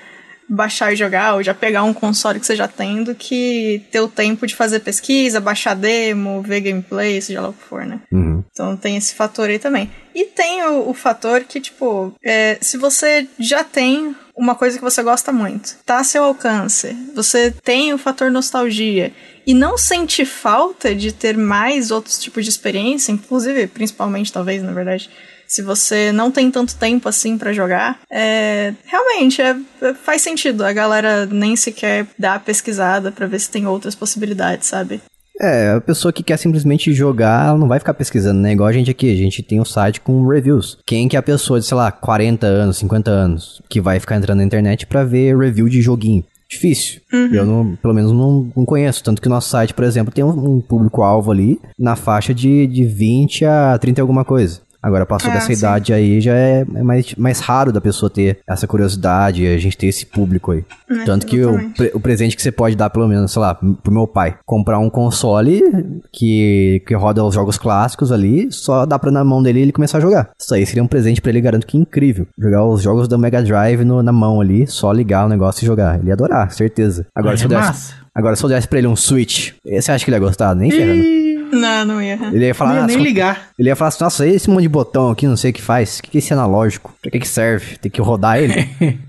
baixar 0.51 0.93
e 0.93 0.97
jogar, 0.97 1.35
ou 1.35 1.43
já 1.43 1.55
pegar 1.55 1.85
um 1.85 1.95
console 1.95 2.41
que 2.41 2.47
você 2.47 2.57
já 2.57 2.67
tem, 2.67 3.05
do 3.05 3.15
que 3.15 3.83
ter 3.91 4.01
o 4.01 4.09
tempo 4.09 4.47
de 4.47 4.57
fazer 4.57 4.81
pesquisa, 4.81 5.41
baixar 5.41 5.75
demo, 5.75 6.43
ver 6.43 6.61
gameplay, 6.61 7.21
seja 7.23 7.41
lá 7.41 7.51
o 7.51 7.53
que 7.53 7.63
for, 7.63 7.87
né? 7.87 8.01
Uhum. 8.11 8.43
Então 8.51 8.77
tem 8.77 8.97
esse 8.97 9.15
fator 9.15 9.49
aí 9.49 9.61
também. 9.61 9.89
E 10.13 10.25
tem 10.25 10.63
o, 10.65 10.91
o 10.91 10.95
fator 10.95 11.45
que, 11.45 11.61
tipo, 11.61 12.13
é, 12.23 12.59
se 12.61 12.77
você 12.77 13.29
já 13.39 13.63
tem 13.63 14.15
uma 14.37 14.55
coisa 14.55 14.77
que 14.77 14.83
você 14.83 15.03
gosta 15.03 15.31
muito, 15.31 15.77
tá 15.85 15.99
a 15.99 16.05
seu 16.05 16.25
alcance, 16.25 16.97
você 17.15 17.51
tem 17.63 17.93
o 17.93 17.99
fator 17.99 18.31
nostalgia 18.31 19.13
e 19.51 19.55
não 19.55 19.77
sente 19.77 20.25
falta 20.25 20.95
de 20.95 21.11
ter 21.11 21.37
mais 21.37 21.91
outros 21.91 22.21
tipos 22.21 22.45
de 22.45 22.51
experiência, 22.51 23.11
inclusive, 23.11 23.67
principalmente, 23.67 24.33
talvez, 24.33 24.63
na 24.63 24.71
verdade, 24.71 25.11
se 25.45 25.61
você 25.61 26.13
não 26.13 26.31
tem 26.31 26.53
tanto 26.53 26.77
tempo 26.77 27.09
assim 27.09 27.37
para 27.37 27.53
jogar, 27.53 27.99
é, 28.09 28.73
realmente 28.87 29.43
é, 29.43 29.57
faz 30.05 30.23
sentido. 30.23 30.65
A 30.65 30.73
galera 30.73 31.27
nem 31.27 31.57
sequer 31.57 32.07
dá 32.17 32.35
a 32.37 32.39
pesquisada 32.39 33.11
para 33.11 33.27
ver 33.27 33.41
se 33.41 33.51
tem 33.51 33.67
outras 33.67 33.97
possibilidades, 33.97 34.69
sabe? 34.69 35.01
É, 35.41 35.73
a 35.73 35.81
pessoa 35.81 36.13
que 36.13 36.23
quer 36.23 36.37
simplesmente 36.37 36.93
jogar, 36.93 37.49
ela 37.49 37.59
não 37.59 37.67
vai 37.67 37.81
ficar 37.81 37.95
pesquisando, 37.95 38.41
né? 38.41 38.53
Igual 38.53 38.69
a 38.69 38.73
gente 38.73 38.91
aqui, 38.93 39.11
a 39.13 39.17
gente 39.17 39.43
tem 39.43 39.61
um 39.61 39.65
site 39.65 40.01
com 40.01 40.29
reviews. 40.29 40.79
Quem 40.87 41.09
que 41.09 41.17
é 41.17 41.19
a 41.19 41.23
pessoa 41.23 41.59
de, 41.59 41.67
sei 41.67 41.77
lá, 41.77 41.91
40 41.91 42.47
anos, 42.47 42.79
50 42.79 43.11
anos, 43.11 43.61
que 43.69 43.81
vai 43.81 43.99
ficar 43.99 44.17
entrando 44.17 44.39
na 44.39 44.45
internet 44.45 44.87
para 44.87 45.03
ver 45.03 45.37
review 45.37 45.69
de 45.69 45.83
joguinho? 45.83 46.23
Difícil. 46.51 47.01
Uhum. 47.13 47.33
Eu, 47.33 47.47
não, 47.47 47.77
pelo 47.77 47.95
menos, 47.95 48.11
não, 48.11 48.51
não, 48.57 48.65
conheço. 48.65 49.05
Tanto 49.05 49.23
que 49.23 49.29
o 49.29 49.31
nosso 49.31 49.49
site, 49.49 49.73
por 49.73 49.85
exemplo, 49.85 50.13
tem 50.13 50.25
um, 50.25 50.57
um 50.57 50.61
público-alvo 50.61 51.31
ali 51.31 51.61
na 51.79 51.95
faixa 51.95 52.35
de, 52.35 52.67
de 52.67 52.85
20 52.85 53.45
a 53.45 53.79
30 53.79 54.01
alguma 54.01 54.25
coisa. 54.25 54.61
Agora, 54.83 55.05
passou 55.05 55.31
ah, 55.31 55.35
dessa 55.35 55.49
sim. 55.49 55.53
idade 55.53 55.93
aí, 55.93 56.21
já 56.21 56.35
é, 56.35 56.65
é 56.75 56.83
mais, 56.83 57.15
mais 57.17 57.41
raro 57.41 57.73
da 57.73 57.81
pessoa 57.81 58.09
ter 58.09 58.39
essa 58.49 58.67
curiosidade, 58.67 59.47
a 59.47 59.59
gente 59.59 59.77
ter 59.77 59.89
esse 59.89 60.07
público 60.07 60.53
aí. 60.53 60.65
É, 60.89 61.05
Tanto 61.05 61.27
que 61.27 61.43
o, 61.45 61.55
o, 61.95 62.01
presente 62.01 62.35
que 62.35 62.43
você 62.43 62.51
pode 62.51 62.77
dar, 62.77 62.89
pelo 62.89 63.07
menos, 63.07 63.31
sei 63.31 63.43
lá, 63.43 63.55
pro 63.55 63.93
meu 63.93 64.07
pai, 64.07 64.39
comprar 64.47 64.79
um 64.79 64.89
console 64.89 65.63
que, 66.11 66.83
que 66.87 66.95
roda 66.95 67.23
os 67.23 67.35
jogos 67.35 67.59
clássicos 67.59 68.11
ali, 68.11 68.51
só 68.51 68.87
dá 68.87 68.99
pra 68.99 69.11
na 69.11 69.23
mão 69.23 69.43
dele 69.43 69.61
ele 69.61 69.73
começar 69.73 69.99
a 69.99 70.01
jogar. 70.01 70.31
Isso 70.41 70.55
aí 70.55 70.65
seria 70.65 70.83
um 70.83 70.89
presente 70.89 71.21
para 71.21 71.31
ele, 71.31 71.41
garanto 71.43 71.67
que 71.67 71.77
incrível. 71.77 72.27
Jogar 72.39 72.65
os 72.65 72.83
jogos 72.83 73.07
da 73.07 73.19
Mega 73.19 73.43
Drive 73.43 73.85
no, 73.85 74.03
na 74.03 74.13
mão 74.13 74.41
ali, 74.41 74.67
só 74.67 74.91
ligar 74.93 75.27
o 75.27 75.29
negócio 75.29 75.63
e 75.63 75.67
jogar. 75.67 75.99
Ele 75.99 76.09
ia 76.09 76.15
adorar, 76.15 76.51
certeza. 76.53 77.07
Agora, 77.15 77.37
se 77.37 77.45
eu 77.45 77.49
desse, 77.49 77.95
agora, 78.15 78.35
se 78.35 78.45
eu 78.45 78.49
desse 78.49 78.67
pra 78.67 78.79
ele 78.79 78.89
um 78.89 78.97
Switch, 78.97 79.53
você 79.63 79.93
acha 79.93 80.05
que 80.05 80.11
ele 80.11 80.17
ia 80.17 80.21
gostar? 80.21 80.55
Nem 80.55 80.71
ferrando. 80.71 81.30
Não, 81.51 81.85
não 81.85 82.03
ia. 82.03 82.19
Ele 82.33 82.47
ia 82.47 82.55
falar, 82.55 82.75
não 82.75 82.81
ia 82.81 82.87
nem 82.87 82.99
ligar. 82.99 83.51
Ele 83.59 83.69
ia 83.69 83.77
falar 83.77 83.89
assim, 83.89 84.05
nossa, 84.05 84.27
esse 84.27 84.49
monte 84.49 84.63
de 84.63 84.69
botão 84.69 85.11
aqui, 85.11 85.27
não 85.27 85.37
sei 85.37 85.51
o 85.51 85.55
que 85.55 85.63
faz. 85.63 85.99
O 85.99 86.03
que 86.03 86.17
é 86.17 86.21
esse 86.21 86.33
analógico? 86.33 86.95
Pra 87.01 87.11
que 87.11 87.19
que 87.19 87.29
serve? 87.29 87.77
Tem 87.79 87.91
que 87.91 88.01
rodar 88.01 88.39
ele? 88.39 88.69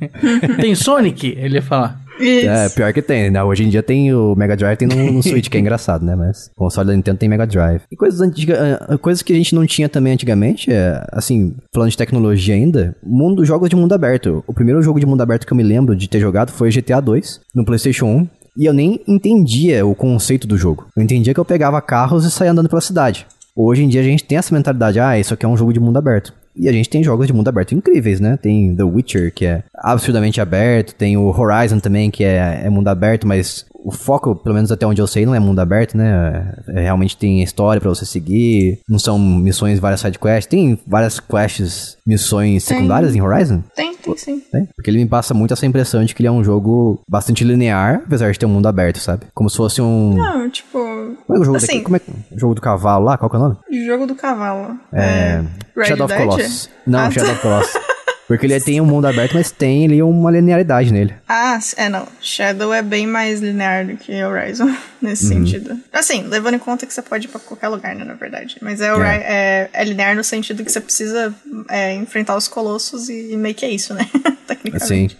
tem 0.59 0.75
Sonic? 0.75 1.35
Ele 1.37 1.55
ia 1.55 1.61
falar. 1.61 2.01
Isso. 2.19 2.47
É, 2.47 2.69
pior 2.69 2.93
que 2.93 3.01
tem, 3.01 3.31
né? 3.31 3.43
Hoje 3.43 3.63
em 3.63 3.69
dia 3.69 3.81
tem 3.81 4.13
o 4.13 4.35
Mega 4.35 4.55
Drive, 4.55 4.77
tem 4.77 4.87
no, 4.87 5.13
no 5.13 5.23
Switch, 5.23 5.49
que 5.49 5.57
é 5.57 5.59
engraçado, 5.59 6.05
né? 6.05 6.15
Mas 6.15 6.51
o 6.55 6.59
console 6.59 6.87
da 6.87 6.95
Nintendo 6.95 7.17
tem 7.17 7.27
Mega 7.27 7.47
Drive. 7.47 7.81
E 7.91 7.95
coisas 7.95 8.21
antigas, 8.21 8.57
ah, 8.59 8.97
coisas 8.97 9.21
que 9.21 9.33
a 9.33 9.35
gente 9.35 9.55
não 9.55 9.65
tinha 9.65 9.89
também 9.89 10.13
antigamente, 10.13 10.71
é, 10.71 11.03
assim, 11.11 11.55
falando 11.73 11.89
de 11.89 11.97
tecnologia 11.97 12.53
ainda, 12.53 12.95
mundo, 13.03 13.43
jogos 13.43 13.69
de 13.69 13.75
mundo 13.75 13.93
aberto. 13.93 14.43
O 14.45 14.53
primeiro 14.53 14.81
jogo 14.81 14.99
de 14.99 15.05
mundo 15.05 15.21
aberto 15.21 15.47
que 15.47 15.53
eu 15.53 15.57
me 15.57 15.63
lembro 15.63 15.95
de 15.95 16.07
ter 16.07 16.19
jogado 16.19 16.51
foi 16.51 16.69
GTA 16.69 17.01
2, 17.01 17.41
no 17.55 17.65
PlayStation 17.65 18.05
1. 18.05 18.27
E 18.57 18.65
eu 18.65 18.73
nem 18.73 18.99
entendia 19.07 19.85
o 19.85 19.95
conceito 19.95 20.47
do 20.47 20.57
jogo. 20.57 20.87
Eu 20.95 21.03
entendia 21.03 21.33
que 21.33 21.39
eu 21.39 21.45
pegava 21.45 21.81
carros 21.81 22.25
e 22.25 22.31
saía 22.31 22.51
andando 22.51 22.69
pela 22.69 22.81
cidade. 22.81 23.25
Hoje 23.55 23.83
em 23.83 23.87
dia 23.87 24.01
a 24.01 24.03
gente 24.03 24.23
tem 24.23 24.37
essa 24.37 24.53
mentalidade, 24.53 24.99
ah, 24.99 25.19
isso 25.19 25.33
aqui 25.33 25.45
é 25.45 25.49
um 25.49 25.57
jogo 25.57 25.73
de 25.73 25.79
mundo 25.79 25.97
aberto. 25.97 26.33
E 26.55 26.67
a 26.67 26.71
gente 26.71 26.89
tem 26.89 27.03
jogos 27.03 27.27
de 27.27 27.33
mundo 27.33 27.47
aberto 27.47 27.73
incríveis, 27.73 28.19
né? 28.19 28.37
Tem 28.37 28.75
The 28.75 28.83
Witcher, 28.83 29.33
que 29.33 29.45
é 29.45 29.63
absurdamente 29.73 30.41
aberto, 30.41 30.95
tem 30.95 31.15
o 31.15 31.27
Horizon 31.27 31.79
também, 31.79 32.11
que 32.11 32.23
é, 32.23 32.63
é 32.65 32.69
mundo 32.69 32.87
aberto, 32.89 33.25
mas 33.25 33.65
o 33.83 33.91
foco, 33.91 34.35
pelo 34.35 34.55
menos 34.55 34.71
até 34.71 34.85
onde 34.85 35.01
eu 35.01 35.07
sei, 35.07 35.25
não 35.25 35.35
é 35.35 35.39
mundo 35.39 35.59
aberto, 35.59 35.97
né? 35.97 36.53
É, 36.69 36.81
realmente 36.81 37.17
tem 37.17 37.41
história 37.41 37.81
para 37.81 37.89
você 37.89 38.05
seguir, 38.05 38.79
não 38.87 38.99
são 38.99 39.17
missões, 39.17 39.79
várias 39.79 40.01
sidequests. 40.01 40.45
Tem 40.45 40.79
várias 40.85 41.19
quests, 41.19 41.97
missões 42.05 42.65
tem. 42.65 42.77
secundárias 42.77 43.15
em 43.15 43.21
Horizon? 43.21 43.63
Tem, 43.75 43.95
tem 43.95 44.17
sim. 44.17 44.39
Tem? 44.51 44.67
Porque 44.75 44.89
ele 44.89 44.99
me 44.99 45.07
passa 45.07 45.33
muito 45.33 45.53
essa 45.53 45.65
impressão 45.65 46.03
de 46.03 46.13
que 46.13 46.21
ele 46.21 46.27
é 46.27 46.31
um 46.31 46.43
jogo 46.43 47.01
bastante 47.09 47.43
linear, 47.43 48.01
apesar 48.05 48.31
de 48.31 48.39
ter 48.39 48.45
um 48.45 48.49
mundo 48.49 48.67
aberto, 48.67 48.99
sabe? 48.99 49.25
Como 49.33 49.49
se 49.49 49.57
fosse 49.57 49.81
um... 49.81 50.15
Não, 50.15 50.49
tipo... 50.49 50.79
Como 51.27 51.37
é 51.37 51.39
o 51.39 51.43
jogo 51.43 51.57
assim, 51.57 51.67
daqui? 51.67 51.81
Como 51.81 51.95
é 51.95 52.01
o 52.31 52.39
jogo 52.39 52.55
do 52.55 52.61
cavalo 52.61 53.05
lá? 53.05 53.17
Qual 53.17 53.29
que 53.29 53.35
é 53.35 53.39
o 53.39 53.41
nome? 53.41 53.57
Jogo 53.85 54.05
do 54.05 54.15
cavalo. 54.15 54.77
É... 54.93 55.43
é... 55.75 55.83
Shadow 55.85 56.05
of 56.05 56.15
Colossus. 56.15 56.69
Não, 56.85 56.99
ah, 56.99 57.11
Shadow 57.11 57.31
of 57.31 57.41
Colossus. 57.41 57.81
Porque 58.31 58.45
ele 58.45 58.59
tem 58.61 58.79
um 58.79 58.85
mundo 58.85 59.07
aberto, 59.07 59.33
mas 59.33 59.51
tem 59.51 59.85
ali 59.85 60.01
uma 60.01 60.31
linearidade 60.31 60.93
nele. 60.93 61.13
Ah, 61.27 61.59
é 61.75 61.89
não. 61.89 62.07
Shadow 62.21 62.73
é 62.73 62.81
bem 62.81 63.05
mais 63.05 63.41
linear 63.41 63.85
do 63.85 63.97
que 63.97 64.23
Horizon, 64.23 64.73
nesse 65.01 65.25
uhum. 65.25 65.45
sentido. 65.45 65.77
Assim, 65.91 66.23
levando 66.23 66.55
em 66.55 66.59
conta 66.59 66.85
que 66.85 66.93
você 66.93 67.01
pode 67.01 67.27
ir 67.27 67.29
pra 67.29 67.41
qualquer 67.41 67.67
lugar, 67.67 67.93
né, 67.93 68.05
na 68.05 68.13
verdade. 68.13 68.55
Mas 68.61 68.79
é, 68.79 68.87
é. 68.87 68.89
é, 68.93 69.69
é 69.73 69.83
linear 69.83 70.15
no 70.15 70.23
sentido 70.23 70.63
que 70.63 70.71
você 70.71 70.79
precisa 70.79 71.35
é, 71.69 71.93
enfrentar 71.95 72.37
os 72.37 72.47
colossos 72.47 73.09
e, 73.09 73.33
e 73.33 73.37
meio 73.37 73.53
que 73.53 73.65
é 73.65 73.69
isso, 73.69 73.93
né? 73.93 74.09
Tecnicamente. 74.47 75.13
Sim. 75.13 75.19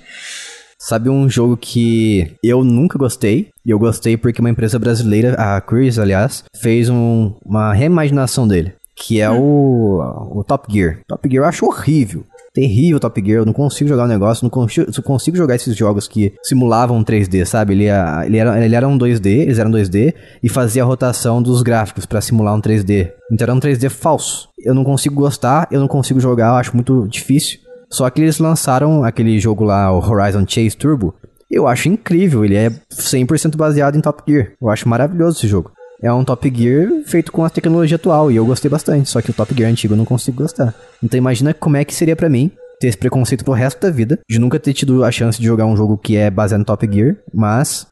Sabe 0.80 1.10
um 1.10 1.30
jogo 1.30 1.58
que 1.58 2.34
eu 2.42 2.64
nunca 2.64 2.98
gostei? 2.98 3.50
E 3.66 3.70
eu 3.70 3.78
gostei 3.78 4.16
porque 4.16 4.40
uma 4.40 4.50
empresa 4.50 4.80
brasileira, 4.80 5.36
a 5.36 5.60
Chris, 5.60 6.00
aliás, 6.00 6.46
fez 6.62 6.90
um, 6.90 7.34
uma 7.46 7.74
reimaginação 7.74 8.48
dele. 8.48 8.74
Que 8.96 9.22
é 9.22 9.30
hum. 9.30 9.40
o, 9.40 10.40
o 10.40 10.44
Top 10.44 10.72
Gear. 10.74 11.02
Top 11.08 11.30
Gear 11.30 11.44
eu 11.44 11.48
acho 11.48 11.66
horrível. 11.66 12.26
Terrível 12.54 13.00
Top 13.00 13.22
Gear, 13.24 13.40
eu 13.40 13.46
não 13.46 13.54
consigo 13.54 13.90
jogar 13.90 14.04
o 14.04 14.08
negócio, 14.08 14.44
não 14.44 14.50
consigo, 14.50 14.92
não 14.96 15.04
consigo 15.04 15.38
jogar 15.38 15.56
esses 15.56 15.76
jogos 15.76 16.08
que 16.08 16.34
simulavam 16.44 17.04
3D, 17.04 17.46
sabe? 17.46 17.74
Ele, 17.74 17.86
ele, 18.26 18.38
era, 18.38 18.66
ele 18.66 18.76
era 18.76 18.88
um 18.88 18.98
2D, 18.98 19.26
eles 19.28 19.60
eram 19.60 19.72
2D, 19.72 20.14
e 20.44 20.50
fazia 20.50 20.84
a 20.84 20.86
rotação 20.86 21.42
dos 21.42 21.62
gráficos 21.62 22.06
para 22.06 22.22
simular 22.22 22.56
um 22.56 22.62
3D. 22.62 23.12
Então 23.32 23.46
era 23.46 23.54
um 23.54 23.60
3D 23.60 23.90
falso. 23.90 24.50
Eu 24.60 24.74
não 24.74 24.84
consigo 24.84 25.16
gostar, 25.16 25.68
eu 25.72 25.80
não 25.80 25.88
consigo 25.88 26.20
jogar, 26.20 26.50
eu 26.50 26.56
acho 26.56 26.76
muito 26.76 27.08
difícil. 27.08 27.60
Só 27.90 28.10
que 28.10 28.22
eles 28.22 28.40
lançaram 28.40 29.04
aquele 29.04 29.38
jogo 29.40 29.64
lá, 29.64 29.92
o 29.92 30.00
Horizon 30.00 30.46
Chase 30.48 30.78
Turbo. 30.78 31.14
Eu 31.50 31.68
acho 31.68 31.90
incrível, 31.90 32.46
ele 32.46 32.56
é 32.56 32.70
100% 32.70 33.58
baseado 33.58 33.98
em 33.98 34.02
Top 34.02 34.24
Gear. 34.26 34.54
Eu 34.62 34.70
acho 34.70 34.88
maravilhoso 34.88 35.38
esse 35.38 35.48
jogo. 35.48 35.72
É 36.02 36.12
um 36.12 36.24
Top 36.24 36.52
Gear 36.54 36.90
feito 37.06 37.32
com 37.32 37.46
a 37.46 37.50
tecnologia 37.50 37.96
atual 37.96 38.32
e 38.32 38.36
eu 38.36 38.46
gostei 38.46 38.70
bastante, 38.70 39.08
só 39.08 39.22
que 39.22 39.30
o 39.30 39.34
Top 39.34 39.54
Gear 39.56 39.70
antigo 39.70 39.94
eu 39.94 39.98
não 39.98 40.06
consigo 40.06 40.42
gostar. 40.42 40.74
Então 41.02 41.18
imagina 41.18 41.54
como 41.54 41.78
é 41.78 41.86
que 41.86 41.94
seria 41.94 42.16
para 42.16 42.28
mim 42.28 42.50
ter 42.80 42.88
esse 42.88 42.98
preconceito 42.98 43.46
pro 43.46 43.54
resto 43.54 43.80
da 43.80 43.92
vida, 43.92 44.20
de 44.28 44.40
nunca 44.40 44.60
ter 44.60 44.74
tido 44.74 45.04
a 45.04 45.12
chance 45.12 45.40
de 45.40 45.46
jogar 45.46 45.68
um 45.68 45.78
jogo 45.78 46.00
que 46.00 46.18
é 46.18 46.32
baseado 46.32 46.60
no 46.60 46.66
Top 46.66 46.90
Gear, 46.92 47.18
mas 47.32 47.86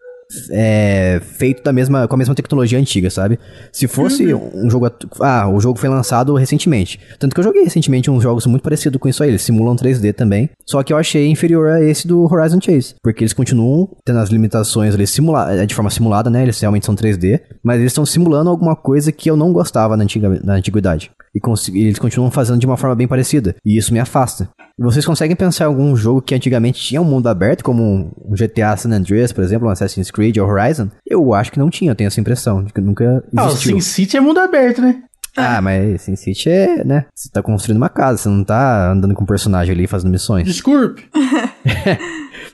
é, 0.51 1.21
feito 1.23 1.63
da 1.63 1.73
mesma, 1.73 2.07
com 2.07 2.15
a 2.15 2.17
mesma 2.17 2.35
tecnologia 2.35 2.77
antiga, 2.77 3.09
sabe? 3.09 3.39
Se 3.71 3.87
fosse 3.87 4.33
uhum. 4.33 4.65
um 4.65 4.69
jogo. 4.69 4.89
Ah, 5.21 5.49
o 5.49 5.59
jogo 5.59 5.79
foi 5.79 5.89
lançado 5.89 6.35
recentemente. 6.35 6.99
Tanto 7.17 7.33
que 7.33 7.39
eu 7.39 7.43
joguei 7.43 7.63
recentemente 7.63 8.09
uns 8.11 8.23
jogos 8.23 8.45
muito 8.45 8.61
parecidos 8.61 8.99
com 8.99 9.07
isso 9.07 9.23
aí. 9.23 9.29
Eles 9.29 9.41
simulam 9.41 9.75
3D 9.75 10.13
também. 10.13 10.49
Só 10.65 10.83
que 10.83 10.93
eu 10.93 10.97
achei 10.97 11.27
inferior 11.27 11.67
a 11.69 11.83
esse 11.83 12.07
do 12.07 12.23
Horizon 12.31 12.59
Chase. 12.61 12.95
Porque 13.01 13.23
eles 13.23 13.33
continuam 13.33 13.89
tendo 14.05 14.19
as 14.19 14.29
limitações 14.29 14.93
ali 14.93 15.07
simula 15.07 15.51
é, 15.53 15.65
de 15.65 15.73
forma 15.73 15.89
simulada, 15.89 16.29
né? 16.29 16.43
Eles 16.43 16.59
realmente 16.59 16.85
são 16.85 16.95
3D. 16.95 17.41
Mas 17.63 17.79
eles 17.79 17.91
estão 17.91 18.05
simulando 18.05 18.49
alguma 18.49 18.75
coisa 18.75 19.11
que 19.11 19.29
eu 19.29 19.35
não 19.35 19.51
gostava 19.51 19.97
na, 19.97 20.03
antiga, 20.03 20.39
na 20.43 20.53
antiguidade. 20.53 21.11
E 21.33 21.81
eles 21.81 21.99
continuam 21.99 22.31
fazendo 22.31 22.59
de 22.59 22.65
uma 22.65 22.77
forma 22.77 22.95
bem 22.95 23.07
parecida. 23.07 23.55
E 23.65 23.77
isso 23.77 23.93
me 23.93 23.99
afasta. 23.99 24.49
E 24.79 24.81
vocês 24.81 25.05
conseguem 25.05 25.35
pensar 25.35 25.65
em 25.65 25.67
algum 25.67 25.93
jogo 25.93 26.21
que 26.21 26.33
antigamente 26.33 26.79
tinha 26.79 27.01
um 27.01 27.05
mundo 27.05 27.27
aberto, 27.27 27.65
como 27.65 28.13
um 28.23 28.33
GTA 28.33 28.77
San 28.77 28.91
Andreas, 28.91 29.33
por 29.33 29.43
exemplo, 29.43 29.67
um 29.67 29.71
Assassin's 29.71 30.09
Creed 30.09 30.37
ou 30.37 30.47
Horizon? 30.47 30.87
Eu 31.05 31.33
acho 31.33 31.51
que 31.51 31.59
não 31.59 31.69
tinha, 31.69 31.91
eu 31.91 31.95
tenho 31.95 32.07
essa 32.07 32.21
impressão, 32.21 32.63
de 32.63 32.71
que 32.71 32.79
nunca 32.79 33.21
existiu. 33.33 33.41
Ah, 33.41 33.47
o 33.47 33.57
Sin 33.57 33.81
City 33.81 34.15
é 34.15 34.21
mundo 34.21 34.39
aberto, 34.39 34.81
né? 34.81 35.03
Ah, 35.35 35.61
mas 35.61 36.03
Sin 36.03 36.15
City 36.15 36.49
é, 36.49 36.85
né? 36.85 37.07
Você 37.13 37.29
tá 37.29 37.43
construindo 37.43 37.75
uma 37.75 37.89
casa, 37.89 38.19
você 38.19 38.29
não 38.29 38.41
tá 38.41 38.93
andando 38.93 39.13
com 39.15 39.23
um 39.23 39.27
personagem 39.27 39.75
ali 39.75 39.85
fazendo 39.85 40.11
missões. 40.11 40.45
Desculpe. 40.45 41.09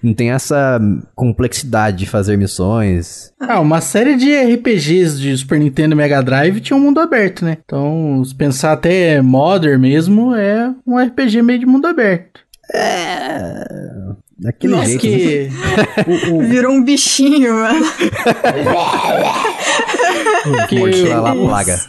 não 0.06 0.14
tem 0.14 0.32
essa 0.32 0.80
complexidade 1.16 1.98
de 1.98 2.06
fazer 2.06 2.38
missões. 2.38 3.34
Ah, 3.40 3.60
uma 3.60 3.82
série 3.82 4.16
de 4.16 4.34
RPGs 4.36 5.20
de 5.20 5.36
Super 5.38 5.60
Nintendo 5.60 5.94
e 5.94 5.98
Mega 5.98 6.22
Drive 6.22 6.62
tinha 6.62 6.78
um 6.78 6.82
mundo 6.82 7.00
aberto, 7.00 7.44
né? 7.44 7.58
Então, 7.66 8.24
se 8.24 8.34
pensar 8.34 8.74
até 8.74 9.22
Modern 9.22 9.80
mesmo, 9.80 10.36
é 10.36 10.74
um 10.86 10.98
RPG 10.98 11.42
meio 11.42 11.60
de 11.60 11.66
mundo 11.66 11.88
aberto. 11.88 12.42
É. 12.74 13.64
Daquele 14.38 14.74
Nossa, 14.74 14.88
jeito. 14.88 15.02
Que... 15.02 15.50
o, 16.30 16.36
o... 16.36 16.42
Virou 16.42 16.74
um 16.74 16.84
bichinho, 16.84 17.54
mano. 17.54 17.86
que... 20.70 21.08
lá, 21.10 21.34
plaga. 21.34 21.80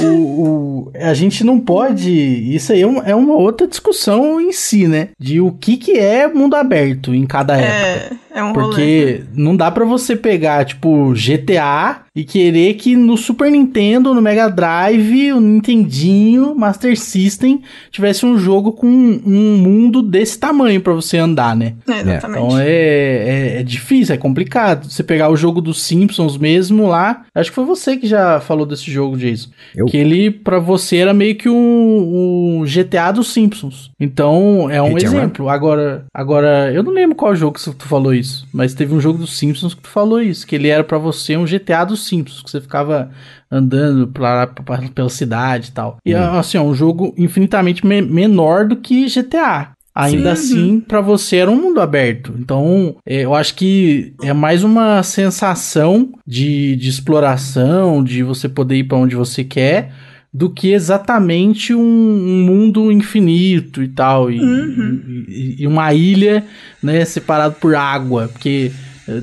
O, 0.00 0.04
o, 0.04 0.92
a 0.94 1.14
gente 1.14 1.44
não 1.44 1.58
pode. 1.58 2.10
Isso 2.10 2.72
aí 2.72 2.82
é, 2.82 2.86
um, 2.86 3.02
é, 3.02 3.14
uma 3.14 3.34
outra 3.34 3.66
discussão 3.66 4.40
em 4.40 4.52
si, 4.52 4.86
né? 4.86 5.08
De 5.18 5.40
o 5.40 5.52
que, 5.52 5.76
que 5.76 5.98
é 5.98 6.28
mundo 6.28 6.54
aberto 6.54 7.14
em 7.14 7.26
cada 7.26 7.60
é, 7.60 7.64
época. 7.64 8.16
É 8.34 8.42
um 8.42 8.52
Porque 8.52 8.70
rolê. 8.80 9.22
não 9.32 9.56
dá 9.56 9.70
para 9.70 9.84
você 9.84 10.16
pegar, 10.16 10.64
tipo, 10.64 11.14
GTA 11.14 12.04
e 12.16 12.22
querer 12.22 12.74
que 12.74 12.94
no 12.94 13.16
Super 13.16 13.50
Nintendo, 13.50 14.14
no 14.14 14.22
Mega 14.22 14.48
Drive, 14.48 15.32
o 15.32 15.40
Nintendinho, 15.40 16.54
Master 16.54 16.96
System, 16.96 17.60
tivesse 17.90 18.24
um 18.24 18.38
jogo 18.38 18.72
com 18.72 18.86
um 18.86 19.56
mundo 19.56 20.00
desse 20.00 20.38
tamanho 20.38 20.80
para 20.80 20.92
você 20.92 21.18
andar, 21.18 21.56
né? 21.56 21.74
É, 21.88 22.00
exatamente. 22.00 22.44
Então 22.44 22.58
é, 22.58 22.66
é, 22.66 23.60
é, 23.60 23.62
difícil, 23.64 24.14
é 24.14 24.18
complicado. 24.18 24.88
Você 24.88 25.02
pegar 25.02 25.28
o 25.28 25.36
jogo 25.36 25.60
dos 25.60 25.82
Simpsons 25.82 26.38
mesmo 26.38 26.86
lá, 26.86 27.24
acho 27.34 27.50
que 27.50 27.54
foi 27.54 27.64
você 27.64 27.96
que 27.96 28.06
já 28.06 28.38
falou 28.38 28.64
desse 28.64 28.88
jogo, 28.92 29.16
Jason. 29.16 29.50
Eu? 29.74 29.86
Que 29.86 29.96
ele, 29.96 30.30
para 30.30 30.60
você, 30.60 30.98
era 30.98 31.12
meio 31.12 31.34
que 31.34 31.48
um, 31.48 32.60
um, 32.60 32.64
GTA 32.64 33.10
dos 33.10 33.32
Simpsons. 33.32 33.90
Então, 33.98 34.68
é 34.70 34.80
um 34.80 34.96
exemplo. 34.96 35.48
Agora, 35.48 36.04
agora, 36.14 36.72
eu 36.72 36.84
não 36.84 36.92
lembro 36.92 37.16
qual 37.16 37.34
jogo 37.34 37.58
que 37.58 37.70
tu 37.72 37.86
falou 37.86 38.14
isso, 38.14 38.23
mas 38.52 38.74
teve 38.74 38.94
um 38.94 39.00
jogo 39.00 39.18
dos 39.18 39.36
Simpsons 39.36 39.74
que 39.74 39.82
tu 39.82 39.88
falou 39.88 40.20
isso, 40.20 40.46
que 40.46 40.54
ele 40.54 40.68
era 40.68 40.84
para 40.84 40.98
você 40.98 41.36
um 41.36 41.44
GTA 41.44 41.84
dos 41.84 42.06
simples, 42.06 42.42
que 42.42 42.50
você 42.50 42.60
ficava 42.60 43.10
andando 43.50 44.08
pra, 44.08 44.46
pra, 44.46 44.78
pela 44.94 45.08
cidade 45.08 45.68
e 45.68 45.72
tal. 45.72 45.98
E 46.04 46.14
hum. 46.14 46.38
assim, 46.38 46.58
é 46.58 46.60
um 46.60 46.74
jogo 46.74 47.14
infinitamente 47.16 47.86
me 47.86 48.02
menor 48.02 48.66
do 48.66 48.76
que 48.76 49.06
GTA. 49.06 49.74
Ainda 49.94 50.34
Sim. 50.34 50.42
assim, 50.42 50.80
para 50.80 51.00
você 51.00 51.36
era 51.36 51.50
um 51.50 51.54
mundo 51.60 51.80
aberto. 51.80 52.34
Então, 52.36 52.96
é, 53.06 53.24
eu 53.24 53.32
acho 53.32 53.54
que 53.54 54.12
é 54.22 54.32
mais 54.32 54.64
uma 54.64 55.04
sensação 55.04 56.12
de, 56.26 56.74
de 56.74 56.88
exploração, 56.88 58.02
de 58.02 58.24
você 58.24 58.48
poder 58.48 58.74
ir 58.74 58.84
para 58.84 58.98
onde 58.98 59.14
você 59.14 59.44
quer, 59.44 59.92
do 60.34 60.50
que 60.50 60.72
exatamente 60.72 61.72
um, 61.72 61.80
um 61.80 62.44
mundo 62.44 62.90
infinito 62.90 63.80
e 63.80 63.88
tal. 63.88 64.28
E, 64.28 64.40
uhum. 64.40 65.24
e, 65.28 65.62
e, 65.62 65.66
uma 65.66 65.94
ilha, 65.94 66.44
né, 66.82 67.04
separado 67.04 67.54
por 67.60 67.76
água. 67.76 68.26
Porque 68.26 68.72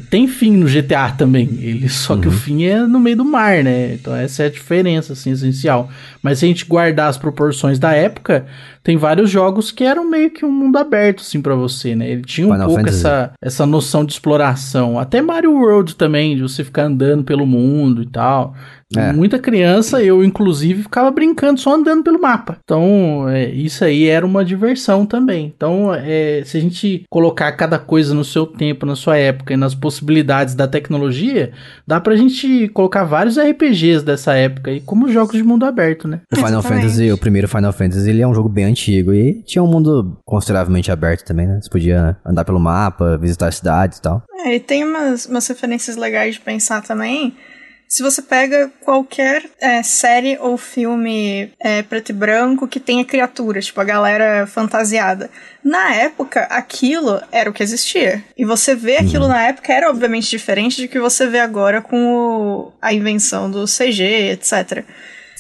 tem 0.10 0.28
fim 0.28 0.56
no 0.56 0.68
GTA 0.68 1.10
também, 1.12 1.50
ele 1.60 1.90
só 1.90 2.14
uhum. 2.14 2.22
que 2.22 2.28
o 2.28 2.32
uhum. 2.32 2.38
fim 2.38 2.64
é 2.64 2.80
no 2.86 3.00
meio 3.00 3.18
do 3.18 3.26
mar, 3.26 3.64
né? 3.64 3.96
Então 3.96 4.16
essa 4.16 4.44
é 4.44 4.46
a 4.46 4.50
diferença 4.50 5.14
assim 5.14 5.32
essencial. 5.32 5.90
Mas 6.22 6.40
se 6.40 6.46
a 6.46 6.48
gente 6.48 6.66
guardar 6.66 7.10
as 7.10 7.18
proporções 7.18 7.78
da 7.78 7.92
época, 7.92 8.46
tem 8.84 8.98
vários 8.98 9.30
jogos 9.30 9.72
que 9.72 9.84
eram 9.84 10.10
meio 10.10 10.32
que 10.32 10.46
um 10.46 10.52
mundo 10.52 10.78
aberto 10.78 11.22
assim 11.22 11.42
para 11.42 11.56
você, 11.56 11.96
né? 11.96 12.10
Ele 12.10 12.24
tinha 12.24 12.48
um 12.48 12.52
Final 12.52 12.68
pouco 12.68 12.90
essa 12.90 13.32
essa 13.42 13.66
noção 13.66 14.04
de 14.04 14.14
exploração. 14.14 15.00
Até 15.00 15.22
Mario 15.22 15.54
World 15.54 15.96
também, 15.96 16.36
de 16.36 16.42
você 16.42 16.64
ficar 16.64 16.84
andando 16.84 17.24
pelo 17.24 17.46
mundo 17.46 18.02
e 18.02 18.08
tal. 18.08 18.56
É. 18.98 19.14
Muita 19.14 19.40
criança, 19.40 20.04
eu 20.04 20.24
inclusive, 20.24 20.84
ficava 20.84 21.10
brincando 21.12 21.60
só 21.60 21.76
andando 21.76 22.04
pelo 22.04 22.20
mapa. 22.20 22.58
Então, 22.64 23.28
é, 23.30 23.50
isso 23.50 23.84
aí 23.86 24.08
era 24.08 24.26
uma 24.26 24.44
diversão 24.44 25.06
também. 25.06 25.52
Então, 25.56 25.94
é, 25.94 26.44
se 26.46 26.58
a 26.58 26.62
gente 26.62 27.06
colocar 27.10 27.52
cada 27.54 27.80
coisa 27.80 28.14
no 28.14 28.26
seu 28.26 28.46
tempo, 28.46 28.86
na 28.86 28.96
sua 28.96 29.18
época 29.18 29.54
e 29.54 29.58
nas 29.58 29.74
possibilidades 29.74 30.56
da 30.56 30.68
tecnologia, 30.68 31.52
dá 31.88 32.00
pra 32.02 32.16
gente 32.16 32.68
colocar 32.70 33.04
vários 33.04 33.38
RPGs 33.38 34.04
dessa 34.04 34.34
época 34.34 34.72
aí 34.72 34.82
como 34.82 35.10
jogos 35.10 35.36
de 35.36 35.44
mundo 35.44 35.66
aberto, 35.66 36.08
né? 36.08 36.22
O 36.32 36.36
Final 36.36 36.62
Fantasy, 36.62 37.12
o 37.12 37.18
primeiro 37.18 37.48
Final 37.48 37.72
Fantasy, 37.72 38.10
ele 38.10 38.22
é 38.22 38.28
um 38.28 38.34
jogo 38.34 38.50
bem 38.50 38.66
antigo 38.72 39.14
e 39.14 39.44
tinha 39.44 39.64
um 39.64 39.68
mundo 39.68 40.18
consideravelmente 40.26 40.92
aberto 40.92 41.26
também, 41.26 41.48
né? 41.48 41.60
Você 41.62 41.70
podia 41.70 42.18
andar 42.26 42.46
pelo 42.46 42.60
mapa, 42.60 43.18
visitar 43.18 43.52
cidades 43.52 44.00
e 44.00 44.02
tal. 44.02 44.24
É, 44.46 44.56
e 44.56 44.60
tem 44.60 44.84
umas, 44.84 45.26
umas 45.26 45.48
referências 45.48 45.96
legais 45.96 46.36
de 46.36 46.42
pensar 46.42 46.82
também 46.82 47.36
se 47.92 48.02
você 48.02 48.22
pega 48.22 48.72
qualquer 48.86 49.44
é, 49.60 49.84
série 49.84 50.38
ou 50.40 50.56
filme 50.56 51.52
é, 51.60 51.84
preto 51.84 52.12
e 52.12 52.14
branco 52.14 52.66
que 52.66 52.80
tenha 52.80 53.04
criaturas, 53.04 53.66
tipo 53.66 53.82
a 53.82 53.84
galera 53.84 54.48
fantasiada, 54.48 55.30
na 55.62 55.94
época 55.96 56.44
aquilo 56.44 57.22
era 57.34 57.50
o 57.50 57.54
que 57.54 57.62
existia. 57.62 58.24
E 58.38 58.46
você 58.46 58.76
vê 58.76 58.96
aquilo 58.96 59.26
uhum. 59.26 59.32
na 59.32 59.42
época 59.42 59.74
era 59.74 59.90
obviamente 59.90 60.30
diferente 60.30 60.82
do 60.82 60.88
que 60.88 61.02
você 61.02 61.28
vê 61.28 61.40
agora 61.40 61.82
com 61.82 62.16
o, 62.16 62.72
a 62.82 62.94
invenção 62.94 63.52
do 63.52 63.66
CG, 63.66 64.32
etc. 64.32 64.86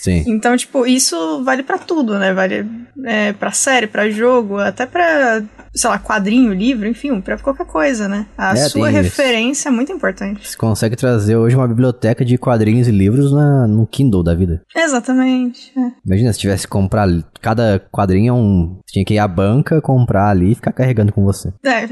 Sim. 0.01 0.23
Então, 0.25 0.57
tipo, 0.57 0.85
isso 0.87 1.43
vale 1.43 1.61
para 1.61 1.77
tudo, 1.77 2.17
né? 2.17 2.33
Vale 2.33 2.65
é, 3.05 3.33
pra 3.33 3.51
série, 3.51 3.85
para 3.85 4.09
jogo, 4.09 4.57
até 4.57 4.87
pra, 4.87 5.43
sei 5.75 5.89
lá, 5.89 5.99
quadrinho, 5.99 6.51
livro, 6.53 6.87
enfim, 6.87 7.21
pra 7.21 7.37
qualquer 7.37 7.67
coisa, 7.67 8.07
né? 8.07 8.25
A 8.35 8.53
é, 8.53 8.67
sua 8.67 8.89
referência 8.89 9.61
isso. 9.61 9.67
é 9.67 9.71
muito 9.71 9.91
importante. 9.91 10.47
Você 10.47 10.57
consegue 10.57 10.95
trazer 10.95 11.35
hoje 11.35 11.55
uma 11.55 11.67
biblioteca 11.67 12.25
de 12.25 12.35
quadrinhos 12.35 12.87
e 12.87 12.91
livros 12.91 13.31
na, 13.31 13.67
no 13.67 13.85
Kindle 13.85 14.23
da 14.23 14.33
vida. 14.33 14.63
Exatamente. 14.75 15.71
É. 15.77 15.91
Imagina 16.03 16.33
se 16.33 16.39
tivesse 16.39 16.65
que 16.65 16.71
comprar 16.71 17.07
cada 17.39 17.79
quadrinho 17.91 18.29
é 18.29 18.33
um. 18.33 18.79
Você 18.83 18.93
tinha 18.93 19.05
que 19.05 19.13
ir 19.13 19.19
à 19.19 19.27
banca, 19.27 19.79
comprar 19.81 20.29
ali 20.29 20.53
e 20.53 20.55
ficar 20.55 20.71
carregando 20.71 21.13
com 21.13 21.23
você. 21.23 21.53
É, 21.63 21.87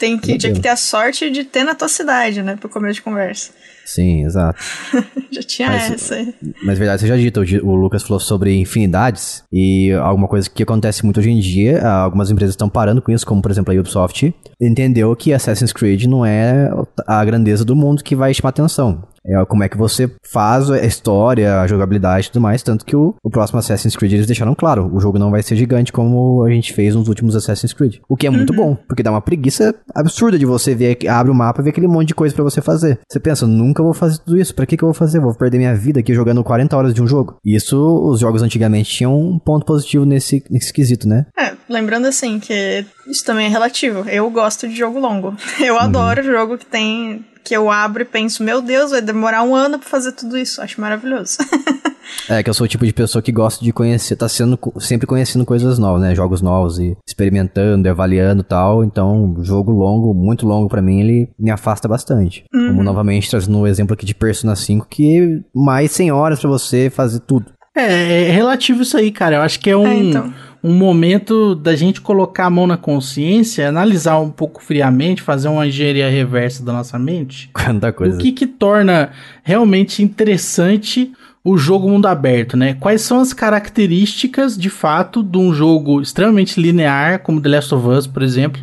tem 0.00 0.18
que, 0.18 0.38
tinha 0.38 0.52
que 0.52 0.60
ter 0.60 0.70
a 0.70 0.76
sorte 0.76 1.30
de 1.30 1.44
ter 1.44 1.62
na 1.62 1.74
tua 1.74 1.88
cidade, 1.88 2.42
né? 2.42 2.56
Pro 2.56 2.70
começo 2.70 2.94
de 2.94 3.02
conversa. 3.02 3.52
Sim, 3.84 4.24
exato. 4.24 4.58
já 5.30 5.42
tinha 5.42 5.68
mas, 5.68 5.90
essa 5.90 6.14
aí. 6.14 6.34
Mas 6.62 6.78
verdade, 6.78 7.02
você 7.02 7.08
já 7.08 7.16
dito, 7.16 7.40
o 7.40 7.74
Lucas 7.74 8.02
falou 8.02 8.18
sobre 8.18 8.54
infinidades 8.58 9.44
e 9.52 9.92
alguma 9.92 10.26
coisa 10.26 10.48
que 10.48 10.62
acontece 10.62 11.04
muito 11.04 11.20
hoje 11.20 11.30
em 11.30 11.38
dia, 11.38 11.86
algumas 11.86 12.30
empresas 12.30 12.54
estão 12.54 12.68
parando 12.68 13.02
com 13.02 13.12
isso, 13.12 13.26
como 13.26 13.42
por 13.42 13.50
exemplo 13.50 13.74
a 13.74 13.78
Ubisoft, 13.78 14.34
entendeu 14.60 15.14
que 15.14 15.34
Assassin's 15.34 15.72
Creed 15.72 16.04
não 16.04 16.24
é 16.24 16.70
a 17.06 17.24
grandeza 17.24 17.64
do 17.64 17.76
mundo 17.76 18.02
que 18.02 18.16
vai 18.16 18.32
chamar 18.32 18.50
atenção. 18.50 19.02
É 19.24 19.44
como 19.44 19.62
é 19.62 19.68
que 19.68 19.76
você 19.76 20.10
faz 20.22 20.70
a 20.70 20.84
história, 20.84 21.60
a 21.60 21.66
jogabilidade 21.66 22.26
e 22.26 22.30
tudo 22.30 22.42
mais. 22.42 22.62
Tanto 22.62 22.84
que 22.84 22.96
o, 22.96 23.14
o 23.22 23.30
próximo 23.30 23.58
Assassin's 23.58 23.96
Creed 23.96 24.14
eles 24.14 24.26
deixaram 24.26 24.54
claro: 24.54 24.90
o 24.92 25.00
jogo 25.00 25.18
não 25.18 25.30
vai 25.30 25.42
ser 25.42 25.56
gigante 25.56 25.92
como 25.92 26.42
a 26.44 26.50
gente 26.50 26.72
fez 26.72 26.94
nos 26.94 27.08
últimos 27.08 27.36
Assassin's 27.36 27.72
Creed. 27.72 27.98
O 28.08 28.16
que 28.16 28.26
é 28.26 28.30
muito 28.30 28.50
uhum. 28.50 28.56
bom, 28.56 28.76
porque 28.88 29.02
dá 29.02 29.10
uma 29.10 29.20
preguiça 29.20 29.74
absurda 29.94 30.38
de 30.38 30.46
você 30.46 30.74
ver, 30.74 30.98
abre 31.08 31.30
o 31.30 31.34
mapa 31.34 31.60
e 31.60 31.64
ver 31.64 31.70
aquele 31.70 31.88
monte 31.88 32.08
de 32.08 32.14
coisa 32.14 32.34
para 32.34 32.44
você 32.44 32.62
fazer. 32.62 32.98
Você 33.08 33.20
pensa, 33.20 33.46
nunca 33.46 33.82
vou 33.82 33.92
fazer 33.92 34.18
tudo 34.18 34.38
isso, 34.38 34.54
pra 34.54 34.66
que, 34.70 34.76
que 34.76 34.84
eu 34.84 34.88
vou 34.88 34.94
fazer? 34.94 35.20
Vou 35.20 35.34
perder 35.34 35.58
minha 35.58 35.74
vida 35.74 36.00
aqui 36.00 36.14
jogando 36.14 36.42
40 36.42 36.76
horas 36.76 36.94
de 36.94 37.02
um 37.02 37.06
jogo. 37.06 37.36
Isso, 37.44 37.76
os 37.78 38.20
jogos 38.20 38.42
antigamente 38.42 38.90
tinham 38.90 39.18
um 39.18 39.38
ponto 39.38 39.66
positivo 39.66 40.04
nesse, 40.04 40.42
nesse 40.50 40.72
quesito, 40.72 41.08
né? 41.08 41.26
É, 41.38 41.52
lembrando 41.68 42.06
assim 42.06 42.38
que 42.38 42.86
isso 43.06 43.24
também 43.24 43.46
é 43.46 43.48
relativo. 43.48 44.08
Eu 44.08 44.30
gosto 44.30 44.68
de 44.68 44.76
jogo 44.76 44.98
longo. 44.98 45.34
Eu 45.60 45.74
uhum. 45.74 45.80
adoro 45.80 46.22
jogo 46.22 46.56
que 46.56 46.66
tem 46.66 47.24
que 47.44 47.56
eu 47.56 47.70
abro 47.70 48.02
e 48.02 48.04
penso, 48.04 48.42
meu 48.42 48.60
Deus, 48.62 48.90
vai 48.90 49.00
demorar 49.00 49.42
um 49.42 49.54
ano 49.54 49.78
para 49.78 49.88
fazer 49.88 50.12
tudo 50.12 50.36
isso. 50.36 50.60
Acho 50.60 50.80
maravilhoso. 50.80 51.38
é, 52.28 52.42
que 52.42 52.50
eu 52.50 52.54
sou 52.54 52.64
o 52.64 52.68
tipo 52.68 52.84
de 52.84 52.92
pessoa 52.92 53.22
que 53.22 53.32
gosta 53.32 53.64
de 53.64 53.72
conhecer, 53.72 54.16
tá 54.16 54.28
sendo 54.28 54.58
sempre 54.78 55.06
conhecendo 55.06 55.44
coisas 55.44 55.78
novas, 55.78 56.02
né? 56.02 56.14
Jogos 56.14 56.40
novos 56.40 56.78
e 56.78 56.96
experimentando, 57.06 57.88
avaliando 57.88 58.42
e 58.42 58.44
tal. 58.44 58.84
Então, 58.84 59.36
jogo 59.40 59.72
longo, 59.72 60.14
muito 60.14 60.46
longo 60.46 60.68
para 60.68 60.82
mim, 60.82 61.00
ele 61.00 61.28
me 61.38 61.50
afasta 61.50 61.88
bastante. 61.88 62.44
Uhum. 62.52 62.68
Como 62.68 62.82
novamente 62.82 63.30
trazendo 63.30 63.58
o 63.58 63.66
exemplo 63.66 63.94
aqui 63.94 64.06
de 64.06 64.14
Persona 64.14 64.54
5, 64.54 64.86
que 64.88 65.42
mais 65.54 65.90
100 65.92 66.12
horas 66.12 66.40
para 66.40 66.50
você 66.50 66.90
fazer 66.90 67.20
tudo. 67.20 67.46
É, 67.74 68.28
é 68.28 68.30
relativo 68.30 68.82
isso 68.82 68.96
aí, 68.96 69.10
cara. 69.10 69.36
Eu 69.36 69.42
acho 69.42 69.60
que 69.60 69.70
é 69.70 69.76
um. 69.76 69.86
É, 69.86 69.96
então 69.96 70.34
um 70.62 70.74
momento 70.74 71.54
da 71.54 71.74
gente 71.74 72.00
colocar 72.00 72.46
a 72.46 72.50
mão 72.50 72.66
na 72.66 72.76
consciência, 72.76 73.68
analisar 73.68 74.18
um 74.18 74.30
pouco 74.30 74.62
friamente, 74.62 75.22
fazer 75.22 75.48
uma 75.48 75.66
engenharia 75.66 76.08
reversa 76.08 76.62
da 76.62 76.72
nossa 76.72 76.98
mente. 76.98 77.50
Quanta 77.54 77.92
coisa. 77.92 78.16
O 78.16 78.18
que 78.20 78.32
que 78.32 78.46
torna 78.46 79.10
realmente 79.42 80.02
interessante 80.02 81.12
o 81.42 81.56
jogo 81.56 81.88
mundo 81.88 82.06
aberto, 82.06 82.54
né? 82.54 82.74
Quais 82.74 83.00
são 83.00 83.18
as 83.18 83.32
características, 83.32 84.58
de 84.58 84.68
fato, 84.68 85.22
de 85.22 85.38
um 85.38 85.54
jogo 85.54 86.02
extremamente 86.02 86.60
linear, 86.60 87.20
como 87.20 87.40
The 87.40 87.48
Last 87.48 87.74
of 87.74 87.88
Us, 87.88 88.06
por 88.06 88.22
exemplo, 88.22 88.60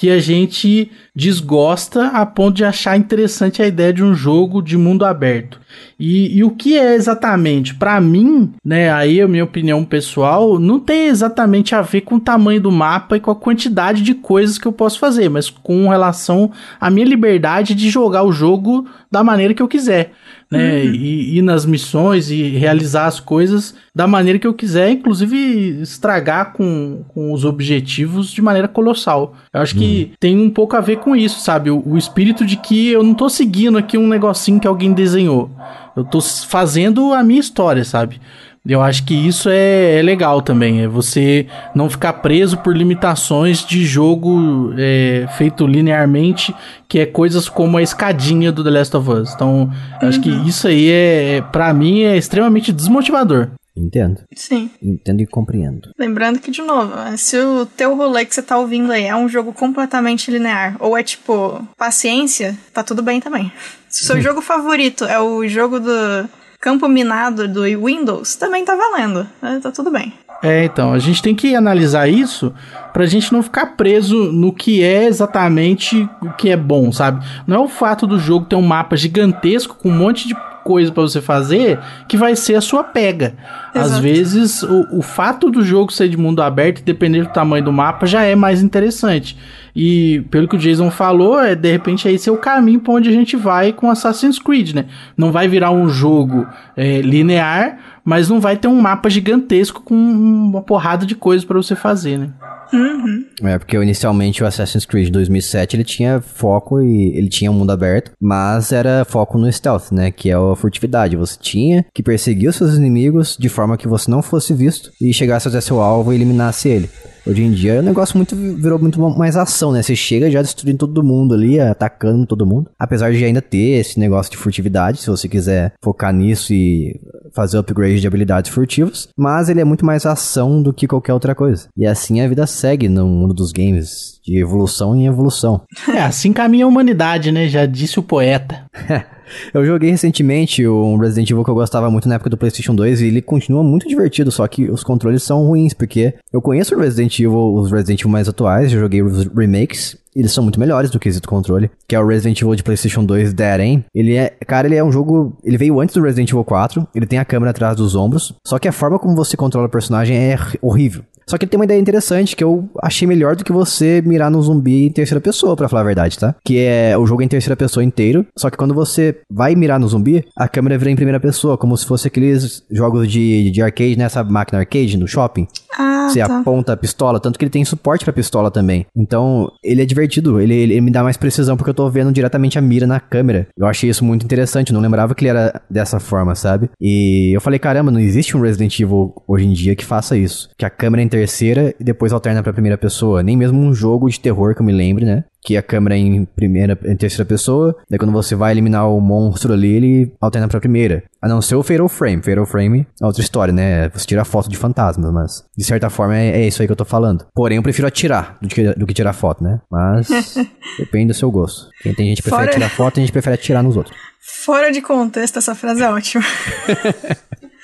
que 0.00 0.08
a 0.08 0.18
gente 0.18 0.90
desgosta 1.14 2.06
a 2.06 2.24
ponto 2.24 2.56
de 2.56 2.64
achar 2.64 2.96
interessante 2.96 3.60
a 3.60 3.66
ideia 3.66 3.92
de 3.92 4.02
um 4.02 4.14
jogo 4.14 4.62
de 4.62 4.74
mundo 4.74 5.04
aberto. 5.04 5.60
E, 5.98 6.38
e 6.38 6.42
o 6.42 6.52
que 6.52 6.74
é 6.74 6.94
exatamente? 6.94 7.74
Para 7.74 8.00
mim, 8.00 8.50
né, 8.64 8.90
aí 8.90 9.20
a 9.20 9.28
minha 9.28 9.44
opinião 9.44 9.84
pessoal, 9.84 10.58
não 10.58 10.80
tem 10.80 11.08
exatamente 11.08 11.74
a 11.74 11.82
ver 11.82 12.00
com 12.00 12.14
o 12.14 12.20
tamanho 12.20 12.62
do 12.62 12.72
mapa 12.72 13.18
e 13.18 13.20
com 13.20 13.30
a 13.30 13.36
quantidade 13.36 14.00
de 14.00 14.14
coisas 14.14 14.56
que 14.56 14.66
eu 14.66 14.72
posso 14.72 14.98
fazer, 14.98 15.28
mas 15.28 15.50
com 15.50 15.90
relação 15.90 16.50
à 16.80 16.88
minha 16.88 17.04
liberdade 17.04 17.74
de 17.74 17.90
jogar 17.90 18.22
o 18.22 18.32
jogo 18.32 18.86
da 19.10 19.22
maneira 19.22 19.52
que 19.52 19.60
eu 19.60 19.68
quiser 19.68 20.14
né? 20.50 20.82
Uhum. 20.82 20.94
E 20.94 21.38
ir 21.38 21.42
nas 21.42 21.64
missões 21.64 22.30
e 22.30 22.42
realizar 22.48 23.06
as 23.06 23.20
coisas 23.20 23.74
da 23.94 24.06
maneira 24.06 24.38
que 24.38 24.46
eu 24.46 24.54
quiser, 24.54 24.90
inclusive 24.90 25.80
estragar 25.80 26.52
com, 26.52 27.04
com 27.08 27.32
os 27.32 27.44
objetivos 27.44 28.30
de 28.30 28.42
maneira 28.42 28.66
colossal. 28.66 29.36
Eu 29.52 29.60
acho 29.60 29.74
uhum. 29.74 29.80
que 29.80 30.12
tem 30.18 30.38
um 30.38 30.50
pouco 30.50 30.76
a 30.76 30.80
ver 30.80 30.96
com 30.96 31.14
isso, 31.14 31.40
sabe? 31.40 31.70
O, 31.70 31.82
o 31.86 31.96
espírito 31.96 32.44
de 32.44 32.56
que 32.56 32.88
eu 32.88 33.02
não 33.02 33.14
tô 33.14 33.28
seguindo 33.28 33.78
aqui 33.78 33.96
um 33.96 34.08
negocinho 34.08 34.60
que 34.60 34.66
alguém 34.66 34.92
desenhou. 34.92 35.50
Eu 35.96 36.04
tô 36.04 36.20
fazendo 36.20 37.12
a 37.12 37.22
minha 37.22 37.40
história, 37.40 37.84
sabe? 37.84 38.20
Eu 38.66 38.82
acho 38.82 39.04
que 39.04 39.14
isso 39.14 39.48
é, 39.48 39.98
é, 39.98 40.02
legal 40.02 40.42
também, 40.42 40.82
é 40.82 40.88
você 40.88 41.46
não 41.74 41.88
ficar 41.88 42.14
preso 42.14 42.58
por 42.58 42.76
limitações 42.76 43.64
de 43.64 43.86
jogo 43.86 44.74
é, 44.76 45.26
feito 45.38 45.66
linearmente, 45.66 46.54
que 46.86 46.98
é 46.98 47.06
coisas 47.06 47.48
como 47.48 47.78
a 47.78 47.82
escadinha 47.82 48.52
do 48.52 48.62
The 48.62 48.70
Last 48.70 48.96
of 48.96 49.10
Us. 49.10 49.32
Então, 49.34 49.62
uhum. 49.62 50.08
acho 50.08 50.20
que 50.20 50.30
uhum. 50.30 50.44
isso 50.44 50.68
aí 50.68 50.90
é, 50.90 51.36
é 51.36 51.42
para 51.42 51.72
mim, 51.72 52.02
é 52.02 52.16
extremamente 52.18 52.70
desmotivador. 52.70 53.48
Entendo. 53.74 54.20
Sim. 54.34 54.70
Entendo 54.82 55.22
e 55.22 55.26
compreendo. 55.26 55.90
Lembrando 55.98 56.38
que, 56.38 56.50
de 56.50 56.60
novo, 56.60 56.92
se 57.16 57.38
o 57.38 57.64
teu 57.64 57.96
rolê 57.96 58.26
que 58.26 58.34
você 58.34 58.42
tá 58.42 58.58
ouvindo 58.58 58.92
aí 58.92 59.04
é 59.04 59.16
um 59.16 59.28
jogo 59.28 59.54
completamente 59.54 60.30
linear, 60.30 60.76
ou 60.80 60.98
é 60.98 61.02
tipo 61.02 61.66
paciência, 61.78 62.58
tá 62.74 62.82
tudo 62.82 63.02
bem 63.02 63.20
também. 63.20 63.50
Se 63.88 64.02
o 64.02 64.06
seu 64.06 64.20
jogo 64.20 64.42
favorito 64.42 65.04
é 65.04 65.18
o 65.18 65.46
jogo 65.48 65.80
do 65.80 66.28
campo 66.60 66.86
minado 66.86 67.48
do 67.48 67.62
Windows, 67.62 68.36
também 68.36 68.64
tá 68.64 68.76
valendo. 68.76 69.26
Né? 69.40 69.58
Tá 69.62 69.72
tudo 69.72 69.90
bem. 69.90 70.12
É, 70.42 70.64
então, 70.64 70.92
a 70.92 70.98
gente 70.98 71.22
tem 71.22 71.34
que 71.34 71.54
analisar 71.54 72.08
isso 72.08 72.52
pra 72.92 73.06
gente 73.06 73.32
não 73.32 73.42
ficar 73.42 73.76
preso 73.76 74.32
no 74.32 74.52
que 74.52 74.82
é 74.82 75.04
exatamente 75.04 76.08
o 76.22 76.32
que 76.32 76.48
é 76.48 76.56
bom, 76.56 76.90
sabe? 76.92 77.24
Não 77.46 77.56
é 77.56 77.58
o 77.58 77.68
fato 77.68 78.06
do 78.06 78.18
jogo 78.18 78.46
ter 78.46 78.56
um 78.56 78.62
mapa 78.62 78.96
gigantesco 78.96 79.76
com 79.76 79.90
um 79.90 79.96
monte 79.96 80.28
de 80.28 80.34
coisa 80.64 80.92
para 80.92 81.02
você 81.02 81.20
fazer 81.20 81.78
que 82.08 82.16
vai 82.16 82.36
ser 82.36 82.54
a 82.54 82.60
sua 82.60 82.84
pega. 82.84 83.34
Exato. 83.74 83.92
Às 83.92 83.98
vezes, 83.98 84.62
o, 84.62 84.98
o 84.98 85.02
fato 85.02 85.50
do 85.50 85.62
jogo 85.62 85.92
ser 85.92 86.08
de 86.08 86.16
mundo 86.16 86.42
aberto, 86.42 86.82
dependendo 86.82 87.26
do 87.26 87.32
tamanho 87.32 87.64
do 87.64 87.72
mapa, 87.72 88.06
já 88.06 88.22
é 88.22 88.34
mais 88.34 88.62
interessante. 88.62 89.36
E 89.82 90.20
pelo 90.30 90.46
que 90.46 90.56
o 90.56 90.58
Jason 90.58 90.90
falou, 90.90 91.40
é 91.40 91.54
de 91.54 91.72
repente 91.72 92.06
esse 92.06 92.28
é 92.28 92.32
o 92.32 92.36
caminho 92.36 92.80
para 92.80 92.92
onde 92.92 93.08
a 93.08 93.12
gente 93.12 93.34
vai 93.34 93.72
com 93.72 93.90
Assassin's 93.90 94.38
Creed, 94.38 94.74
né? 94.74 94.84
Não 95.16 95.32
vai 95.32 95.48
virar 95.48 95.70
um 95.70 95.88
jogo 95.88 96.46
é, 96.76 97.00
linear, 97.00 97.78
mas 98.04 98.28
não 98.28 98.42
vai 98.42 98.58
ter 98.58 98.68
um 98.68 98.78
mapa 98.78 99.08
gigantesco 99.08 99.80
com 99.80 99.94
uma 99.94 100.60
porrada 100.60 101.06
de 101.06 101.14
coisas 101.14 101.46
para 101.46 101.56
você 101.56 101.74
fazer, 101.74 102.18
né? 102.18 102.28
Uhum. 102.74 103.24
É, 103.42 103.58
porque 103.58 103.74
inicialmente 103.74 104.44
o 104.44 104.46
Assassin's 104.46 104.84
Creed 104.84 105.08
2007 105.08 105.76
ele 105.76 105.84
tinha 105.84 106.20
foco 106.20 106.82
e 106.82 107.16
ele 107.16 107.30
tinha 107.30 107.50
um 107.50 107.54
mundo 107.54 107.70
aberto, 107.72 108.12
mas 108.20 108.72
era 108.72 109.06
foco 109.06 109.38
no 109.38 109.50
stealth, 109.50 109.92
né? 109.92 110.10
Que 110.10 110.28
é 110.28 110.34
a 110.34 110.54
furtividade. 110.54 111.16
Você 111.16 111.38
tinha 111.40 111.86
que 111.94 112.02
perseguir 112.02 112.50
os 112.50 112.56
seus 112.56 112.74
inimigos 112.74 113.34
de 113.34 113.48
forma 113.48 113.78
que 113.78 113.88
você 113.88 114.10
não 114.10 114.20
fosse 114.20 114.52
visto 114.52 114.92
e 115.00 115.10
chegasse 115.14 115.48
até 115.48 115.58
seu 115.58 115.80
alvo 115.80 116.12
e 116.12 116.16
eliminasse 116.16 116.68
ele. 116.68 116.90
Hoje 117.26 117.42
em 117.42 117.50
dia 117.50 117.80
o 117.80 117.82
negócio 117.82 118.16
muito 118.16 118.34
virou 118.34 118.78
muito 118.78 119.00
mais 119.00 119.36
ação, 119.36 119.72
né? 119.72 119.82
Você 119.82 119.94
chega 119.94 120.30
já 120.30 120.42
destruindo 120.42 120.78
todo 120.78 121.02
mundo 121.02 121.34
ali, 121.34 121.60
atacando 121.60 122.26
todo 122.26 122.46
mundo. 122.46 122.70
Apesar 122.78 123.12
de 123.12 123.24
ainda 123.24 123.42
ter 123.42 123.78
esse 123.80 123.98
negócio 123.98 124.30
de 124.30 124.38
furtividade, 124.38 125.00
se 125.00 125.06
você 125.06 125.28
quiser 125.28 125.74
focar 125.82 126.12
nisso 126.12 126.52
e 126.52 126.98
fazer 127.32 127.58
upgrade 127.58 128.00
de 128.00 128.06
habilidades 128.06 128.50
furtivas, 128.50 129.08
mas 129.16 129.48
ele 129.48 129.60
é 129.60 129.64
muito 129.64 129.84
mais 129.84 130.06
ação 130.06 130.62
do 130.62 130.72
que 130.72 130.88
qualquer 130.88 131.12
outra 131.12 131.34
coisa. 131.34 131.68
E 131.76 131.86
assim 131.86 132.20
a 132.20 132.28
vida 132.28 132.46
segue 132.46 132.88
no 132.88 133.06
mundo 133.06 133.34
dos 133.34 133.52
games, 133.52 134.20
de 134.24 134.40
evolução 134.40 134.94
em 134.96 135.06
evolução. 135.06 135.62
É, 135.88 136.02
assim 136.02 136.32
caminha 136.32 136.64
a 136.64 136.68
humanidade, 136.68 137.30
né? 137.30 137.48
Já 137.48 137.66
disse 137.66 137.98
o 137.98 138.02
poeta. 138.02 138.66
Eu 139.52 139.64
joguei 139.64 139.90
recentemente 139.90 140.66
um 140.66 140.96
Resident 140.96 141.30
Evil 141.30 141.44
que 141.44 141.50
eu 141.50 141.54
gostava 141.54 141.90
muito 141.90 142.08
na 142.08 142.16
época 142.16 142.30
do 142.30 142.36
PlayStation 142.36 142.74
2 142.74 143.00
e 143.00 143.06
ele 143.06 143.22
continua 143.22 143.62
muito 143.62 143.88
divertido, 143.88 144.30
só 144.30 144.46
que 144.46 144.70
os 144.70 144.82
controles 144.82 145.22
são 145.22 145.44
ruins, 145.44 145.72
porque 145.74 146.14
eu 146.32 146.40
conheço 146.40 146.74
o 146.74 146.78
Resident 146.78 147.18
Evil, 147.18 147.54
os 147.54 147.70
Resident 147.70 148.00
Evil 148.00 148.10
mais 148.10 148.28
atuais, 148.28 148.72
eu 148.72 148.80
joguei 148.80 149.02
os 149.02 149.26
remakes, 149.26 149.96
eles 150.14 150.32
são 150.32 150.42
muito 150.42 150.58
melhores 150.58 150.90
do 150.90 150.98
que 150.98 151.08
esse 151.08 151.20
controle, 151.20 151.70
que 151.86 151.94
é 151.94 152.00
o 152.00 152.06
Resident 152.06 152.40
Evil 152.40 152.54
de 152.54 152.62
PlayStation 152.62 153.04
2 153.04 153.32
Dead 153.32 153.60
End. 153.60 153.84
Ele 153.94 154.16
é, 154.16 154.30
cara, 154.46 154.66
ele 154.66 154.76
é 154.76 154.82
um 154.82 154.90
jogo, 154.90 155.36
ele 155.44 155.56
veio 155.56 155.80
antes 155.80 155.94
do 155.94 156.02
Resident 156.02 156.30
Evil 156.30 156.44
4, 156.44 156.86
ele 156.94 157.06
tem 157.06 157.18
a 157.18 157.24
câmera 157.24 157.50
atrás 157.50 157.76
dos 157.76 157.94
ombros, 157.94 158.34
só 158.46 158.58
que 158.58 158.68
a 158.68 158.72
forma 158.72 158.98
como 158.98 159.14
você 159.14 159.36
controla 159.36 159.66
o 159.66 159.70
personagem 159.70 160.16
é 160.16 160.36
horrível. 160.60 161.04
Só 161.30 161.38
que 161.38 161.44
ele 161.44 161.50
tem 161.50 161.60
uma 161.60 161.64
ideia 161.64 161.78
interessante 161.78 162.34
que 162.34 162.42
eu 162.42 162.68
achei 162.82 163.06
melhor 163.06 163.36
do 163.36 163.44
que 163.44 163.52
você 163.52 164.02
mirar 164.04 164.28
no 164.32 164.42
zumbi 164.42 164.86
em 164.86 164.90
terceira 164.90 165.20
pessoa, 165.20 165.54
para 165.54 165.68
falar 165.68 165.82
a 165.82 165.84
verdade, 165.84 166.18
tá? 166.18 166.34
Que 166.44 166.58
é 166.58 166.98
o 166.98 167.06
jogo 167.06 167.22
em 167.22 167.28
terceira 167.28 167.54
pessoa 167.54 167.84
inteiro, 167.84 168.26
só 168.36 168.50
que 168.50 168.56
quando 168.56 168.74
você 168.74 169.16
vai 169.30 169.54
mirar 169.54 169.78
no 169.78 169.86
zumbi, 169.86 170.24
a 170.36 170.48
câmera 170.48 170.76
vira 170.76 170.90
em 170.90 170.96
primeira 170.96 171.20
pessoa, 171.20 171.56
como 171.56 171.76
se 171.76 171.86
fosse 171.86 172.08
aqueles 172.08 172.64
jogos 172.68 173.08
de, 173.08 173.52
de 173.52 173.62
arcade, 173.62 173.96
nessa 173.96 174.24
né? 174.24 174.30
máquina 174.30 174.58
arcade 174.58 174.96
no 174.96 175.06
shopping. 175.06 175.46
Ah, 175.78 176.08
você 176.08 176.20
tá. 176.20 176.40
aponta 176.40 176.72
a 176.72 176.76
pistola, 176.76 177.20
tanto 177.20 177.38
que 177.38 177.44
ele 177.44 177.50
tem 177.50 177.64
suporte 177.64 178.04
pra 178.04 178.12
pistola 178.12 178.50
também. 178.50 178.86
Então, 178.96 179.50
ele 179.62 179.82
é 179.82 179.84
divertido, 179.84 180.40
ele, 180.40 180.54
ele, 180.54 180.80
me 180.80 180.90
dá 180.90 181.02
mais 181.02 181.16
precisão 181.16 181.56
porque 181.56 181.70
eu 181.70 181.74
tô 181.74 181.88
vendo 181.88 182.12
diretamente 182.12 182.58
a 182.58 182.62
mira 182.62 182.86
na 182.86 183.00
câmera. 183.00 183.48
Eu 183.56 183.66
achei 183.66 183.88
isso 183.88 184.04
muito 184.04 184.24
interessante, 184.24 184.72
não 184.72 184.80
lembrava 184.80 185.14
que 185.14 185.24
ele 185.24 185.30
era 185.30 185.60
dessa 185.70 186.00
forma, 186.00 186.34
sabe? 186.34 186.70
E 186.80 187.34
eu 187.34 187.40
falei, 187.40 187.58
caramba, 187.58 187.90
não 187.90 188.00
existe 188.00 188.36
um 188.36 188.40
Resident 188.40 188.78
Evil 188.78 189.14
hoje 189.26 189.46
em 189.46 189.52
dia 189.52 189.76
que 189.76 189.84
faça 189.84 190.16
isso. 190.16 190.48
Que 190.58 190.64
a 190.64 190.70
câmera 190.70 191.02
é 191.02 191.04
em 191.04 191.08
terceira 191.08 191.74
e 191.78 191.84
depois 191.84 192.12
alterna 192.12 192.42
pra 192.42 192.52
primeira 192.52 192.78
pessoa. 192.78 193.22
Nem 193.22 193.36
mesmo 193.36 193.58
um 193.60 193.72
jogo 193.72 194.08
de 194.08 194.20
terror 194.20 194.54
que 194.54 194.62
eu 194.62 194.66
me 194.66 194.72
lembre, 194.72 195.04
né? 195.04 195.24
Que 195.42 195.56
a 195.56 195.62
câmera 195.62 195.96
é 195.96 195.98
em 195.98 196.24
primeira, 196.24 196.78
em 196.84 196.96
terceira 196.96 197.24
pessoa, 197.24 197.76
daí 197.88 197.98
quando 197.98 198.12
você 198.12 198.34
vai 198.34 198.52
eliminar 198.52 198.88
o 198.90 199.00
monstro 199.00 199.52
ali, 199.52 199.74
ele 199.74 200.12
alterna 200.20 200.48
pra 200.48 200.60
primeira. 200.60 201.02
A 201.20 201.28
não 201.28 201.40
ser 201.40 201.54
o 201.54 201.62
Fatal 201.62 201.88
Frame. 201.88 202.22
Fatal 202.22 202.46
Frame 202.46 202.86
é 203.00 203.06
outra 203.06 203.22
história, 203.22 203.52
né? 203.52 203.88
Você 203.90 204.06
tira 204.06 204.24
foto 204.24 204.48
de 204.48 204.56
fantasmas, 204.56 205.12
mas 205.12 205.44
de 205.56 205.64
certa 205.64 205.90
forma 205.90 206.16
é, 206.16 206.42
é 206.42 206.46
isso 206.46 206.62
aí 206.62 206.68
que 206.68 206.72
eu 206.72 206.76
tô 206.76 206.84
falando. 206.84 207.26
Porém, 207.34 207.56
eu 207.56 207.62
prefiro 207.62 207.88
atirar 207.88 208.38
do 208.40 208.48
que, 208.48 208.72
do 208.74 208.86
que 208.86 208.94
tirar 208.94 209.12
foto, 209.12 209.42
né? 209.42 209.60
Mas 209.70 210.08
depende 210.78 211.08
do 211.08 211.14
seu 211.14 211.30
gosto. 211.30 211.68
Quem 211.82 211.94
tem 211.94 212.06
gente 212.06 212.22
que 212.22 212.28
prefere 212.28 212.48
Fora... 212.48 212.52
tirar 212.52 212.70
foto, 212.70 212.94
tem 212.94 213.02
gente 213.02 213.10
que 213.10 213.14
prefere 213.14 213.34
atirar 213.34 213.62
nos 213.62 213.76
outros. 213.76 213.96
Fora 214.44 214.70
de 214.70 214.80
contexto, 214.80 215.38
essa 215.38 215.54
frase 215.54 215.82
é 215.82 215.90
ótima. 215.90 216.24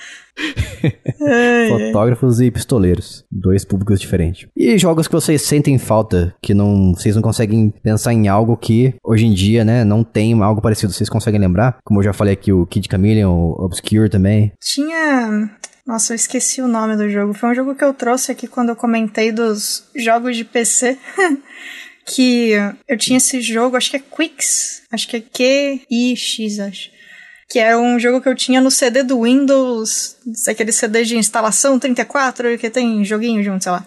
Fotógrafos 1.69 2.41
e 2.41 2.51
pistoleiros. 2.51 3.25
Dois 3.31 3.65
públicos 3.65 4.01
diferentes. 4.01 4.49
E 4.57 4.77
jogos 4.79 5.09
que 5.09 5.15
vocês 5.15 5.43
sentem 5.43 5.79
falta, 5.79 6.35
que 6.43 6.55
não, 6.55 6.95
vocês 6.95 7.15
não 7.15 7.23
conseguem 7.23 7.73
pensar 7.83 8.13
em 8.13 8.29
algo 8.29 8.57
que 8.57 8.95
hoje 9.03 9.27
em 9.27 9.33
dia, 9.33 9.65
né, 9.65 9.85
não 9.85 10.05
tem 10.05 10.41
algo 10.43 10.61
parecido. 10.61 10.93
Vocês 10.93 11.09
conseguem 11.09 11.41
lembrar? 11.41 11.79
Como 11.85 12.01
eu 12.01 12.05
já 12.05 12.13
falei 12.13 12.35
aqui, 12.35 12.53
o 12.53 12.67
Kid 12.67 12.89
Chameleon, 12.91 13.31
o 13.31 13.65
Obscure 13.65 14.09
também. 14.09 14.53
Tinha. 14.61 15.51
Nossa, 15.87 16.13
eu 16.13 16.17
esqueci 16.17 16.61
o 16.61 16.69
nome 16.69 16.97
do 16.97 17.09
jogo. 17.09 17.33
Foi 17.33 17.51
um 17.51 17.55
jogo 17.55 17.75
que 17.75 17.85
eu 17.85 17.95
trouxe 17.95 18.33
aqui 18.33 18.47
quando 18.47 18.71
eu 18.71 18.77
comentei 18.77 19.31
dos 19.31 19.85
jogos 19.95 20.37
de 20.37 20.45
PC. 20.45 20.99
que 22.07 22.53
eu 22.89 22.97
tinha 22.97 23.17
esse 23.17 23.41
jogo, 23.41 23.77
acho 23.77 23.91
que 23.91 23.97
é 23.97 24.01
Quix. 24.01 24.83
Acho 24.93 25.09
que 25.09 25.17
é 25.17 25.21
Q-I-X, 25.21 26.61
acho 26.61 26.96
que 27.49 27.59
era 27.59 27.79
um 27.79 27.99
jogo 27.99 28.21
que 28.21 28.29
eu 28.29 28.35
tinha 28.35 28.61
no 28.61 28.71
CD 28.71 29.03
do 29.03 29.23
Windows, 29.23 30.17
aquele 30.49 30.73
CD 30.73 31.05
de 31.05 31.17
instalação 31.17 31.79
34, 31.79 32.59
que 32.59 32.69
tem 32.69 33.05
joguinho 33.05 33.43
junto, 33.43 33.63
sei 33.63 33.73
lá. 33.73 33.85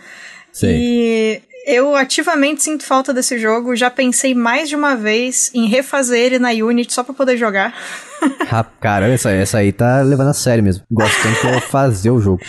Sim. 0.51 0.68
E 0.70 1.41
eu 1.66 1.95
ativamente 1.95 2.64
sinto 2.64 2.84
falta 2.84 3.14
desse 3.14 3.38
jogo, 3.38 3.76
já 3.76 3.89
pensei 3.89 4.34
mais 4.34 4.70
de 4.70 4.76
uma 4.76 4.95
vez 4.95 5.51
em 5.53 5.68
refazer 5.68 6.20
ele 6.20 6.39
na 6.39 6.49
Unity 6.49 6.93
só 6.93 7.03
pra 7.03 7.14
poder 7.14 7.38
jogar. 7.38 7.74
ah, 8.49 8.66
cara, 8.80 9.07
essa, 9.07 9.30
essa 9.32 9.57
aí 9.60 9.72
tá 9.72 10.01
levando 10.01 10.30
a 10.30 10.34
sério 10.34 10.64
mesmo. 10.64 10.84
Que 10.89 11.47
eu 11.47 11.51
vou 11.51 11.62
fazer 11.62 12.12
o 12.12 12.20
jogo. 12.20 12.41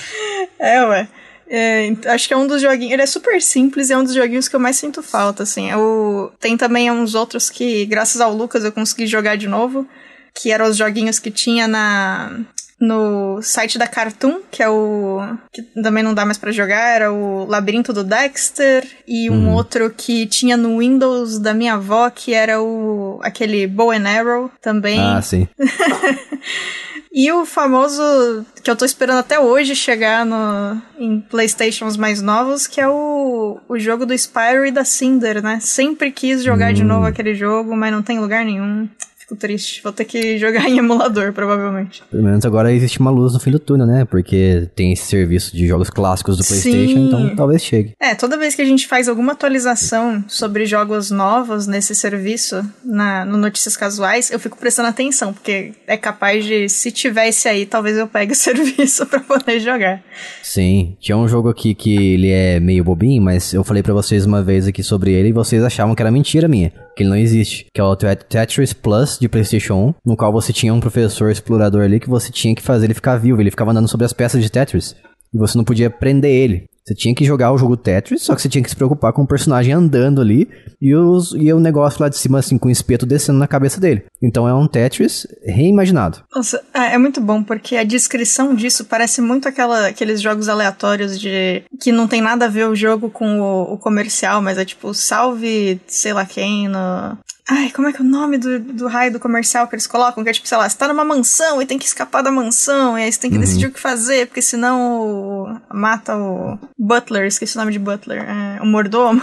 É, 0.59 0.83
ué. 0.85 1.09
É, 1.53 1.93
acho 2.07 2.29
que 2.29 2.35
é 2.35 2.37
um 2.37 2.47
dos 2.47 2.63
joguinhos. 2.63 2.93
Ele 2.93 3.03
é 3.03 3.07
super 3.07 3.43
simples 3.43 3.91
e 3.91 3.93
é 3.93 3.99
um 3.99 4.05
dos 4.05 4.15
joguinhos 4.15 4.47
que 4.47 4.55
eu 4.55 4.61
mais 4.61 4.77
sinto 4.77 5.03
falta, 5.03 5.43
assim. 5.43 5.69
Eu, 5.69 6.33
tem 6.39 6.57
também 6.57 6.89
uns 6.91 7.17
outros 7.17 7.51
que, 7.51 7.85
graças 7.87 8.21
ao 8.21 8.33
Lucas, 8.33 8.65
eu 8.65 8.71
consegui 8.71 9.07
jogar 9.07 9.37
de 9.37 9.49
novo 9.49 9.87
que 10.35 10.51
eram 10.51 10.66
os 10.66 10.76
joguinhos 10.76 11.18
que 11.18 11.31
tinha 11.31 11.66
na 11.66 12.41
no 12.81 13.43
site 13.43 13.78
da 13.78 13.87
Cartoon, 13.87 14.41
que 14.51 14.62
é 14.62 14.68
o 14.68 15.20
que 15.53 15.61
também 15.83 16.03
não 16.03 16.14
dá 16.14 16.24
mais 16.24 16.39
para 16.39 16.51
jogar, 16.51 16.97
era 16.97 17.12
o 17.12 17.45
Labirinto 17.45 17.93
do 17.93 18.03
Dexter 18.03 18.89
e 19.07 19.28
um 19.28 19.49
uhum. 19.49 19.55
outro 19.55 19.91
que 19.91 20.26
tinha 20.26 20.57
no 20.57 20.78
Windows 20.78 21.39
da 21.39 21.53
minha 21.53 21.74
avó, 21.74 22.09
que 22.09 22.33
era 22.33 22.61
o 22.62 23.20
aquele 23.22 23.66
Bow 23.66 23.91
and 23.91 24.09
Arrow 24.09 24.51
também. 24.62 24.99
Ah, 24.99 25.20
sim. 25.20 25.47
E 27.12 27.31
o 27.33 27.45
famoso 27.45 28.47
que 28.62 28.70
eu 28.70 28.76
tô 28.76 28.85
esperando 28.85 29.18
até 29.18 29.39
hoje 29.41 29.74
chegar 29.74 30.24
no, 30.24 30.81
em 30.97 31.20
Playstations 31.20 31.97
mais 31.97 32.22
novos, 32.22 32.68
que 32.68 32.81
é 32.81 32.89
o, 32.89 33.59
o 33.68 33.78
jogo 33.81 34.07
do 34.07 34.16
Spyro 34.16 34.64
e 34.64 34.70
da 34.70 34.85
Cinder, 34.85 35.43
né? 35.43 35.59
Sempre 35.61 36.12
quis 36.12 36.45
jogar 36.45 36.70
hum. 36.70 36.74
de 36.74 36.85
novo 36.85 37.07
aquele 37.07 37.35
jogo, 37.35 37.76
mas 37.76 37.91
não 37.93 38.01
tem 38.01 38.20
lugar 38.20 38.45
nenhum 38.45 38.89
fico 39.31 39.37
triste. 39.37 39.83
Vou 39.83 39.93
ter 39.93 40.05
que 40.05 40.39
jogar 40.39 40.66
em 40.68 40.78
emulador, 40.78 41.33
provavelmente. 41.33 42.03
Pelo 42.11 42.22
menos 42.22 42.45
agora 42.45 42.72
existe 42.72 42.99
uma 42.99 43.11
luz 43.11 43.33
no 43.33 43.41
fim 43.41 43.51
do 43.51 43.59
túnel, 43.59 43.87
né? 43.87 44.05
Porque 44.05 44.68
tem 44.74 44.93
esse 44.93 45.05
serviço 45.05 45.55
de 45.57 45.66
jogos 45.66 45.91
clássicos 45.91 46.37
do 46.37 46.45
PlayStation, 46.45 46.95
Sim. 46.95 47.07
então 47.07 47.37
talvez 47.37 47.62
chegue. 47.62 47.93
É, 48.01 48.14
toda 48.14 48.37
vez 48.37 48.55
que 48.55 48.62
a 48.62 48.64
gente 48.64 48.87
faz 48.87 49.09
alguma 49.09 49.33
atualização 49.33 50.24
sobre 50.26 50.66
jogos 50.66 51.11
novos 51.11 51.66
nesse 51.66 51.95
serviço, 51.95 52.64
na, 52.85 53.24
no 53.24 53.37
Notícias 53.37 53.76
Casuais, 53.76 54.31
eu 54.31 54.41
fico 54.41 54.59
prestando 54.59 54.89
atenção, 54.89 55.33
porque 55.33 55.72
é 55.87 55.97
capaz 55.97 56.45
de, 56.45 56.68
se 56.68 56.91
tivesse 56.91 57.49
aí, 57.49 57.66
talvez 57.66 57.97
eu 57.97 58.07
pegue 58.07 58.33
o 58.33 58.37
serviço 58.37 59.07
para 59.07 59.20
poder 59.20 59.61
jogar. 59.61 60.03
Sim, 60.43 60.97
tinha 61.01 61.16
um 61.16 61.28
jogo 61.28 61.49
aqui 61.49 61.74
que 61.74 62.14
ele 62.14 62.31
é 62.31 62.59
meio 62.59 62.83
bobinho, 62.83 63.22
mas 63.22 63.53
eu 63.53 63.62
falei 63.62 63.83
para 63.83 63.95
vocês 63.95 64.26
uma 64.26 64.43
vez 64.43 64.66
aqui 64.66 64.83
sobre 64.83 65.12
ele 65.12 65.28
e 65.28 65.33
vocês 65.33 65.62
achavam 65.62 65.95
que 65.95 66.03
era 66.03 66.11
mentira 66.11 66.49
minha 66.49 66.72
que 67.01 67.05
ele 67.05 67.11
não 67.11 67.16
existe, 67.16 67.66
que 67.72 67.81
é 67.81 67.85
o 67.85 67.97
Tetris 67.97 68.74
Plus 68.74 69.18
de 69.21 69.29
PlayStation 69.29 69.75
1, 69.75 69.95
no 70.05 70.16
qual 70.16 70.33
você 70.33 70.53
tinha 70.53 70.73
um 70.73 70.81
professor 70.81 71.31
explorador 71.31 71.83
ali 71.83 72.01
que 72.01 72.09
você 72.09 72.33
tinha 72.33 72.55
que 72.55 72.62
fazer 72.62 72.87
ele 72.87 72.95
ficar 72.95 73.16
vivo, 73.16 73.41
ele 73.41 73.51
ficava 73.51 73.71
andando 73.71 73.89
sobre 73.89 74.07
as 74.07 74.12
peças 74.12 74.43
de 74.43 74.51
Tetris. 74.51 74.97
E 75.33 75.39
você 75.39 75.57
não 75.57 75.64
podia 75.64 75.89
prender 75.89 76.31
ele. 76.31 76.71
Você 76.85 76.95
tinha 76.95 77.14
que 77.14 77.25
jogar 77.25 77.53
o 77.53 77.59
jogo 77.59 77.77
Tetris, 77.77 78.23
só 78.23 78.35
que 78.35 78.43
você 78.43 78.49
tinha 78.49 78.64
que 78.64 78.71
se 78.71 78.75
preocupar 78.75 79.12
com 79.12 79.23
o 79.23 79.27
personagem 79.27 79.73
andando 79.73 80.21
ali 80.21 80.49
e, 80.81 80.93
os, 80.93 81.33
e 81.39 81.53
o 81.53 81.61
negócio 81.61 82.03
lá 82.03 82.09
de 82.09 82.16
cima, 82.16 82.41
assim, 82.41 82.59
com 82.59 82.68
o 82.68 82.71
espeto 82.71 83.07
descendo 83.07 83.39
na 83.39 83.47
cabeça 83.47 83.81
dele. 83.81 84.05
Então 84.21 84.49
é 84.49 84.55
um 84.55 84.66
Tetris 84.66 85.27
reimaginado. 85.45 86.25
Nossa, 86.35 86.61
é, 86.75 86.95
é 86.95 86.99
muito 86.99 87.21
bom, 87.21 87.45
porque 87.45 87.77
a 87.77 87.85
descrição 87.85 88.55
disso 88.57 88.85
parece 88.87 89.21
muito 89.21 89.47
aquela, 89.47 89.87
aqueles 89.87 90.21
jogos 90.21 90.49
aleatórios 90.49 91.21
de. 91.21 91.62
que 91.81 91.93
não 91.93 92.09
tem 92.09 92.21
nada 92.21 92.47
a 92.47 92.49
ver 92.49 92.66
o 92.66 92.75
jogo 92.75 93.09
com 93.09 93.41
o, 93.41 93.75
o 93.75 93.79
comercial, 93.79 94.43
mas 94.43 94.59
é 94.59 94.64
tipo, 94.64 94.93
salve 94.93 95.81
sei 95.87 96.12
lá 96.12 96.25
quem 96.25 96.66
no. 96.66 97.16
Ai, 97.53 97.73
como 97.73 97.89
é 97.89 97.93
que 97.93 97.99
é 97.99 98.05
o 98.05 98.07
nome 98.07 98.39
do, 98.39 98.61
do 98.61 98.87
raio 98.87 99.13
do 99.13 99.19
comercial 99.19 99.67
que 99.67 99.75
eles 99.75 99.89
colocam? 99.89 100.23
Que 100.23 100.31
é 100.31 100.33
tipo, 100.33 100.47
sei 100.47 100.57
lá, 100.57 100.69
você 100.69 100.79
tá 100.79 100.87
numa 100.87 101.05
mansão 101.05 101.61
e 101.61 101.67
tem 101.67 101.81
que 101.81 101.85
escapar 101.85 102.23
da 102.23 102.31
mansão, 102.31 102.97
e 102.97 103.03
aí 103.03 103.11
você 103.11 103.19
tem 103.19 103.29
que 103.29 103.37
uhum. 103.37 103.41
decidir 103.41 103.67
o 103.67 103.73
que 103.73 103.81
fazer, 103.81 104.29
porque 104.29 104.41
senão 104.41 105.61
mata 105.69 106.17
o 106.17 106.57
Butler, 106.79 107.27
esqueci 107.27 107.57
o 107.57 107.59
nome 107.59 107.73
de 107.73 107.81
Butler, 107.81 108.23
é, 108.23 108.63
o 108.63 108.67
mordomo. 108.67 109.21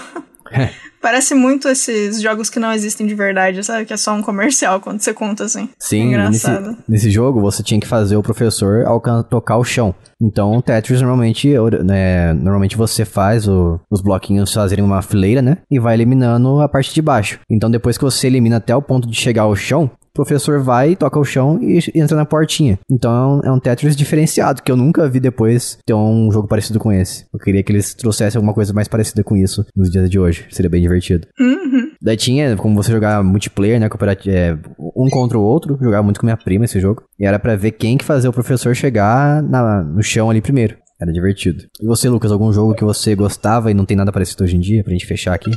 É. 1.08 1.18
Parece 1.18 1.34
muito 1.34 1.70
esses 1.70 2.22
jogos 2.22 2.50
que 2.50 2.60
não 2.60 2.72
existem 2.72 3.08
de 3.08 3.16
verdade, 3.16 3.64
sabe? 3.64 3.86
Que 3.86 3.94
é 3.94 3.98
só 3.98 4.14
um 4.14 4.22
comercial 4.22 4.80
quando 4.82 5.00
você 5.00 5.14
conta 5.14 5.46
assim. 5.46 5.70
Sim, 5.80 6.02
é 6.02 6.04
engraçado. 6.08 6.70
Nesse, 6.70 6.84
nesse, 6.88 7.12
jogo 7.12 7.40
você 7.40 7.64
tinha 7.64 7.80
que 7.80 7.88
fazer 7.88 8.18
o 8.18 8.24
professor 8.24 8.84
tocar 9.30 9.58
o 9.58 9.64
chão. 9.64 9.96
Então, 10.22 10.58
o 10.58 10.62
Tetris 10.62 11.02
normalmente, 11.02 11.54
né, 11.84 12.34
normalmente 12.34 12.76
você 12.76 13.06
faz 13.06 13.48
o, 13.48 13.80
os 13.90 14.02
bloquinhos 14.02 14.52
fazerem 14.52 14.84
uma 14.84 15.02
fileira, 15.02 15.42
né? 15.42 15.58
E 15.72 15.80
vai 15.80 15.94
eliminando 15.94 16.60
a 16.60 16.68
parte 16.68 16.94
de 16.94 17.02
baixo. 17.02 17.40
Então, 17.50 17.70
depois 17.70 17.98
que 17.98 18.04
você 18.04 18.28
elimina 18.28 18.58
até 18.58 18.76
o 18.76 18.82
ponto 18.82 19.08
de 19.08 19.16
chegar 19.16 19.44
ao 19.44 19.56
chão, 19.56 19.90
professor 20.18 20.60
vai, 20.60 20.96
toca 20.96 21.20
o 21.20 21.24
chão 21.24 21.60
e 21.62 21.80
entra 21.96 22.18
na 22.18 22.26
portinha. 22.26 22.78
Então 22.90 23.12
é 23.12 23.50
um, 23.50 23.52
é 23.52 23.52
um 23.56 23.60
Tetris 23.60 23.96
diferenciado, 23.96 24.62
que 24.62 24.72
eu 24.72 24.76
nunca 24.76 25.08
vi 25.08 25.20
depois 25.20 25.78
ter 25.86 25.94
um 25.94 26.30
jogo 26.32 26.48
parecido 26.48 26.80
com 26.80 26.92
esse. 26.92 27.26
Eu 27.34 27.40
queria 27.40 27.64
que 27.64 27.72
eles 27.72 27.94
trouxessem 27.94 28.38
alguma 28.38 28.54
coisa 28.54 28.74
mais 28.74 28.88
parecida 28.88 29.24
com 29.24 29.36
isso 29.36 29.66
nos 29.76 29.90
dias 29.90 30.10
de 30.10 30.20
hoje. 30.20 30.46
Seria 30.50 30.70
bem 30.70 30.82
divertido. 30.82 31.28
Uhum. 31.40 31.92
Daí 32.02 32.18
tinha 32.18 32.56
como 32.58 32.76
você 32.76 32.92
jogar 32.92 33.24
multiplayer, 33.24 33.80
né? 33.80 33.88
Cooperativo, 33.88 34.36
é, 34.36 34.58
um 34.96 35.10
contra 35.10 35.38
o 35.38 35.42
outro. 35.42 35.78
Jogava 35.82 36.04
muito 36.04 36.20
com 36.20 36.26
minha 36.26 36.38
prima 36.38 36.66
esse 36.66 36.80
jogo. 36.80 37.04
E 37.20 37.26
era 37.26 37.40
para 37.40 37.56
ver 37.56 37.72
quem 37.72 37.98
que 37.98 38.06
fazia 38.06 38.30
o 38.30 38.34
professor 38.34 38.76
chegar 38.76 39.42
na, 39.44 39.84
no 39.84 40.02
chão 40.02 40.30
ali 40.30 40.42
primeiro. 40.42 40.76
Era 41.00 41.12
divertido. 41.12 41.64
E 41.80 41.86
você, 41.86 42.10
Lucas, 42.10 42.32
algum 42.32 42.52
jogo 42.52 42.74
que 42.74 42.84
você 42.84 43.14
gostava 43.16 43.70
e 43.70 43.74
não 43.74 43.86
tem 43.86 43.96
nada 43.96 44.12
parecido 44.12 44.44
hoje 44.44 44.56
em 44.56 44.60
dia, 44.60 44.84
pra 44.84 44.94
gente 44.94 45.06
fechar 45.06 45.34
aqui? 45.34 45.52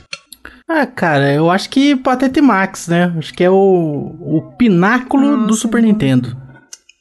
Ah, 0.68 0.86
cara, 0.86 1.32
eu 1.32 1.50
acho 1.50 1.68
que 1.68 1.96
Patete 1.96 2.40
Max, 2.40 2.88
né? 2.88 3.12
Acho 3.18 3.34
que 3.34 3.42
é 3.42 3.50
o, 3.50 3.56
o 3.56 4.42
pináculo 4.56 5.36
Nossa, 5.36 5.46
do 5.46 5.54
Super 5.54 5.82
Nintendo. 5.82 6.36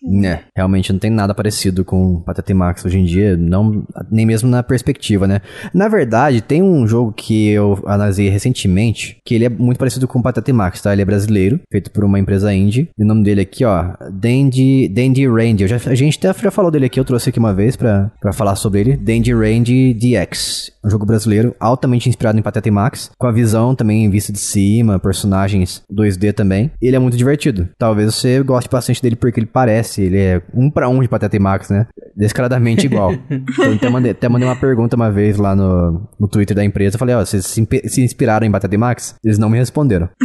Né, 0.01 0.43
realmente 0.55 0.93
não 0.93 0.99
tem 0.99 1.11
nada 1.11 1.33
parecido 1.33 1.83
com 1.83 2.21
Patete 2.21 2.53
Max 2.53 2.85
hoje 2.85 2.97
em 2.97 3.03
dia, 3.03 3.35
não, 3.35 3.85
nem 4.09 4.25
mesmo 4.25 4.49
na 4.49 4.63
perspectiva, 4.63 5.27
né? 5.27 5.41
Na 5.73 5.89
verdade, 5.89 6.41
tem 6.41 6.63
um 6.63 6.87
jogo 6.87 7.11
que 7.11 7.49
eu 7.49 7.83
analisei 7.85 8.29
recentemente, 8.29 9.17
que 9.25 9.35
ele 9.35 9.45
é 9.45 9.49
muito 9.49 9.77
parecido 9.77 10.07
com 10.07 10.21
Patete 10.21 10.53
Max, 10.53 10.81
tá? 10.81 10.93
Ele 10.93 11.01
é 11.01 11.05
brasileiro, 11.05 11.59
feito 11.69 11.91
por 11.91 12.05
uma 12.05 12.17
empresa 12.17 12.53
indie, 12.53 12.89
e 12.97 13.03
o 13.03 13.05
nome 13.05 13.23
dele 13.23 13.41
aqui, 13.41 13.65
ó, 13.65 13.93
Dandy, 14.09 14.87
Dandy 14.87 15.27
Range. 15.27 15.67
Já, 15.67 15.75
a 15.75 15.95
gente 15.95 16.17
até 16.17 16.43
já 16.43 16.51
falou 16.51 16.71
dele 16.71 16.85
aqui, 16.85 16.99
eu 16.99 17.05
trouxe 17.05 17.29
aqui 17.29 17.39
uma 17.39 17.53
vez 17.53 17.75
pra, 17.75 18.09
pra 18.21 18.31
falar 18.31 18.55
sobre 18.55 18.79
ele, 18.79 18.97
Dandy 18.97 19.33
Range 19.33 19.93
DX. 19.93 20.71
Um 20.83 20.89
jogo 20.89 21.05
brasileiro, 21.05 21.55
altamente 21.59 22.07
inspirado 22.07 22.39
em 22.39 22.41
Patete 22.41 22.71
Max, 22.71 23.11
com 23.17 23.27
a 23.27 23.31
visão 23.31 23.75
também 23.75 24.05
em 24.05 24.09
vista 24.09 24.31
de 24.31 24.39
cima, 24.39 24.99
personagens 24.99 25.83
2D 25.91 26.33
também. 26.33 26.71
Ele 26.81 26.95
é 26.95 26.99
muito 26.99 27.17
divertido. 27.17 27.67
Talvez 27.77 28.15
você 28.15 28.41
goste 28.41 28.69
bastante 28.69 29.01
dele 29.01 29.15
porque 29.15 29.39
ele 29.39 29.47
parece, 29.47 30.01
ele 30.01 30.17
é 30.17 30.41
um 30.53 30.69
para 30.69 30.87
um 30.87 31.01
de 31.01 31.07
Pateta 31.07 31.35
e 31.35 31.39
Max, 31.39 31.69
né? 31.69 31.87
Descaradamente 32.19 32.85
igual. 32.85 33.13
então, 33.31 33.73
até 33.73 33.89
mandei, 33.89 34.11
até 34.11 34.27
mandei 34.27 34.45
uma 34.45 34.55
pergunta 34.57 34.97
uma 34.97 35.09
vez 35.09 35.37
lá 35.37 35.55
no, 35.55 36.05
no 36.19 36.27
Twitter 36.27 36.53
da 36.53 36.65
empresa. 36.65 36.97
Falei, 36.97 37.15
ó, 37.15 37.21
oh, 37.21 37.25
vocês 37.25 37.45
se, 37.45 37.65
se 37.85 38.01
inspiraram 38.01 38.45
em 38.45 38.51
Pateta 38.51 38.75
e 38.75 38.77
Max? 38.77 39.15
Eles 39.23 39.37
não 39.37 39.49
me 39.49 39.57
responderam. 39.57 40.09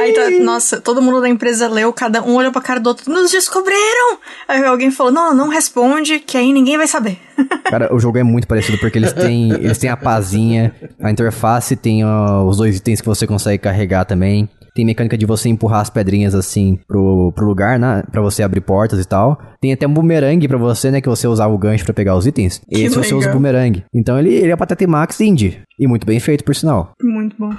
Aí 0.00 0.12
tá, 0.14 0.30
nossa, 0.42 0.80
todo 0.80 1.02
mundo 1.02 1.20
da 1.20 1.28
empresa 1.28 1.68
leu, 1.68 1.92
cada 1.92 2.22
um 2.22 2.34
olhou 2.34 2.50
pra 2.50 2.62
cara 2.62 2.80
do 2.80 2.88
outro, 2.88 3.12
nos 3.12 3.30
descobriram! 3.30 4.18
Aí 4.48 4.64
alguém 4.64 4.90
falou, 4.90 5.12
não, 5.12 5.34
não 5.34 5.48
responde, 5.48 6.18
que 6.18 6.38
aí 6.38 6.52
ninguém 6.52 6.78
vai 6.78 6.88
saber. 6.88 7.18
Cara, 7.68 7.94
o 7.94 7.98
jogo 7.98 8.16
é 8.18 8.22
muito 8.22 8.48
parecido, 8.48 8.78
porque 8.78 8.98
eles 8.98 9.12
têm, 9.12 9.52
eles 9.52 9.78
têm 9.78 9.90
a 9.90 9.96
pazinha, 9.96 10.74
a 10.98 11.10
interface 11.10 11.76
tem 11.76 12.04
ó, 12.04 12.44
os 12.44 12.56
dois 12.56 12.76
itens 12.76 13.00
que 13.00 13.06
você 13.06 13.26
consegue 13.26 13.58
carregar 13.58 14.04
também. 14.04 14.48
Tem 14.74 14.84
mecânica 14.84 15.16
de 15.18 15.26
você 15.26 15.48
empurrar 15.48 15.80
as 15.80 15.90
pedrinhas 15.90 16.34
assim 16.34 16.78
pro, 16.86 17.32
pro 17.34 17.46
lugar, 17.46 17.78
né? 17.78 18.02
Pra 18.10 18.20
você 18.20 18.42
abrir 18.42 18.60
portas 18.60 19.00
e 19.00 19.04
tal. 19.04 19.40
Tem 19.60 19.72
até 19.72 19.86
um 19.86 19.92
boomerang 19.92 20.46
pra 20.46 20.58
você, 20.58 20.90
né? 20.90 21.00
Que 21.00 21.08
você 21.08 21.26
usava 21.26 21.52
o 21.52 21.58
gancho 21.58 21.84
pra 21.84 21.94
pegar 21.94 22.16
os 22.16 22.26
itens. 22.26 22.60
Que 22.68 22.76
Esse 22.76 22.96
legal. 22.96 23.04
você 23.04 23.14
usa 23.14 23.30
o 23.30 23.32
boomerang. 23.32 23.82
Então 23.94 24.18
ele, 24.18 24.32
ele 24.32 24.52
é 24.52 24.56
Patete 24.56 24.86
Max 24.86 25.20
Indie. 25.20 25.60
E 25.78 25.86
muito 25.86 26.06
bem 26.06 26.20
feito, 26.20 26.44
por 26.44 26.54
sinal. 26.54 26.92
Muito 27.02 27.36
bom. 27.38 27.50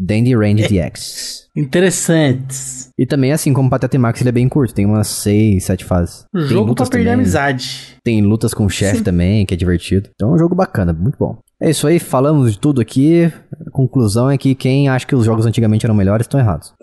Dandy 0.00 0.34
Range 0.36 0.62
é. 0.62 0.88
DX. 0.88 1.48
Interessantes. 1.56 2.90
E 2.96 3.04
também, 3.04 3.32
assim 3.32 3.52
como 3.52 3.68
Patete 3.68 3.98
Max, 3.98 4.20
ele 4.20 4.28
é 4.28 4.32
bem 4.32 4.48
curto. 4.48 4.72
Tem 4.72 4.86
umas 4.86 5.08
6, 5.08 5.64
7 5.64 5.84
fases. 5.84 6.24
Jogo 6.32 6.74
pra 6.74 6.86
perder 6.86 7.06
também. 7.06 7.14
amizade. 7.14 7.96
Tem 8.04 8.22
lutas 8.22 8.54
com 8.54 8.64
o 8.64 8.70
chefe 8.70 9.02
também, 9.02 9.44
que 9.44 9.54
é 9.54 9.56
divertido. 9.56 10.08
Então 10.14 10.30
é 10.30 10.34
um 10.34 10.38
jogo 10.38 10.54
bacana, 10.54 10.92
muito 10.92 11.18
bom. 11.18 11.38
É 11.60 11.70
isso 11.70 11.86
aí, 11.86 11.98
falamos 11.98 12.52
de 12.52 12.58
tudo 12.58 12.80
aqui. 12.80 13.24
A 13.66 13.70
conclusão 13.70 14.30
é 14.30 14.38
que 14.38 14.54
quem 14.54 14.88
acha 14.88 15.06
que 15.06 15.14
os 15.14 15.24
jogos 15.24 15.44
antigamente 15.46 15.84
eram 15.84 15.94
melhores 15.94 16.24
estão 16.24 16.38
errados. 16.38 16.72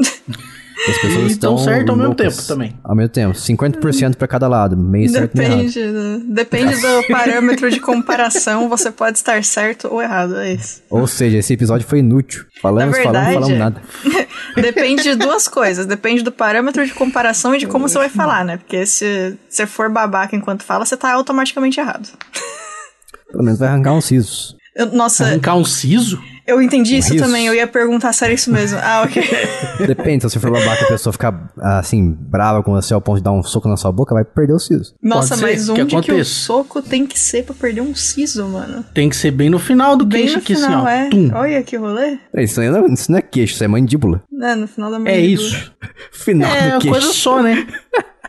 As 0.87 0.97
pessoas 0.99 1.23
E 1.23 1.27
estão 1.31 1.55
tão 1.55 1.63
certo 1.63 1.89
ao 1.89 1.95
mesmo 1.95 2.13
tempo 2.13 2.35
também. 2.47 2.77
Ao 2.83 2.95
mesmo 2.95 3.09
tempo, 3.09 3.33
50% 3.33 4.17
pra 4.17 4.27
cada 4.27 4.47
lado, 4.47 4.77
meio 4.77 5.09
certo 5.09 5.33
e 5.33 5.37
meio 5.39 5.51
errado. 5.53 5.65
Depende, 5.65 5.91
do- 5.91 6.33
depende 6.33 6.75
do 6.79 7.07
parâmetro 7.07 7.71
de 7.71 7.79
comparação, 7.81 8.69
você 8.69 8.91
pode 8.91 9.17
estar 9.17 9.43
certo 9.43 9.87
ou 9.91 9.99
errado, 9.99 10.35
é 10.35 10.53
isso. 10.53 10.83
Ou 10.91 11.07
seja, 11.07 11.39
esse 11.39 11.51
episódio 11.53 11.87
foi 11.87 11.99
inútil. 11.99 12.45
Falamos, 12.61 12.95
Na 12.97 13.03
falamos, 13.03 13.27
verdade, 13.29 13.33
falamos 13.33 13.57
nada. 13.57 13.81
Depende 14.61 15.01
de 15.01 15.15
duas 15.15 15.47
coisas. 15.47 15.87
Depende 15.87 16.21
do 16.21 16.31
parâmetro 16.31 16.85
de 16.85 16.93
comparação 16.93 17.55
e 17.55 17.57
de 17.57 17.65
como 17.65 17.87
você 17.89 17.97
vai 17.97 18.09
falar, 18.09 18.45
né? 18.45 18.57
Porque 18.57 18.85
se 18.85 19.35
você 19.49 19.65
for 19.65 19.89
babaca 19.89 20.35
enquanto 20.35 20.61
fala, 20.63 20.85
você 20.85 20.95
tá 20.95 21.11
automaticamente 21.13 21.79
errado. 21.79 22.07
Pelo 23.31 23.43
menos 23.43 23.57
vai 23.59 23.69
arrancar 23.69 23.93
uns 23.93 24.05
sisos. 24.05 24.55
Eu- 24.75 24.87
nossa, 24.91 25.23
Arrancar 25.25 25.55
um 25.55 25.63
siso? 25.63 26.21
eu 26.45 26.61
entendi 26.61 26.97
isso 26.97 27.13
riso. 27.13 27.23
também. 27.23 27.47
Eu 27.47 27.53
ia 27.55 27.65
perguntar 27.65 28.11
se 28.13 28.23
era 28.25 28.33
isso 28.33 28.51
mesmo. 28.51 28.77
Ah, 28.81 29.03
ok. 29.05 29.23
Depende, 29.87 30.23
se 30.23 30.29
você 30.29 30.39
for 30.39 30.51
babaca 30.51 30.81
e 30.81 30.85
a 30.85 30.87
pessoa 30.89 31.13
ficar, 31.13 31.49
assim, 31.57 32.11
brava 32.11 32.61
com 32.61 32.71
você 32.73 32.93
ao 32.93 32.99
ponto 33.01 33.17
de 33.17 33.23
dar 33.23 33.31
um 33.31 33.41
soco 33.41 33.67
na 33.69 33.77
sua 33.77 33.91
boca, 33.91 34.13
vai 34.13 34.23
perder 34.25 34.53
os 34.53 34.65
sisos. 34.65 34.93
Nossa, 35.01 35.29
Pode 35.29 35.39
ser, 35.39 35.45
mas 35.45 35.65
que 35.65 35.71
onde 35.71 35.85
que, 35.85 35.95
o 35.95 35.99
aconteça. 35.99 36.29
soco 36.29 36.81
tem 36.81 37.05
que 37.07 37.17
ser 37.17 37.43
pra 37.45 37.55
perder 37.55 37.81
um 37.81 37.95
siso, 37.95 38.45
mano? 38.47 38.83
Tem 38.93 39.09
que 39.09 39.15
ser 39.15 39.31
bem 39.31 39.49
no 39.49 39.59
final 39.59 39.95
do 39.95 40.05
Bem 40.05 40.23
queixo 40.23 40.39
aqui, 40.39 40.55
final, 40.55 40.85
assim, 40.85 40.85
ó. 40.85 40.89
é. 40.89 41.09
Tum. 41.09 41.31
Olha 41.33 41.63
que 41.63 41.77
rolê. 41.77 42.17
Isso, 42.37 42.59
aí 42.61 42.69
não, 42.69 42.85
isso 42.87 43.09
não 43.11 43.17
é 43.17 43.21
queixo, 43.21 43.53
isso 43.53 43.63
é 43.63 43.67
mandíbula. 43.67 44.21
É, 44.41 44.55
no 44.55 44.67
final 44.67 44.91
da 44.91 44.97
É 44.97 44.99
mandíbula. 44.99 45.23
isso. 45.25 45.71
Final 46.11 46.51
É 46.53 46.61
do 46.61 46.65
uma 46.73 46.79
queixo. 46.81 46.89
coisa 46.99 47.13
só, 47.13 47.41
né? 47.41 47.67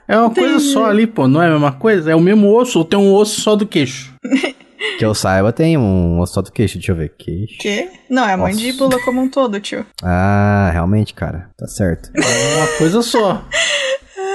É 0.08 0.16
uma 0.16 0.30
coisa 0.30 0.54
Entendi. 0.54 0.72
só 0.72 0.86
ali, 0.86 1.06
pô. 1.06 1.26
Não 1.26 1.42
é 1.42 1.48
a 1.48 1.50
mesma 1.50 1.72
coisa? 1.72 2.12
É 2.12 2.14
o 2.14 2.20
mesmo 2.20 2.48
osso 2.54 2.78
ou 2.78 2.84
tem 2.84 2.98
um 2.98 3.12
osso 3.12 3.40
só 3.40 3.56
do 3.56 3.66
queixo? 3.66 4.14
Que 4.98 5.04
eu 5.04 5.14
saiba, 5.14 5.52
tem 5.52 5.76
um 5.76 6.20
osso 6.20 6.34
só 6.34 6.42
do 6.42 6.52
queixo, 6.52 6.78
deixa 6.78 6.92
eu 6.92 6.96
ver. 6.96 7.12
Queixo. 7.18 7.58
Que? 7.58 7.88
Não, 8.08 8.28
é 8.28 8.32
a 8.32 8.36
mandíbula 8.36 9.00
como 9.04 9.20
um 9.20 9.28
todo, 9.28 9.60
tio. 9.60 9.84
Ah, 10.02 10.70
realmente, 10.72 11.14
cara, 11.14 11.50
tá 11.56 11.66
certo. 11.66 12.10
É 12.14 12.56
uma 12.56 12.66
coisa 12.78 13.02
só. 13.02 13.44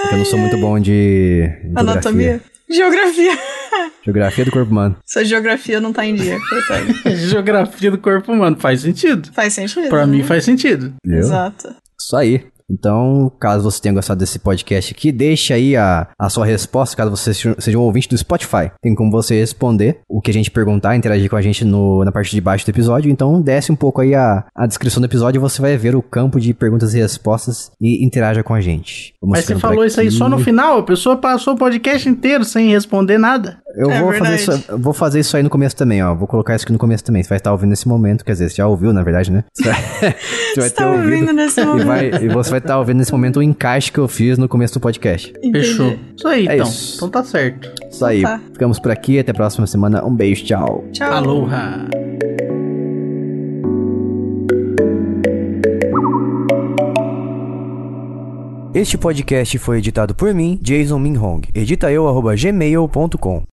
Porque 0.01 0.15
eu 0.15 0.17
não 0.17 0.25
sou 0.25 0.39
muito 0.39 0.57
bom 0.57 0.79
de 0.79 1.47
de 1.63 1.71
Anatomia? 1.75 2.41
Geografia. 2.69 3.37
Geografia 4.03 4.45
do 4.45 4.51
corpo 4.51 4.71
humano. 4.71 4.97
Sua 5.05 5.23
geografia 5.23 5.79
não 5.79 5.93
tá 5.93 6.05
em 6.05 6.15
dia, 6.15 6.37
coitado. 6.49 6.93
Geografia 7.17 7.91
do 7.91 7.97
corpo 7.97 8.31
humano 8.31 8.57
faz 8.59 8.81
sentido. 8.81 9.29
Faz 9.33 9.53
sentido. 9.53 9.89
Pra 9.89 10.05
né? 10.05 10.17
mim 10.17 10.23
faz 10.23 10.45
sentido. 10.45 10.93
Viu? 11.05 11.19
Exato. 11.19 11.75
Isso 11.99 12.15
aí. 12.15 12.45
Então, 12.71 13.31
caso 13.39 13.63
você 13.69 13.81
tenha 13.81 13.93
gostado 13.93 14.19
desse 14.19 14.39
podcast 14.39 14.93
aqui, 14.93 15.11
deixe 15.11 15.53
aí 15.53 15.75
a, 15.75 16.07
a 16.19 16.29
sua 16.29 16.45
resposta, 16.45 16.95
caso 16.95 17.11
você 17.11 17.33
seja 17.33 17.77
um 17.77 17.81
ouvinte 17.81 18.07
do 18.09 18.17
Spotify. 18.17 18.71
Tem 18.81 18.95
como 18.95 19.11
você 19.11 19.39
responder 19.39 19.99
o 20.09 20.21
que 20.21 20.31
a 20.31 20.33
gente 20.33 20.49
perguntar, 20.51 20.95
interagir 20.95 21.29
com 21.29 21.35
a 21.35 21.41
gente 21.41 21.65
no, 21.65 22.03
na 22.05 22.11
parte 22.11 22.31
de 22.31 22.41
baixo 22.41 22.65
do 22.65 22.69
episódio. 22.69 23.11
Então, 23.11 23.41
desce 23.41 23.71
um 23.71 23.75
pouco 23.75 24.01
aí 24.01 24.15
a, 24.15 24.45
a 24.55 24.65
descrição 24.67 25.01
do 25.01 25.05
episódio 25.05 25.39
e 25.39 25.41
você 25.41 25.61
vai 25.61 25.75
ver 25.77 25.95
o 25.95 26.01
campo 26.01 26.39
de 26.39 26.53
perguntas 26.53 26.93
e 26.93 26.99
respostas 26.99 27.71
e 27.81 28.05
interaja 28.05 28.43
com 28.43 28.53
a 28.53 28.61
gente. 28.61 29.13
Vamos 29.21 29.37
Mas 29.37 29.45
você 29.45 29.55
falou 29.55 29.83
isso 29.85 29.99
aí 29.99 30.09
só 30.11 30.29
no 30.29 30.39
final. 30.39 30.79
A 30.79 30.83
pessoa 30.83 31.17
passou 31.17 31.53
o 31.53 31.57
podcast 31.57 32.07
inteiro 32.07 32.43
sem 32.45 32.69
responder 32.69 33.17
nada. 33.17 33.57
Eu 33.75 33.89
É 33.89 34.01
vou, 34.01 34.13
fazer 34.13 34.35
isso, 34.35 34.63
eu 34.69 34.77
vou 34.79 34.93
fazer 34.93 35.19
isso 35.21 35.37
aí 35.37 35.43
no 35.43 35.49
começo 35.49 35.75
também, 35.75 36.03
ó. 36.03 36.13
Vou 36.13 36.27
colocar 36.27 36.55
isso 36.55 36.65
aqui 36.65 36.73
no 36.73 36.79
começo 36.79 37.03
também. 37.03 37.23
Você 37.23 37.29
vai 37.29 37.37
estar 37.37 37.51
ouvindo 37.51 37.69
nesse 37.69 37.87
momento, 37.87 38.25
quer 38.25 38.33
dizer, 38.33 38.49
você 38.49 38.55
já 38.57 38.67
ouviu, 38.67 38.91
na 38.93 39.01
verdade, 39.03 39.31
né? 39.31 39.43
Você 39.55 39.63
vai, 39.69 39.81
você 39.81 40.59
vai 40.59 40.69
Você 40.69 40.75
tá 40.75 40.91
ouvindo 40.91 41.33
nesse 41.33 41.61
E, 41.61 41.65
momento. 41.65 41.85
vai- 41.87 42.09
e 42.09 42.27
você 42.27 42.49
vai 42.51 42.60
estar 42.61 42.77
ouvindo 42.79 42.97
nesse 42.97 43.11
momento 43.11 43.37
o 43.39 43.43
encaixe 43.43 43.91
que 43.91 43.99
eu 43.99 44.07
fiz 44.07 44.37
no 44.37 44.47
começo 44.47 44.73
do 44.75 44.79
podcast. 44.79 45.31
Entendi. 45.37 45.51
Fechou. 45.67 45.97
Isso 46.15 46.27
aí, 46.27 46.47
É 46.47 46.55
então. 46.55 46.67
isso. 46.67 46.95
Então 46.95 47.09
tá 47.09 47.23
certo. 47.23 47.71
Isso 47.89 48.05
aí. 48.05 48.21
Tá. 48.21 48.39
Ficamos 48.53 48.79
por 48.79 48.91
aqui. 48.91 49.19
Até 49.19 49.31
a 49.31 49.35
próxima 49.35 49.67
semana. 49.67 50.03
Um 50.05 50.15
beijo. 50.15 50.43
Tchau. 50.45 50.85
Tchau. 50.91 51.11
Aloha. 51.11 51.87
Este 58.73 58.97
podcast 58.97 59.57
foi 59.57 59.79
editado 59.79 60.15
por 60.15 60.33
mim, 60.33 60.57
Jason 60.61 60.97
Minhong. 60.97 61.41
Edita 61.53 61.91
eu, 61.91 62.07
arroba 62.07 62.35
gmail.com. 62.35 63.43